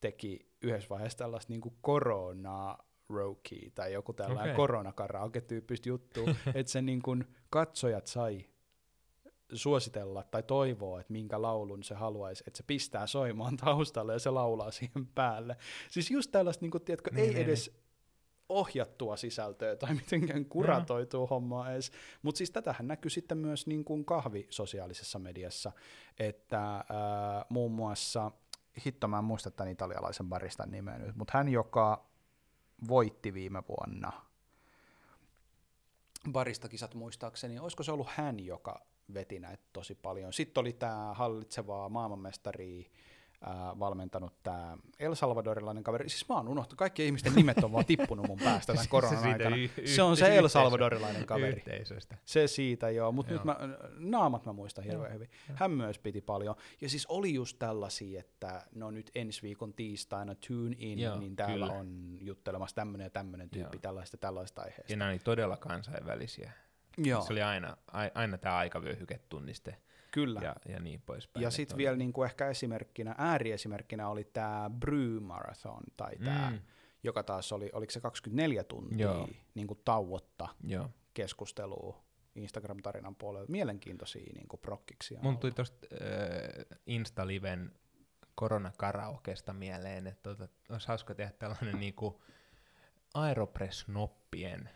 teki 0.00 0.46
yhdessä 0.62 0.88
vaiheessa 0.88 1.18
tällaista 1.18 1.52
niin 1.52 1.60
kuin 1.60 1.74
koronaa 1.80 2.92
Roki 3.08 3.72
tai 3.74 3.92
joku 3.92 4.12
tällainen 4.12 4.42
okay. 4.42 4.56
Koronakaraoke-tyyppistä 4.56 5.88
juttua, 5.88 6.34
että 6.54 6.72
sen 6.72 6.86
niin 6.86 7.02
kuin 7.02 7.24
katsojat 7.50 8.06
sai 8.06 8.46
suositella 9.54 10.22
tai 10.22 10.42
toivoa, 10.42 11.00
että 11.00 11.12
minkä 11.12 11.42
laulun 11.42 11.82
se 11.82 11.94
haluaisi, 11.94 12.44
että 12.46 12.56
se 12.56 12.64
pistää 12.66 13.06
soimaan 13.06 13.56
taustalle 13.56 14.12
ja 14.12 14.18
se 14.18 14.30
laulaa 14.30 14.70
siihen 14.70 15.06
päälle. 15.14 15.56
Siis 15.90 16.10
just 16.10 16.30
tällaista, 16.30 16.64
niin 16.64 16.70
kuin, 16.70 16.84
tiedätkö, 16.84 17.10
Niin, 17.10 17.24
ei 17.24 17.34
niin, 17.34 17.44
edes 17.44 17.82
ohjattua 18.48 19.16
sisältöä 19.16 19.76
tai 19.76 19.94
mitenkään 19.94 20.44
kuratoitua 20.44 21.26
hommaa 21.26 21.72
edes. 21.72 21.92
Mutta 22.22 22.38
siis 22.38 22.50
tätähän 22.50 22.88
näkyy 22.88 23.10
sitten 23.10 23.38
myös 23.38 23.66
niin 23.66 23.84
kuin 23.84 24.04
kahvi 24.04 24.46
sosiaalisessa 24.50 25.18
mediassa, 25.18 25.72
että 26.18 26.60
ää, 26.60 26.84
muun 27.48 27.72
muassa, 27.72 28.30
hitto 28.86 29.08
mä 29.08 29.18
en 29.18 29.24
muista 29.24 29.50
tämän 29.50 29.72
italialaisen 29.72 30.28
baristan 30.28 30.70
nimeä 30.70 30.98
nyt, 30.98 31.16
mutta 31.16 31.38
hän, 31.38 31.48
joka 31.48 32.06
voitti 32.88 33.34
viime 33.34 33.62
vuonna 33.68 34.12
baristakisat 36.32 36.94
muistaakseni, 36.94 37.58
olisiko 37.58 37.82
se 37.82 37.92
ollut 37.92 38.08
hän, 38.10 38.40
joka 38.40 38.86
veti 39.14 39.40
näitä 39.40 39.62
tosi 39.72 39.94
paljon. 39.94 40.32
Sitten 40.32 40.60
oli 40.60 40.72
tämä 40.72 41.14
hallitseva 41.14 41.88
maailmanmestari, 41.88 42.90
ää, 43.44 43.78
valmentanut 43.78 44.42
tämä 44.42 44.78
El 44.98 45.14
Salvadorilainen 45.14 45.84
kaveri. 45.84 46.08
Siis 46.08 46.28
mä 46.28 46.34
oon 46.34 46.48
unohtanut, 46.48 46.78
kaikki 46.78 47.06
ihmisten 47.06 47.34
nimet 47.34 47.64
on 47.64 47.72
vaan 47.72 47.84
tippunut 47.84 48.26
mun 48.26 48.38
päästä 48.38 48.72
tämän 48.72 48.88
koronan 48.94 49.18
Siitä 49.22 49.28
aikana. 49.36 49.56
y- 49.56 49.86
Se 49.86 50.02
on 50.02 50.16
se 50.16 50.36
El 50.36 50.48
Salvadorilainen 50.48 51.26
kaveri. 51.26 51.52
Yhteisöstä. 51.56 52.16
Se 52.24 52.46
siitä 52.46 52.90
joo, 52.90 53.12
mutta 53.12 53.32
nyt 53.32 53.44
mä, 53.44 53.56
naamat 53.98 54.46
mä 54.46 54.52
muistan 54.52 54.84
hirveän 54.84 55.02
Joo, 55.02 55.14
hyvin. 55.14 55.28
joo. 55.48 55.56
Hän 55.60 55.70
myös 55.70 55.98
piti 55.98 56.20
paljon. 56.20 56.54
Ja 56.80 56.88
siis 56.88 57.06
oli 57.06 57.34
just 57.34 57.58
tällaisia, 57.58 58.20
että 58.20 58.66
no 58.74 58.90
nyt 58.90 59.10
ensi 59.14 59.42
viikon 59.42 59.72
tiistaina 59.74 60.34
Tune 60.48 60.76
In, 60.78 60.98
Joo, 60.98 61.18
niin 61.18 61.36
täällä 61.36 61.66
kyllä. 61.66 61.80
on 61.80 62.16
juttelemassa 62.20 62.74
tämmöinen 62.76 63.04
ja 63.04 63.10
tämmöinen 63.10 63.50
tyyppi 63.50 63.76
Joo. 63.76 63.80
tällaista 63.82 64.16
tällaista 64.16 64.62
aiheesta. 64.62 64.92
Ja 64.92 64.96
nämä 64.96 65.10
oli 65.10 65.18
todella 65.18 65.56
kansainvälisiä. 65.56 66.52
Joo, 66.98 67.22
Se 67.22 67.32
oli 67.32 67.42
aina, 67.42 67.76
ai- 67.92 68.10
aina 68.14 68.38
tämä 68.38 68.56
aikavyöhyketunniste 68.56 69.76
kyllä. 70.10 70.40
ja, 70.42 70.56
ja 70.68 70.80
niin 70.80 71.02
poispäin. 71.06 71.42
Ja 71.42 71.50
sitten 71.50 71.76
vielä 71.78 71.96
niinku 71.96 72.22
ehkä 72.22 72.48
esimerkkinä, 72.48 73.14
ääriesimerkkinä 73.18 74.08
oli 74.08 74.24
tämä 74.24 74.70
Brew 74.78 75.22
Marathon, 75.22 75.82
tai 75.96 76.16
tämä, 76.24 76.50
Mm. 76.50 76.60
joka 77.02 77.22
taas 77.22 77.52
oli, 77.52 77.70
oliko 77.72 77.90
se 77.90 78.00
24 78.00 78.64
tuntia 78.64 79.06
Joo. 79.06 79.28
niinku 79.54 79.74
tauotta 79.74 80.48
Joo. 80.64 80.90
keskustelua 81.14 82.02
Instagram-tarinan 82.34 83.14
puolella. 83.16 83.46
Mielenkiintoisia 83.48 84.32
niinku 84.34 84.56
prokkiksia. 84.56 85.18
Mun 85.22 85.38
tuli 85.38 85.52
tuosta 85.52 85.86
äh, 85.92 86.78
Insta-liven 86.86 87.72
koronakaraokesta 88.34 89.52
mieleen, 89.52 90.06
että 90.06 90.22
tota, 90.34 90.48
olisi 90.68 90.88
hauska 90.88 91.14
tehdä 91.14 91.32
tällainen 91.38 91.80
niinku 91.80 92.22
Aeropress-noppien 93.14 94.68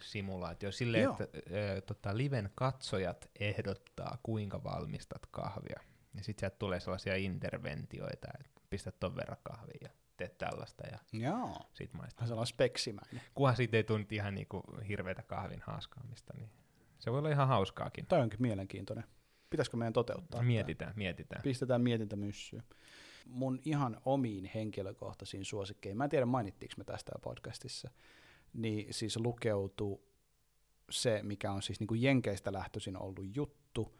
simulaatio 0.00 0.72
silleen, 0.72 1.04
Joo. 1.04 1.16
että 1.20 1.38
ö, 1.50 1.80
tota, 1.80 2.16
liven 2.16 2.50
katsojat 2.54 3.30
ehdottaa, 3.40 4.18
kuinka 4.22 4.64
valmistat 4.64 5.26
kahvia. 5.30 5.80
Ja 6.14 6.24
sitten 6.24 6.40
sieltä 6.40 6.56
tulee 6.58 6.80
sellaisia 6.80 7.16
interventioita, 7.16 8.28
että 8.40 8.60
pistät 8.70 9.00
ton 9.00 9.16
verran 9.16 9.38
kahvia 9.42 9.78
ja 9.82 9.88
teet 10.16 10.38
tällaista 10.38 10.86
ja 10.86 10.98
Joo. 11.12 11.56
sit 11.74 11.92
maistat. 11.92 12.18
Vähän 12.18 12.28
sellainen 12.28 12.46
speksimäinen. 12.46 13.20
Kunhan 13.34 13.56
siitä 13.56 13.76
ei 13.76 13.84
tunti 13.84 14.14
ihan 14.14 14.34
niinku 14.34 14.62
hirveätä 14.88 15.22
kahvin 15.22 15.62
haaskaamista, 15.66 16.32
niin 16.36 16.50
se 16.98 17.12
voi 17.12 17.18
olla 17.18 17.30
ihan 17.30 17.48
hauskaakin. 17.48 18.06
Toi 18.06 18.20
onkin 18.20 18.42
mielenkiintoinen. 18.42 19.04
Pitäisikö 19.50 19.76
meidän 19.76 19.92
toteuttaa? 19.92 20.38
tää? 20.38 20.46
Mietitään, 20.46 20.92
mietitään. 20.96 21.42
Pistetään 21.42 21.80
mietintämyssyyn. 21.80 22.62
Mun 23.26 23.58
ihan 23.64 24.00
omiin 24.04 24.50
henkilökohtaisiin 24.54 25.44
suosikkeihin, 25.44 25.96
mä 25.98 26.04
en 26.04 26.10
tiedä 26.10 26.26
mainittiinko 26.26 26.74
me 26.78 26.84
tästä 26.84 27.12
podcastissa, 27.22 27.90
niin 28.54 28.94
siis 28.94 29.16
lukeutuu 29.16 30.04
se, 30.90 31.20
mikä 31.22 31.52
on 31.52 31.62
siis 31.62 31.80
niinku 31.80 31.94
Jenkeistä 31.94 32.52
lähtöisin 32.52 32.96
ollut 33.02 33.36
juttu, 33.36 33.98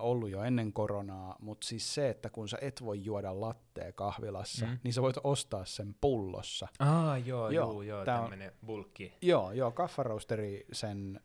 ollut 0.00 0.30
jo 0.30 0.42
ennen 0.42 0.72
koronaa, 0.72 1.36
mutta 1.40 1.66
siis 1.66 1.94
se, 1.94 2.08
että 2.10 2.30
kun 2.30 2.48
sä 2.48 2.58
et 2.60 2.84
voi 2.84 3.04
juoda 3.04 3.40
lattea 3.40 3.92
kahvilassa, 3.92 4.66
Mm. 4.66 4.78
niin 4.84 4.92
sä 4.94 5.02
voit 5.02 5.16
ostaa 5.24 5.64
sen 5.64 5.94
pullossa. 6.00 6.68
Aa, 6.78 7.18
joo, 7.18 7.50
Joo, 7.50 7.72
joo, 7.72 7.82
joo 7.82 8.04
tämmönen 8.04 8.52
bulkki. 8.66 9.12
Joo, 9.22 9.52
joo, 9.52 9.72
kaffaroasteri 9.72 10.66
sen 10.72 11.20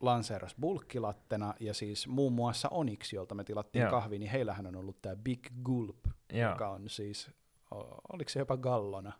lanseeras 0.00 0.54
bulkkilattena, 0.60 1.54
ja 1.60 1.74
siis 1.74 2.08
muun 2.08 2.32
muassa 2.32 2.68
Onyx, 2.68 3.12
jolta 3.12 3.34
me 3.34 3.44
tilattiin 3.44 3.80
Joo. 3.82 3.90
kahvi, 3.90 4.18
niin 4.18 4.30
heillähän 4.30 4.66
on 4.66 4.76
ollut 4.76 5.02
tämä 5.02 5.16
Big 5.16 5.46
Gulp, 5.64 5.98
Joo. 6.32 6.50
joka 6.50 6.68
on 6.70 6.88
siis, 6.88 7.30
oliko 8.12 8.28
se 8.28 8.38
jopa 8.38 8.56
gallona 8.56 9.12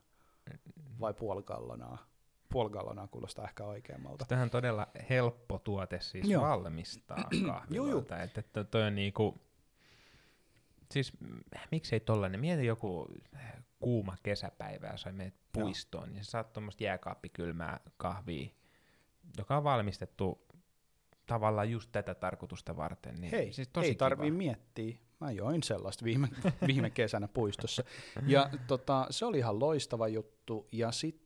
vai 1.01 1.15
puolgallonaa? 2.55 2.85
Puolgallonaa 2.85 3.09
kuulostaa 3.09 3.45
ehkä 3.45 3.65
oikeammalta. 3.65 4.25
Tähän 4.29 4.43
on 4.43 4.51
todella 4.51 4.87
helppo 5.11 5.59
tuote 5.59 6.01
siis 6.01 6.29
Joo. 6.29 6.43
valmistaa 6.43 7.29
kahviloilta. 7.47 8.23
Että, 8.23 8.41
että 8.41 8.65
toi 8.65 8.83
on 8.83 8.95
niinku, 8.95 9.41
siis 10.93 11.13
miksei 11.71 12.01
tollanen, 12.01 12.41
mieti 12.41 12.67
joku 12.67 13.09
kuuma 13.81 14.17
kesäpäivä, 14.23 14.87
ja 14.87 14.97
sä 14.97 15.13
menet 15.13 15.35
Joo. 15.35 15.65
puistoon, 15.65 16.13
niin 16.13 16.25
sä 16.25 16.31
saat 16.31 16.53
tuommoista 16.53 16.85
jääkaappikylmää 16.85 17.81
kahvia, 17.97 18.49
joka 19.39 19.57
on 19.57 19.65
valmistettu 19.65 20.47
tavallaan 21.27 21.71
just 21.71 21.93
tätä 21.93 22.15
tarkoitusta 22.15 22.77
varten. 22.77 23.15
Niin 23.21 23.31
Hei, 23.31 23.53
siis 23.53 23.69
tosi 23.69 23.87
ei 23.87 23.95
tarvii 23.95 24.31
kiva. 24.31 24.39
miettiä. 24.39 24.99
Mä 25.21 25.33
join 25.33 25.63
sellaista 25.63 26.05
viime, 26.05 26.29
viime 26.67 26.91
kesänä 26.91 27.29
puistossa. 27.29 27.85
Ja 28.27 28.51
tota, 28.67 29.07
se 29.11 29.25
oli 29.25 29.39
ihan 29.39 29.61
loistava 29.61 30.09
juttu. 30.09 30.69
Ja 30.73 30.93
sitten 30.93 31.24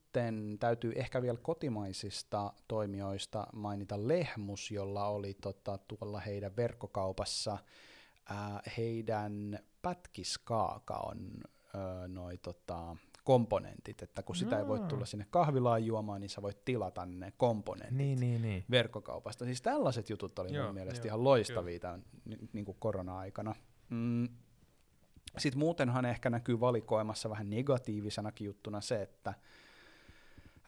täytyy 0.58 0.92
ehkä 0.96 1.22
vielä 1.22 1.38
kotimaisista 1.42 2.52
toimijoista 2.68 3.46
mainita 3.52 4.08
Lehmus, 4.08 4.70
jolla 4.70 5.06
oli 5.06 5.34
tota, 5.34 5.78
tuolla 5.78 6.20
heidän 6.20 6.56
verkkokaupassa 6.56 7.58
ää, 8.28 8.62
heidän 8.76 9.58
pätkiskaakaon 9.82 11.18
ää, 11.74 12.08
noi, 12.08 12.38
tota, 12.38 12.96
komponentit, 13.24 14.02
että 14.02 14.22
kun 14.22 14.36
sitä 14.36 14.58
ei 14.58 14.66
voi 14.66 14.80
tulla 14.80 15.06
sinne 15.06 15.26
kahvilaan 15.30 15.84
juomaan, 15.84 16.20
niin 16.20 16.30
sä 16.30 16.42
voit 16.42 16.64
tilata 16.64 17.06
ne 17.06 17.32
komponentit 17.36 17.96
Niin, 17.96 18.20
niin, 18.20 18.42
niin. 18.42 18.64
verkkokaupasta. 18.70 19.44
Siis 19.44 19.62
tällaiset 19.62 20.10
jutut 20.10 20.38
oli 20.38 20.54
Joo, 20.54 20.64
mun 20.66 20.74
mielestä 20.74 21.06
joo, 21.06 21.06
ihan 21.06 21.24
loistavia 21.24 21.80
tämän 21.80 22.04
ni- 22.24 22.38
niin 22.52 22.64
kuin 22.64 22.76
korona-aikana. 22.80 23.54
Mm. 23.90 24.28
Sitten 25.38 25.58
muutenhan 25.58 26.04
ehkä 26.04 26.30
näkyy 26.30 26.60
valikoimassa 26.60 27.30
vähän 27.30 27.50
negatiivisenakin 27.50 28.44
juttuna 28.44 28.80
se, 28.80 29.02
että 29.02 29.34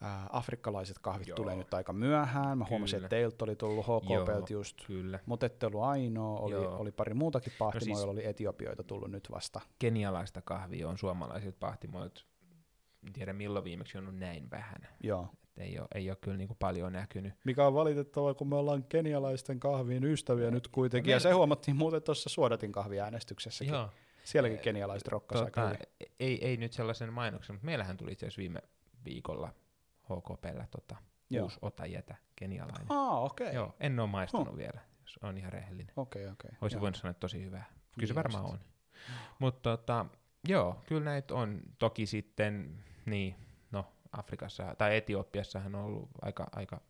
ää, 0.01 0.27
afrikkalaiset 0.33 0.99
kahvit 0.99 1.29
Joo. 1.29 1.37
tulee 1.37 1.57
nyt 1.57 1.75
aika 1.75 1.93
myöhään. 1.93 2.59
Mä 2.59 2.67
huomasin, 2.71 2.97
Kyllä. 2.97 3.07
että 3.07 3.17
teiltä 3.17 3.45
oli 3.45 3.57
tullut 3.57 3.87
Joo. 4.09 4.47
just, 4.51 4.77
Kyllä. 4.87 5.19
mutta 5.27 5.47
ette 5.47 5.67
ollut 5.67 5.83
ainoa. 5.83 6.39
Oli, 6.41 6.55
Joo. 6.55 6.77
oli 6.77 6.93
pari 6.93 7.15
muutakin 7.15 7.53
pahtimoa, 7.59 7.85
siis- 7.85 7.99
joilla 7.99 8.13
oli 8.13 8.27
etiopioita 8.27 8.83
tullut 8.83 9.11
nyt 9.11 9.29
vasta. 9.31 9.61
Kenialaista 9.79 10.43
kahvia 10.43 10.89
on 10.89 10.99
suomalaisilta 10.99 11.57
pahtimoilta, 11.61 12.23
en 13.07 13.13
tiedä 13.13 13.33
milloin 13.33 13.65
viimeksi 13.65 13.99
on 13.99 14.05
ollut 14.05 14.21
näin 14.21 14.51
vähän. 14.51 14.89
Joo. 15.03 15.29
Et 15.57 15.59
ei 15.59 15.79
ole, 15.79 15.89
ei 15.95 16.11
ole 16.11 16.17
kyllä 16.21 16.37
niinku 16.37 16.57
paljon 16.59 16.93
näkynyt. 16.93 17.33
Mikä 17.45 17.67
on 17.67 17.75
valitettavaa, 17.75 18.35
kun 18.35 18.49
me 18.49 18.57
ollaan 18.57 18.85
kenialaisten 18.85 19.61
kahviin 19.61 20.05
ystäviä 20.05 20.51
nyt 20.51 20.69
kuitenkin. 20.69 21.11
Ja 21.11 21.15
Meillä- 21.17 21.31
se 21.31 21.35
huomattiin 21.35 21.77
muuten 21.77 22.03
tuossa 22.03 22.29
suodatin 22.29 22.73
kahviäänestyksessäkin. 22.73 23.75
Joo. 23.75 23.89
Sielläkin 24.25 24.59
kenialaiset 24.59 25.09
rokkas 25.09 25.41
aika 25.43 25.61
Tota, 25.61 25.75
hyvin. 25.75 26.13
ei, 26.21 26.45
ei 26.47 26.57
nyt 26.57 26.73
sellaisen 26.73 27.13
mainoksen, 27.13 27.55
mutta 27.55 27.67
meillähän 27.67 27.97
tuli 27.97 28.13
itse 28.13 28.27
asiassa 28.27 28.39
viime 28.41 28.61
viikolla 29.05 29.53
HKPllä 30.11 30.67
tota, 30.71 30.97
Joo. 31.31 31.43
uusi 31.45 31.59
ota 31.63 31.87
jätä, 31.87 32.17
kenialainen. 32.37 32.87
Aa, 32.89 33.21
okei. 33.21 33.47
Okay. 33.47 33.55
Joo, 33.57 33.75
en 33.81 34.01
ole 34.01 34.09
maistanut 34.09 34.57
vielä, 34.57 34.81
jos 35.03 35.19
on 35.23 35.39
ihan 35.39 35.53
rehellinen. 35.53 35.93
Okei, 35.97 36.27
okei. 36.27 36.51
Olisin 36.61 36.77
Joo. 36.77 36.81
voinut 36.81 36.97
sanoa, 36.97 37.11
että 37.11 37.21
tosi 37.21 37.45
hyvää. 37.45 37.65
Kyllä 37.95 38.09
se 38.09 38.15
varmaan 38.15 38.45
on. 38.45 38.59
Mutta 39.39 39.77
tota, 39.77 40.07
joo, 40.49 40.83
kyllä 40.87 41.05
näitä 41.05 41.35
on. 41.35 41.61
Toki 41.79 42.07
sitten, 42.07 42.85
niin, 43.07 43.35
no 43.71 43.87
Afrikassa 44.13 44.75
tai 44.79 44.97
Etiopiassahan 44.97 45.75
on 45.75 45.85
ollut 45.85 46.09
aika, 46.23 46.47
aika 46.53 46.81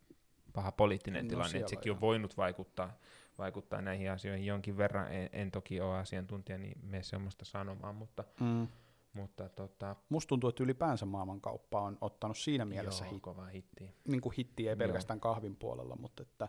paha 0.53 0.71
poliittinen 0.71 1.25
No 1.25 1.29
tilanne, 1.29 1.57
että 1.59 1.69
sekin 1.69 1.89
joo. 1.89 1.95
on 1.95 2.01
voinut 2.01 2.37
vaikuttaa, 2.37 2.93
vaikuttaa 3.37 3.81
näihin 3.81 4.11
asioihin 4.11 4.45
jonkin 4.45 4.77
verran. 4.77 5.13
En, 5.13 5.29
en 5.33 5.51
toki 5.51 5.81
ole 5.81 5.97
asiantuntija, 5.97 6.57
niin 6.57 6.79
mene 6.83 7.03
semmoista 7.03 7.45
sanomaan, 7.45 7.95
mutta, 7.95 8.23
Mm. 8.39 8.67
Mutta 9.13 9.49
tota, 9.49 9.95
Musta 10.09 10.29
tuntuu, 10.29 10.49
että 10.49 10.63
ylipäänsä 10.63 11.05
maailmankauppa 11.05 11.81
on 11.81 11.97
ottanut 12.01 12.37
siinä 12.37 12.65
mielessä 12.65 13.05
joo, 13.05 13.13
hit, 13.13 13.21
kova 13.21 13.45
hitti. 13.45 13.95
niin 14.07 14.21
kuin 14.21 14.33
hittiä, 14.37 14.69
ei 14.69 14.73
Joo. 14.73 14.77
pelkästään 14.77 15.19
kahvin 15.19 15.55
puolella, 15.55 15.95
mutta 15.95 16.23
että 16.23 16.47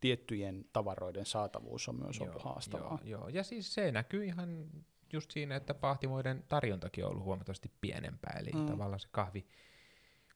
tiettyjen 0.00 0.64
tavaroiden 0.72 1.26
saatavuus 1.26 1.88
on 1.88 1.96
myös 2.04 2.20
ollut 2.20 2.42
haastavaa. 2.42 2.98
Joo, 3.04 3.20
joo, 3.20 3.28
ja 3.28 3.42
siis 3.44 3.74
se 3.74 3.92
näkyy 3.92 4.24
ihan 4.24 4.66
just 5.12 5.30
siinä, 5.30 5.56
että 5.56 5.74
pahtimoiden 5.74 6.44
tarjontakin 6.48 7.04
on 7.04 7.10
ollut 7.10 7.24
huomattavasti 7.24 7.70
pienempää, 7.80 8.36
eli 8.40 8.50
Mm. 8.54 8.66
tavallaan 8.66 9.00
se 9.00 9.08
kahvi, 9.10 9.46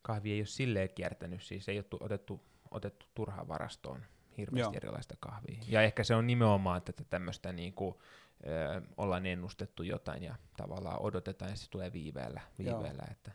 kahvi 0.03 0.33
ei 0.33 0.41
ole 0.41 0.47
silleen 0.47 0.91
kiertänyt, 0.95 1.43
siis 1.43 1.69
ei 1.69 1.79
ole 1.79 1.85
tu- 1.85 1.99
otettu, 2.01 2.41
otettu 2.71 3.07
turhaan 3.15 3.49
varastoon 3.49 4.03
hirveästi 4.37 4.61
Joo. 4.61 4.71
joo. 4.73 4.77
erilaista 4.77 5.15
kahvia. 5.21 5.59
Ja 5.69 5.83
ehkä 5.83 6.05
se 6.05 6.15
on 6.15 6.27
nimenomaan 6.27 6.83
tätä 6.83 7.05
tämmöistä 7.05 7.53
niinku, 7.53 8.03
ö, 8.47 8.81
ollaan 8.97 9.27
ennustettu 9.27 9.83
jotain 9.83 10.23
ja 10.23 10.35
tavallaan 10.57 11.03
odotetaan 11.03 11.51
ja 11.51 11.57
se 11.57 11.71
tulee 11.71 11.93
viiveellä, 11.93 12.41
Joo. 12.59 12.77
viiveellä 12.79 13.03
että 13.11 13.33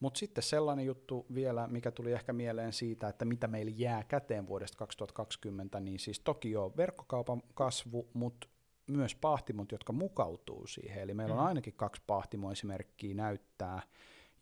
Mutta 0.00 0.18
sitten 0.18 0.42
sellainen 0.44 0.86
juttu 0.86 1.26
vielä, 1.34 1.66
mikä 1.66 1.90
tuli 1.90 2.12
ehkä 2.12 2.32
mieleen 2.32 2.72
siitä, 2.72 3.08
että 3.08 3.24
mitä 3.24 3.46
meillä 3.46 3.72
jää 3.76 4.02
käteen 4.04 4.46
vuodesta 4.46 4.78
2020, 4.78 5.80
niin 5.80 5.98
siis 5.98 6.20
toki 6.20 6.50
jo 6.50 6.72
verkkokaupan 6.76 7.42
kasvu, 7.54 8.08
mutta 8.14 8.48
myös 8.86 9.14
pahtimot, 9.14 9.72
jotka 9.72 9.92
mukautuu 9.92 10.66
siihen. 10.66 11.02
Eli 11.02 11.14
meillä 11.14 11.34
on 11.34 11.40
Mm. 11.40 11.46
ainakin 11.46 11.74
kaksi 11.76 12.02
pahtimoesimerkkiä 12.06 13.14
näyttää, 13.14 13.82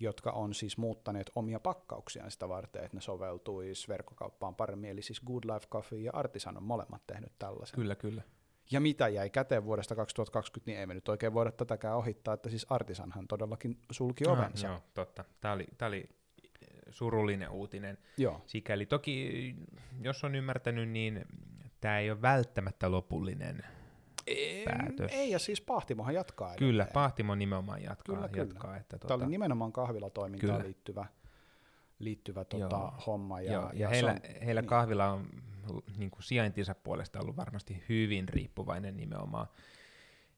jotka 0.00 0.30
on 0.30 0.54
siis 0.54 0.78
muuttaneet 0.78 1.30
omia 1.34 1.60
pakkauksiaan 1.60 2.30
sitä 2.30 2.48
varten, 2.48 2.84
että 2.84 2.96
ne 2.96 3.00
soveltuisi 3.00 3.88
verkkokauppaan 3.88 4.54
paremmin. 4.54 4.90
Eli 4.90 5.02
siis 5.02 5.20
Good 5.20 5.44
Life 5.44 5.66
Coffee 5.70 5.98
ja 6.00 6.10
Artisan 6.14 6.56
on 6.56 6.62
molemmat 6.62 7.02
tehnyt 7.06 7.32
tällaisen. 7.38 7.74
kyllä, 7.76 7.94
kyllä. 7.94 8.22
Ja 8.70 8.80
mitä 8.80 9.08
jäi 9.08 9.30
käteen 9.30 9.64
vuodesta 9.64 9.94
2020, 9.94 10.70
niin 10.70 10.80
ei 10.80 10.86
me 10.86 10.94
nyt 10.94 11.08
oikein 11.08 11.34
voida 11.34 11.52
tätäkään 11.52 11.96
ohittaa, 11.96 12.34
että 12.34 12.50
siis 12.50 12.66
Artisanhan 12.70 13.28
todellakin 13.28 13.78
sulki 13.90 14.26
ovensa. 14.28 14.68
Ah, 14.68 14.72
joo, 14.72 14.82
totta. 14.94 15.24
Tämä 15.40 15.54
oli, 15.54 15.66
tää 15.78 15.88
oli 15.88 16.08
surullinen 16.90 17.50
uutinen. 17.50 17.98
joo. 18.16 18.42
Sikäli 18.46 18.86
toki, 18.86 19.54
jos 20.00 20.24
on 20.24 20.34
ymmärtänyt, 20.34 20.88
niin 20.88 21.24
tämä 21.80 21.98
ei 21.98 22.10
ole 22.10 22.22
välttämättä 22.22 22.90
lopullinen. 22.90 23.62
Ei, 24.26 24.64
päätös. 24.64 25.12
Ei, 25.12 25.30
ja 25.30 25.38
siis 25.38 25.60
Pahtimohan 25.60 26.14
jatkaa 26.14 26.54
Kyllä, 26.56 26.68
edelleen. 26.68 26.92
Pahtimo 26.92 27.34
nimenomaan 27.34 27.82
jatkaa. 27.82 28.16
Kyllä, 28.16 28.28
kyllä. 28.28 28.42
jatkaa 28.42 28.76
että 28.76 28.98
Tämä 28.98 29.14
oli 29.14 29.20
tota, 29.20 29.30
nimenomaan 29.30 29.72
kahvilatoimintaan 29.72 30.52
Kyllä. 30.52 30.64
liittyvä, 30.64 31.06
liittyvä 31.98 32.44
tota, 32.44 32.76
Joo. 32.76 32.94
homma. 33.06 33.40
Ja, 33.40 33.52
ja, 33.52 33.70
ja, 33.74 33.88
heillä, 33.88 34.10
on- 34.12 34.20
heillä 34.44 34.60
niin. 34.60 34.68
kahvila 34.68 35.06
on 35.12 35.26
niin 35.96 36.10
kuin 36.10 36.22
sijaintinsa 36.22 36.74
puolesta 36.74 37.20
ollut 37.20 37.36
varmasti 37.36 37.84
hyvin 37.88 38.28
riippuvainen 38.28 38.96
nimenomaan 38.96 39.46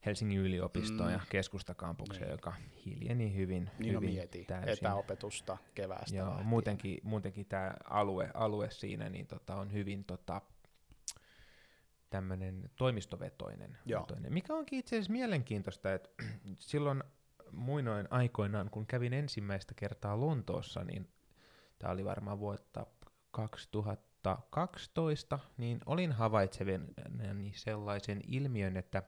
Helsingin 0.07 0.39
yliopistoon 0.41 1.09
Mm. 1.09 1.13
ja 1.13 1.21
keskustakaamukseen, 1.31 2.23
Niin. 2.23 2.31
joka 2.33 2.53
hiljeni 2.87 3.35
hyvin, 3.37 3.71
Niin 3.79 3.95
no 3.95 4.01
hyvin 4.01 4.15
mieti, 4.15 4.45
täysin. 4.45 4.69
etäopetusta 4.73 5.59
keväästä 5.75 6.17
Joo, 6.17 6.27
lähtien. 6.29 6.47
muutenkin, 6.47 6.99
muutenkin 7.03 7.47
tämä 7.47 7.75
alue, 7.85 8.31
alue 8.35 8.71
siinä 8.71 9.09
niin 9.09 9.27
tota, 9.27 9.55
on 9.55 9.73
hyvin 9.73 10.05
tota, 10.05 10.43
tämmöinen 12.11 12.71
toimistovetoinen. 12.77 13.79
Joo. 13.87 14.01
Vetoinen, 14.03 14.33
mikä 14.33 14.55
onkin 14.55 14.79
itse 14.79 14.97
asiassa 14.97 15.13
mielenkiintoista, 15.13 15.95
että 15.95 16.09
silloin 16.59 17.03
muinoin 17.53 18.09
aikoinaan, 18.11 18.71
kun 18.71 18.87
kävin 18.87 19.13
ensimmäistä 19.13 19.75
kertaa 19.77 20.21
Lontoossa, 20.21 20.85
niin 20.85 21.09
tämä 21.79 21.93
oli 21.93 22.05
varmaan 22.05 22.39
vuotta 22.39 22.87
2012, 23.31 25.39
niin 25.57 25.81
olin 25.87 26.13
havaitsevinani 26.13 27.53
sellaisen 27.55 28.21
ilmiön, 28.27 28.77
että 28.77 29.03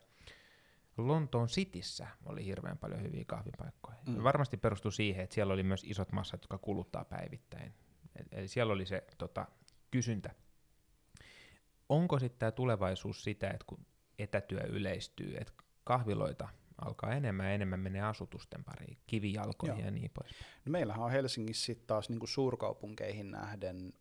Lontoon 0.96 1.48
Cityssä 1.48 2.06
oli 2.26 2.44
hirveän 2.44 2.78
paljon 2.78 3.02
hyviä 3.02 3.24
kahvipaikkoja. 3.26 3.96
Mm. 4.08 4.22
Varmasti 4.22 4.56
perustui 4.56 4.92
siihen, 4.92 5.24
että 5.24 5.34
siellä 5.34 5.52
oli 5.54 5.62
myös 5.62 5.84
isot 5.84 6.12
massat, 6.12 6.42
jotka 6.42 6.58
kuluttaa 6.58 7.04
päivittäin. 7.04 7.74
Et- 8.16 8.28
Eli 8.32 8.48
siellä 8.48 8.72
oli 8.72 8.86
se 8.86 9.04
tota, 9.18 9.46
kysyntä. 9.90 10.30
Onko 11.88 12.18
sitten 12.18 12.38
tämä 12.38 12.52
tulevaisuus 12.52 13.24
sitä, 13.24 13.50
että 13.50 13.64
kun 13.66 13.86
etätyö 14.18 14.60
yleistyy, 14.60 15.36
että 15.36 15.52
kahviloita 15.84 16.48
alkaa 16.86 17.12
enemmän 17.12 17.46
ja 17.46 17.52
enemmän 17.52 17.80
menee 17.80 18.02
asutusten 18.02 18.64
pariin, 18.64 18.98
kivijalkoihin 19.06 19.78
Joo. 19.78 19.84
ja 19.84 19.90
niin 19.90 20.10
pois. 20.14 20.30
No 20.64 20.70
meillähän 20.70 21.04
on 21.04 21.10
Helsingissä 21.10 21.66
sitten 21.66 21.86
taas 21.86 22.08
niin 22.08 22.18
kuin 22.18 22.28
suurkaupunkeihin 22.28 23.30
nähden 23.30 23.92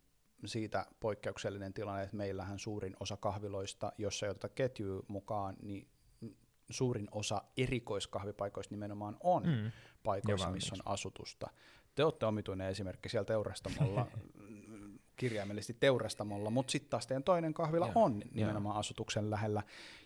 siitä 0.44 0.86
poikkeuksellinen 1.00 1.72
tilanne, 1.72 2.02
että 2.02 2.16
meillähän 2.16 2.58
suurin 2.58 2.96
osa 3.00 3.16
kahviloista, 3.16 3.92
jos 3.98 4.22
ei 4.22 4.28
oteta 4.28 4.48
ketjua 4.48 5.02
mukaan, 5.08 5.56
niin 5.62 5.88
suurin 6.70 7.08
osa 7.12 7.42
erikoiskahvipaikoista 7.56 8.74
nimenomaan 8.74 9.16
on 9.20 9.42
mm. 9.46 9.72
Paikoissa, 10.02 10.50
missä 10.50 10.74
on 10.74 10.92
asutusta. 10.92 11.50
Te 11.94 12.04
olette 12.04 12.26
omituinen 12.26 12.68
esimerkki 12.68 13.08
siellä 13.08 13.24
teurastamolla, 13.24 14.06
kirjaimellisesti 15.20 15.76
teurastamolla, 15.80 16.50
mutta 16.50 16.70
sitten 16.70 16.90
taas 16.90 17.06
teidän 17.06 17.22
toinen 17.22 17.54
kahvila 17.54 17.86
Joo, 17.86 18.04
on 18.04 18.22
nimenomaan 18.32 18.76
asutuksen 18.76 19.30
lähellä. 19.30 19.62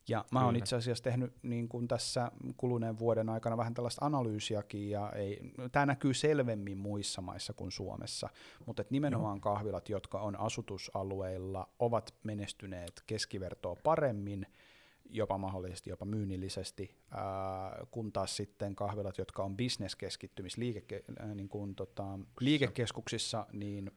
Ja 0.09 0.25
mä 0.31 0.45
oon 0.45 0.57
itse 0.57 0.77
asiassa 0.77 1.05
tehnyt 1.05 1.33
niin 1.43 1.69
kuin 1.69 1.89
tässä 1.89 2.31
kuluneen 2.57 2.99
vuoden 2.99 3.29
aikana 3.29 3.57
vähän 3.57 3.75
tällaista 3.75 4.07
analyysiakin, 4.07 4.91
ja 4.91 5.13
ei, 5.13 5.53
tämä 5.73 5.87
näkyy 5.87 6.15
selvemmin 6.15 6.79
muissa 6.79 7.23
maissa 7.23 7.53
kuin 7.53 7.73
Suomessa, 7.73 8.29
mutta 8.67 8.83
et 8.83 8.91
nimenomaan 8.91 9.41
kahvilat, 9.41 9.89
jotka 9.89 10.21
on 10.21 10.41
asutusalueilla, 10.41 11.69
ovat 11.79 12.15
menestyneet 12.23 13.03
keskivertoa 13.07 13.77
paremmin, 13.77 14.47
jopa 15.11 15.39
mahdollisesti 15.39 15.91
jopa 15.91 16.05
myynnillisesti, 16.05 16.97
ää, 17.11 17.87
kun 17.91 18.13
taas 18.13 18.37
sitten 18.37 18.75
kahvilat, 18.75 19.19
jotka 19.19 19.43
on 19.43 19.57
bisneskeskittymis 19.57 20.57
liike, 20.57 21.05
äh, 21.21 21.35
niin 21.35 21.49
kuin, 21.49 21.75
tota, 21.75 22.19
liikekeskuksissa, 22.41 23.47
niin 23.53 23.91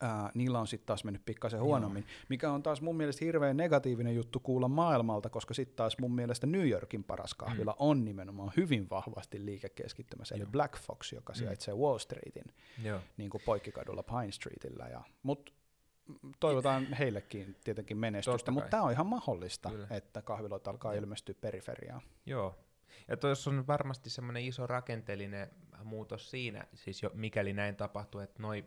ää, 0.00 0.30
niillä 0.34 0.58
on 0.60 0.66
sitten 0.66 0.86
taas 0.86 1.04
mennyt 1.04 1.24
pikkasen 1.24 1.60
huonommin, 1.60 2.06
mikä 2.28 2.52
on 2.52 2.62
taas 2.62 2.80
mun 2.82 2.96
mielestä 2.96 3.24
hirveän 3.24 3.56
negatiivinen 3.56 4.14
juttu 4.14 4.40
kuulla 4.40 4.68
maailmalta, 4.68 5.30
koska 5.30 5.54
sitten 5.54 5.76
taas 5.76 5.98
mun 5.98 6.14
mielestä 6.14 6.46
New 6.46 6.68
Yorkin 6.68 7.04
paras 7.04 7.34
kahvila 7.34 7.72
mm. 7.72 7.76
on 7.78 8.04
nimenomaan 8.04 8.52
hyvin 8.56 8.90
vahvasti 8.90 9.44
liikekeskittymässä, 9.44 10.34
eli 10.34 10.42
Joo. 10.42 10.50
Black 10.50 10.76
Fox, 10.78 11.12
joka 11.12 11.32
Mm. 11.32 11.36
sijaitsee 11.36 11.74
Wall 11.74 11.98
Streetin 11.98 12.44
Joo. 12.82 13.00
niin 13.16 13.30
kuin 13.30 13.42
poikkikadulla 13.46 14.02
Pine 14.02 14.32
Streetillä. 14.32 14.88
Ja, 14.88 15.02
mutta 15.22 15.52
toivotaan 16.40 16.92
heillekin 16.92 17.56
tietenkin 17.64 17.96
menestystä, 17.96 18.50
mutta 18.50 18.70
tämä 18.70 18.82
on 18.82 18.92
ihan 18.92 19.06
mahdollista, 19.06 19.70
Kyllä. 19.70 19.86
että 19.90 20.22
kahviloita 20.22 20.70
alkaa 20.70 20.94
Joo. 20.94 21.02
ilmestyä 21.02 21.34
periferiaan. 21.40 22.02
Joo. 22.26 22.58
Ja 23.08 23.16
tuossa 23.16 23.50
on 23.50 23.66
varmasti 23.66 24.10
semmoinen 24.10 24.44
iso 24.44 24.66
rakenteellinen 24.66 25.50
muutos 25.84 26.30
siinä, 26.30 26.66
siis 26.74 27.02
jo, 27.02 27.10
mikäli 27.14 27.52
näin 27.52 27.76
tapahtuu, 27.76 28.20
että 28.20 28.42
noi 28.42 28.64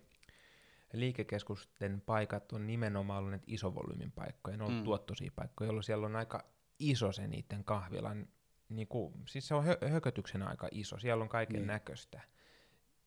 liikekeskusten 0.94 2.02
paikat 2.06 2.52
on 2.52 2.68
nimenomaan 2.68 3.24
ollut 3.24 3.42
isovolyymin 3.48 4.12
paikkoja, 4.12 4.58
ne 4.58 4.64
on 4.64 4.72
Mm. 4.72 4.78
mm. 4.78 4.84
tuottoisia 4.84 5.32
paikkoja, 5.36 5.68
jolloin 5.68 5.84
siellä 5.84 6.06
on 6.06 6.16
aika 6.16 6.44
iso 6.80 7.12
se 7.12 7.28
niiden 7.28 7.64
kahvilan, 7.64 8.28
niin 8.70 8.88
kuin, 8.88 9.14
siis 9.28 9.48
se 9.48 9.56
on 9.56 9.66
hö- 9.66 9.88
hökötyksen 9.90 10.42
aika 10.44 10.68
iso, 10.72 11.00
siellä 11.00 11.22
on 11.22 11.30
kaiken 11.30 11.56
Niin. 11.56 11.68
näköistä. 11.68 12.22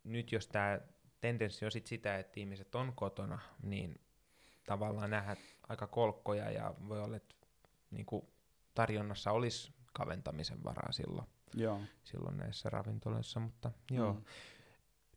Nyt 0.04 0.32
jos 0.32 0.48
tämä 0.48 0.80
tendenssi 1.20 1.64
on 1.64 1.70
sit 1.72 1.86
sitä, 1.86 2.18
että 2.18 2.40
ihmiset 2.40 2.74
on 2.74 2.92
kotona, 2.94 3.38
niin 3.62 4.00
tavallaan 4.66 5.10
nähdään 5.10 5.36
aika 5.68 5.86
kolkkoja 5.86 6.50
ja 6.50 6.74
voi 6.88 7.00
olla, 7.02 7.16
että 7.16 7.34
niin 7.90 8.06
kuin 8.06 8.26
tarjonnassa 8.74 9.32
olisi 9.32 9.72
kaventamisen 9.92 10.64
varaa 10.64 10.92
silloin, 10.92 11.28
Joo. 11.54 11.80
silloin 12.04 12.36
näissä 12.36 12.70
ravintoloissa, 12.70 13.40
mutta 13.40 13.70
joo. 13.90 14.12
Mm. 14.12 14.22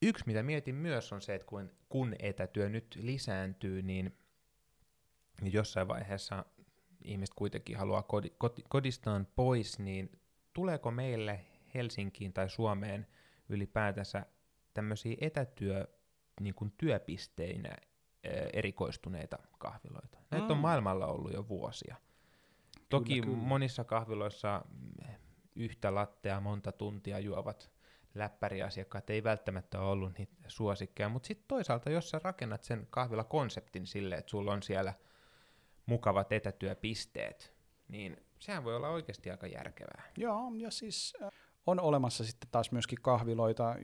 Yksi, 0.04 0.24
mitä 0.28 0.44
mietin 0.44 0.76
myös, 0.76 1.14
on 1.14 1.22
se, 1.22 1.36
että 1.36 1.48
kun, 1.48 1.72
kun 1.90 2.16
etätyö 2.20 2.70
nyt 2.70 3.00
lisääntyy, 3.02 3.82
niin 3.82 4.18
jossain 5.42 5.88
vaiheessa 5.88 6.46
ihmiset 7.04 7.36
kuitenkin 7.36 7.78
haluaa 7.78 8.04
kodi, 8.04 8.30
koti, 8.30 8.64
kodistaan 8.70 9.28
pois, 9.36 9.80
niin 9.80 10.12
tuleeko 10.54 10.92
meille 10.92 11.46
Helsinkiin 11.74 12.34
tai 12.34 12.50
Suomeen 12.50 13.08
ylipäätänsä 13.50 14.26
tämmöisiä 14.74 15.18
etätyö 15.22 15.88
niin 16.42 16.56
kuin 16.56 16.74
työpisteinä 16.78 17.78
erikoistuneita 18.54 19.38
kahviloita? 19.58 20.20
Näitä 20.32 20.46
on 20.46 20.58
Mm. 20.58 20.62
maailmalla 20.62 21.08
ollut 21.08 21.34
jo 21.34 21.48
vuosia. 21.48 21.96
Toki 22.90 23.22
kyllä. 23.22 23.38
monissa 23.38 23.84
kahviloissa 23.84 24.66
yhtä 25.56 25.96
lattea 25.96 26.40
monta 26.40 26.72
tuntia 26.72 27.20
juovat 27.20 27.73
läppäriasiakkaat 28.16 29.10
ei 29.10 29.24
välttämättä 29.24 29.80
ole 29.80 29.90
ollut 29.90 30.18
niitä 30.18 30.34
suosikkeja, 30.48 31.10
mutta 31.10 31.28
sitten 31.28 31.48
toisaalta, 31.48 31.90
jos 31.90 32.10
sä 32.10 32.20
rakennat 32.24 32.64
sen 32.64 32.88
kahvila-konseptin 32.90 33.88
silleen, 33.88 34.20
että 34.20 34.30
sulla 34.30 34.54
on 34.54 34.64
siellä 34.64 34.94
mukavat 35.86 36.32
etätyöpisteet, 36.32 37.54
niin 37.88 38.18
sehän 38.40 38.64
voi 38.64 38.76
olla 38.76 38.90
oikeasti 38.90 39.32
aika 39.32 39.48
järkevää. 39.48 40.04
Joo, 40.18 40.52
ja 40.58 40.72
siis 40.72 41.14
äh, 41.24 41.30
on 41.68 41.80
olemassa 41.80 42.24
sitten 42.24 42.50
taas 42.52 42.72
myöskin 42.72 43.02
kahviloita, 43.02 43.76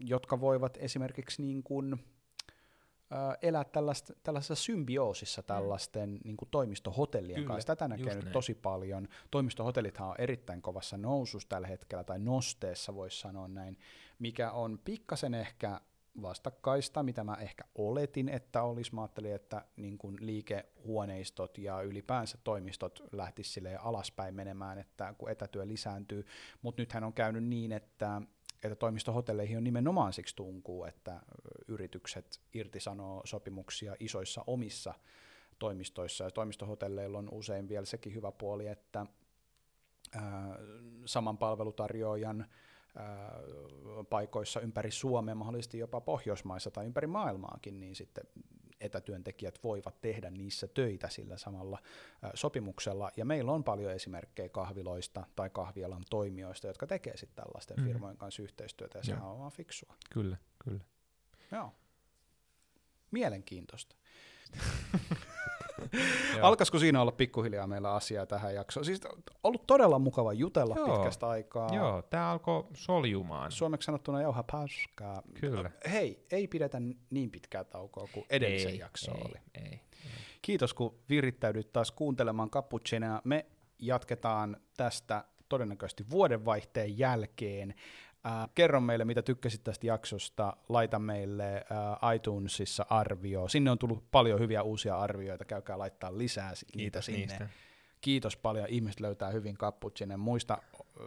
jotka 0.00 0.40
voivat 0.40 0.78
esimerkiksi 0.80 1.42
niin 1.42 1.62
kuin, 1.62 2.04
elää 3.42 3.64
tällaista, 3.64 4.14
tällaisessa 4.22 4.54
symbioosissa 4.54 5.42
tällaisten 5.42 6.20
niin 6.24 6.36
kuin 6.36 6.48
toimistohotellien 6.50 7.34
Kyllä, 7.34 7.48
kanssa. 7.48 7.66
Tätä 7.66 7.88
näkee 7.88 8.14
nyt 8.14 8.24
näin. 8.24 8.32
tosi 8.32 8.54
paljon. 8.54 9.08
Toimistohotellithan 9.30 10.08
on 10.08 10.14
erittäin 10.18 10.62
kovassa 10.62 10.96
nousussa 10.96 11.48
tällä 11.48 11.66
hetkellä, 11.66 12.04
tai 12.04 12.18
nosteessa 12.18 12.94
voisi 12.94 13.20
sanoa 13.20 13.48
näin, 13.48 13.78
mikä 14.18 14.50
on 14.50 14.78
pikkasen 14.84 15.34
ehkä 15.34 15.80
vastakkaista, 16.22 17.02
mitä 17.02 17.24
mä 17.24 17.34
ehkä 17.34 17.64
oletin, 17.74 18.28
että 18.28 18.62
olisi. 18.62 18.94
Mä 18.94 19.00
ajattelin, 19.00 19.34
että 19.34 19.64
niin 19.76 19.98
kuin 19.98 20.16
liikehuoneistot 20.20 21.58
ja 21.58 21.82
ylipäänsä 21.82 22.38
toimistot 22.44 23.02
lähtis 23.12 23.54
silleen 23.54 23.80
alaspäin 23.80 24.34
menemään, 24.34 24.78
että 24.78 25.14
kun 25.18 25.30
etätyö 25.30 25.68
lisääntyy, 25.68 26.26
mutta 26.62 26.82
nythän 26.82 27.04
on 27.04 27.12
käynyt 27.12 27.44
niin, 27.44 27.72
että 27.72 28.22
että 28.62 28.76
toimistohotelleihin 28.76 29.56
on 29.56 29.64
nimenomaan 29.64 30.12
siksi 30.12 30.36
tunkuu, 30.36 30.84
että 30.84 31.20
yritykset 31.68 32.40
irtisanoo 32.54 33.22
sopimuksia 33.24 33.96
isoissa 34.00 34.44
omissa 34.46 34.94
toimistoissa, 35.58 36.24
ja 36.24 36.30
toimistohotelleilla 36.30 37.18
on 37.18 37.28
usein 37.32 37.68
vielä 37.68 37.86
sekin 37.86 38.14
hyvä 38.14 38.32
puoli, 38.32 38.66
että 38.66 39.06
ää, 40.14 40.58
saman 41.04 41.38
palvelutarjoajan 41.38 42.46
paikoissa 44.10 44.60
ympäri 44.60 44.90
Suomea, 44.90 45.34
mahdollisesti 45.34 45.78
jopa 45.78 46.00
Pohjoismaissa 46.00 46.70
tai 46.70 46.86
ympäri 46.86 47.06
maailmaakin, 47.06 47.80
niin 47.80 47.96
sitten 47.96 48.24
etätyöntekijät 48.82 49.58
voivat 49.64 50.00
tehdä 50.00 50.30
niissä 50.30 50.68
töitä 50.68 51.08
sillä 51.08 51.38
samalla 51.38 51.78
sopimuksella. 52.34 53.10
Ja 53.16 53.24
meillä 53.24 53.52
on 53.52 53.64
paljon 53.64 53.92
esimerkkejä 53.92 54.48
kahviloista 54.48 55.26
tai 55.36 55.50
kahvialan 55.50 56.04
toimijoista, 56.10 56.66
jotka 56.66 56.86
tekee 56.86 57.16
sitten 57.16 57.44
tällaisten 57.44 57.76
Mhm. 57.76 57.86
firmojen 57.86 58.16
kanssa 58.16 58.42
yhteistyötä, 58.42 58.98
ja 58.98 59.04
sehän 59.04 59.22
Joo. 59.22 59.32
on 59.32 59.38
vaan 59.38 59.52
fiksua. 59.52 59.94
Kyllä, 60.10 60.36
kyllä. 60.64 60.84
Joo. 61.52 61.72
Mielenkiintoista. 63.10 63.96
Alkaisiko 66.42 66.78
siinä 66.78 67.00
olla 67.00 67.12
pikkuhiljaa 67.12 67.66
meillä 67.66 67.94
asiaa 67.94 68.26
tähän 68.26 68.54
jaksoon? 68.54 68.84
Siis 68.84 69.00
on 69.04 69.22
ollut 69.44 69.66
todella 69.66 69.98
mukava 69.98 70.32
jutella 70.32 70.74
Joo. 70.76 70.96
pitkästä 70.96 71.28
aikaa. 71.28 71.74
Joo, 71.74 72.02
tämä 72.02 72.30
alkoi 72.30 72.64
soljumaan. 72.74 73.52
Suomeksi 73.52 73.86
sanottuna 73.86 74.22
jauha 74.22 74.44
paskaa. 74.52 75.22
Kyllä. 75.40 75.70
Hei, 75.92 76.26
ei 76.30 76.48
pidetä 76.48 76.80
niin 77.10 77.30
pitkää 77.30 77.64
taukoa 77.64 78.08
kuin 78.12 78.26
edellisen 78.30 78.70
ei, 78.70 78.78
jakso 78.78 79.12
ei, 79.14 79.22
oli. 79.24 79.40
Ei, 79.54 79.62
ei. 79.64 79.80
Kiitos, 80.42 80.74
kun 80.74 80.94
virittäydyt 81.08 81.72
taas 81.72 81.90
kuuntelemaan 81.90 82.50
Cappuccinea. 82.50 83.20
Me 83.24 83.46
jatketaan 83.78 84.56
tästä 84.76 85.24
todennäköisesti 85.48 86.10
vuodenvaihteen 86.10 86.98
jälkeen. 86.98 87.74
Äh, 88.26 88.48
kerro 88.54 88.80
meille, 88.80 89.04
mitä 89.04 89.22
tykkäsit 89.22 89.64
tästä 89.64 89.86
jaksosta. 89.86 90.56
Laita 90.68 90.98
meille 90.98 91.54
äh, 91.54 92.14
iTunesissa 92.14 92.86
arvio. 92.90 93.48
Sinne 93.48 93.70
on 93.70 93.78
tullut 93.78 94.04
paljon 94.10 94.40
hyviä 94.40 94.62
uusia 94.62 94.98
arvioita. 94.98 95.44
Käykää 95.44 95.78
laittaa 95.78 96.18
lisää 96.18 96.50
niitä 96.50 96.72
Kiitos 96.78 97.06
sinne. 97.06 97.18
niistä. 97.18 97.48
Kiitos 98.00 98.36
paljon. 98.36 98.68
Ihmiset 98.68 99.00
löytää 99.00 99.30
hyvin 99.30 99.56
Cappuccinen. 99.56 100.20
Muista 100.20 100.58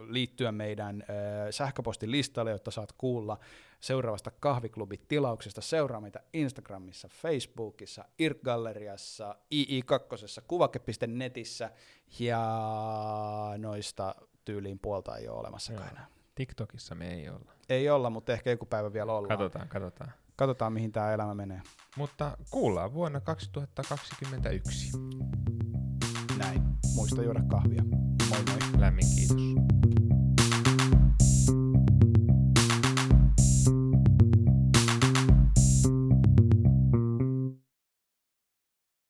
liittyä 0.08 0.52
meidän 0.52 1.02
äh, 1.02 1.06
sähköpostilistalle, 1.50 2.50
jotta 2.50 2.70
saat 2.70 2.92
kuulla 2.92 3.38
seuraavasta 3.80 4.30
kahviklubitilauksesta. 4.30 5.60
Seuraa 5.60 6.00
meitä 6.00 6.20
Instagramissa, 6.32 7.08
Facebookissa, 7.08 8.04
IRC-galleriassa, 8.18 9.36
II2, 9.54 10.42
kuvake.netissä 10.46 11.70
ja 12.18 12.40
noista 13.58 14.14
tyyliin 14.44 14.78
puolta 14.78 15.16
ei 15.16 15.28
ole 15.28 15.40
olemassakaan 15.40 15.86
Joo. 15.86 15.90
enää. 15.92 16.15
TikTokissa 16.36 16.94
me 16.94 17.14
ei 17.14 17.28
olla. 17.28 17.52
Ei 17.68 17.90
olla, 17.90 18.10
mutta 18.10 18.32
ehkä 18.32 18.50
joku 18.50 18.66
päivä 18.66 18.92
vielä 18.92 19.12
ollaan. 19.12 19.38
Katsotaan, 19.38 19.68
katsotaan. 19.68 20.12
Katsotaan, 20.36 20.72
mihin 20.72 20.92
tämä 20.92 21.12
elämä 21.12 21.34
menee. 21.34 21.62
Mutta 21.96 22.36
kuullaan 22.50 22.94
vuonna 22.94 23.20
2021. 23.20 24.90
Näin. 26.38 26.62
Muista 26.94 27.22
juoda 27.22 27.42
kahvia. 27.50 27.82
Moi 28.28 28.42
moi. 28.48 28.80
Lämmin 28.80 29.04
kiitos. 29.16 30.05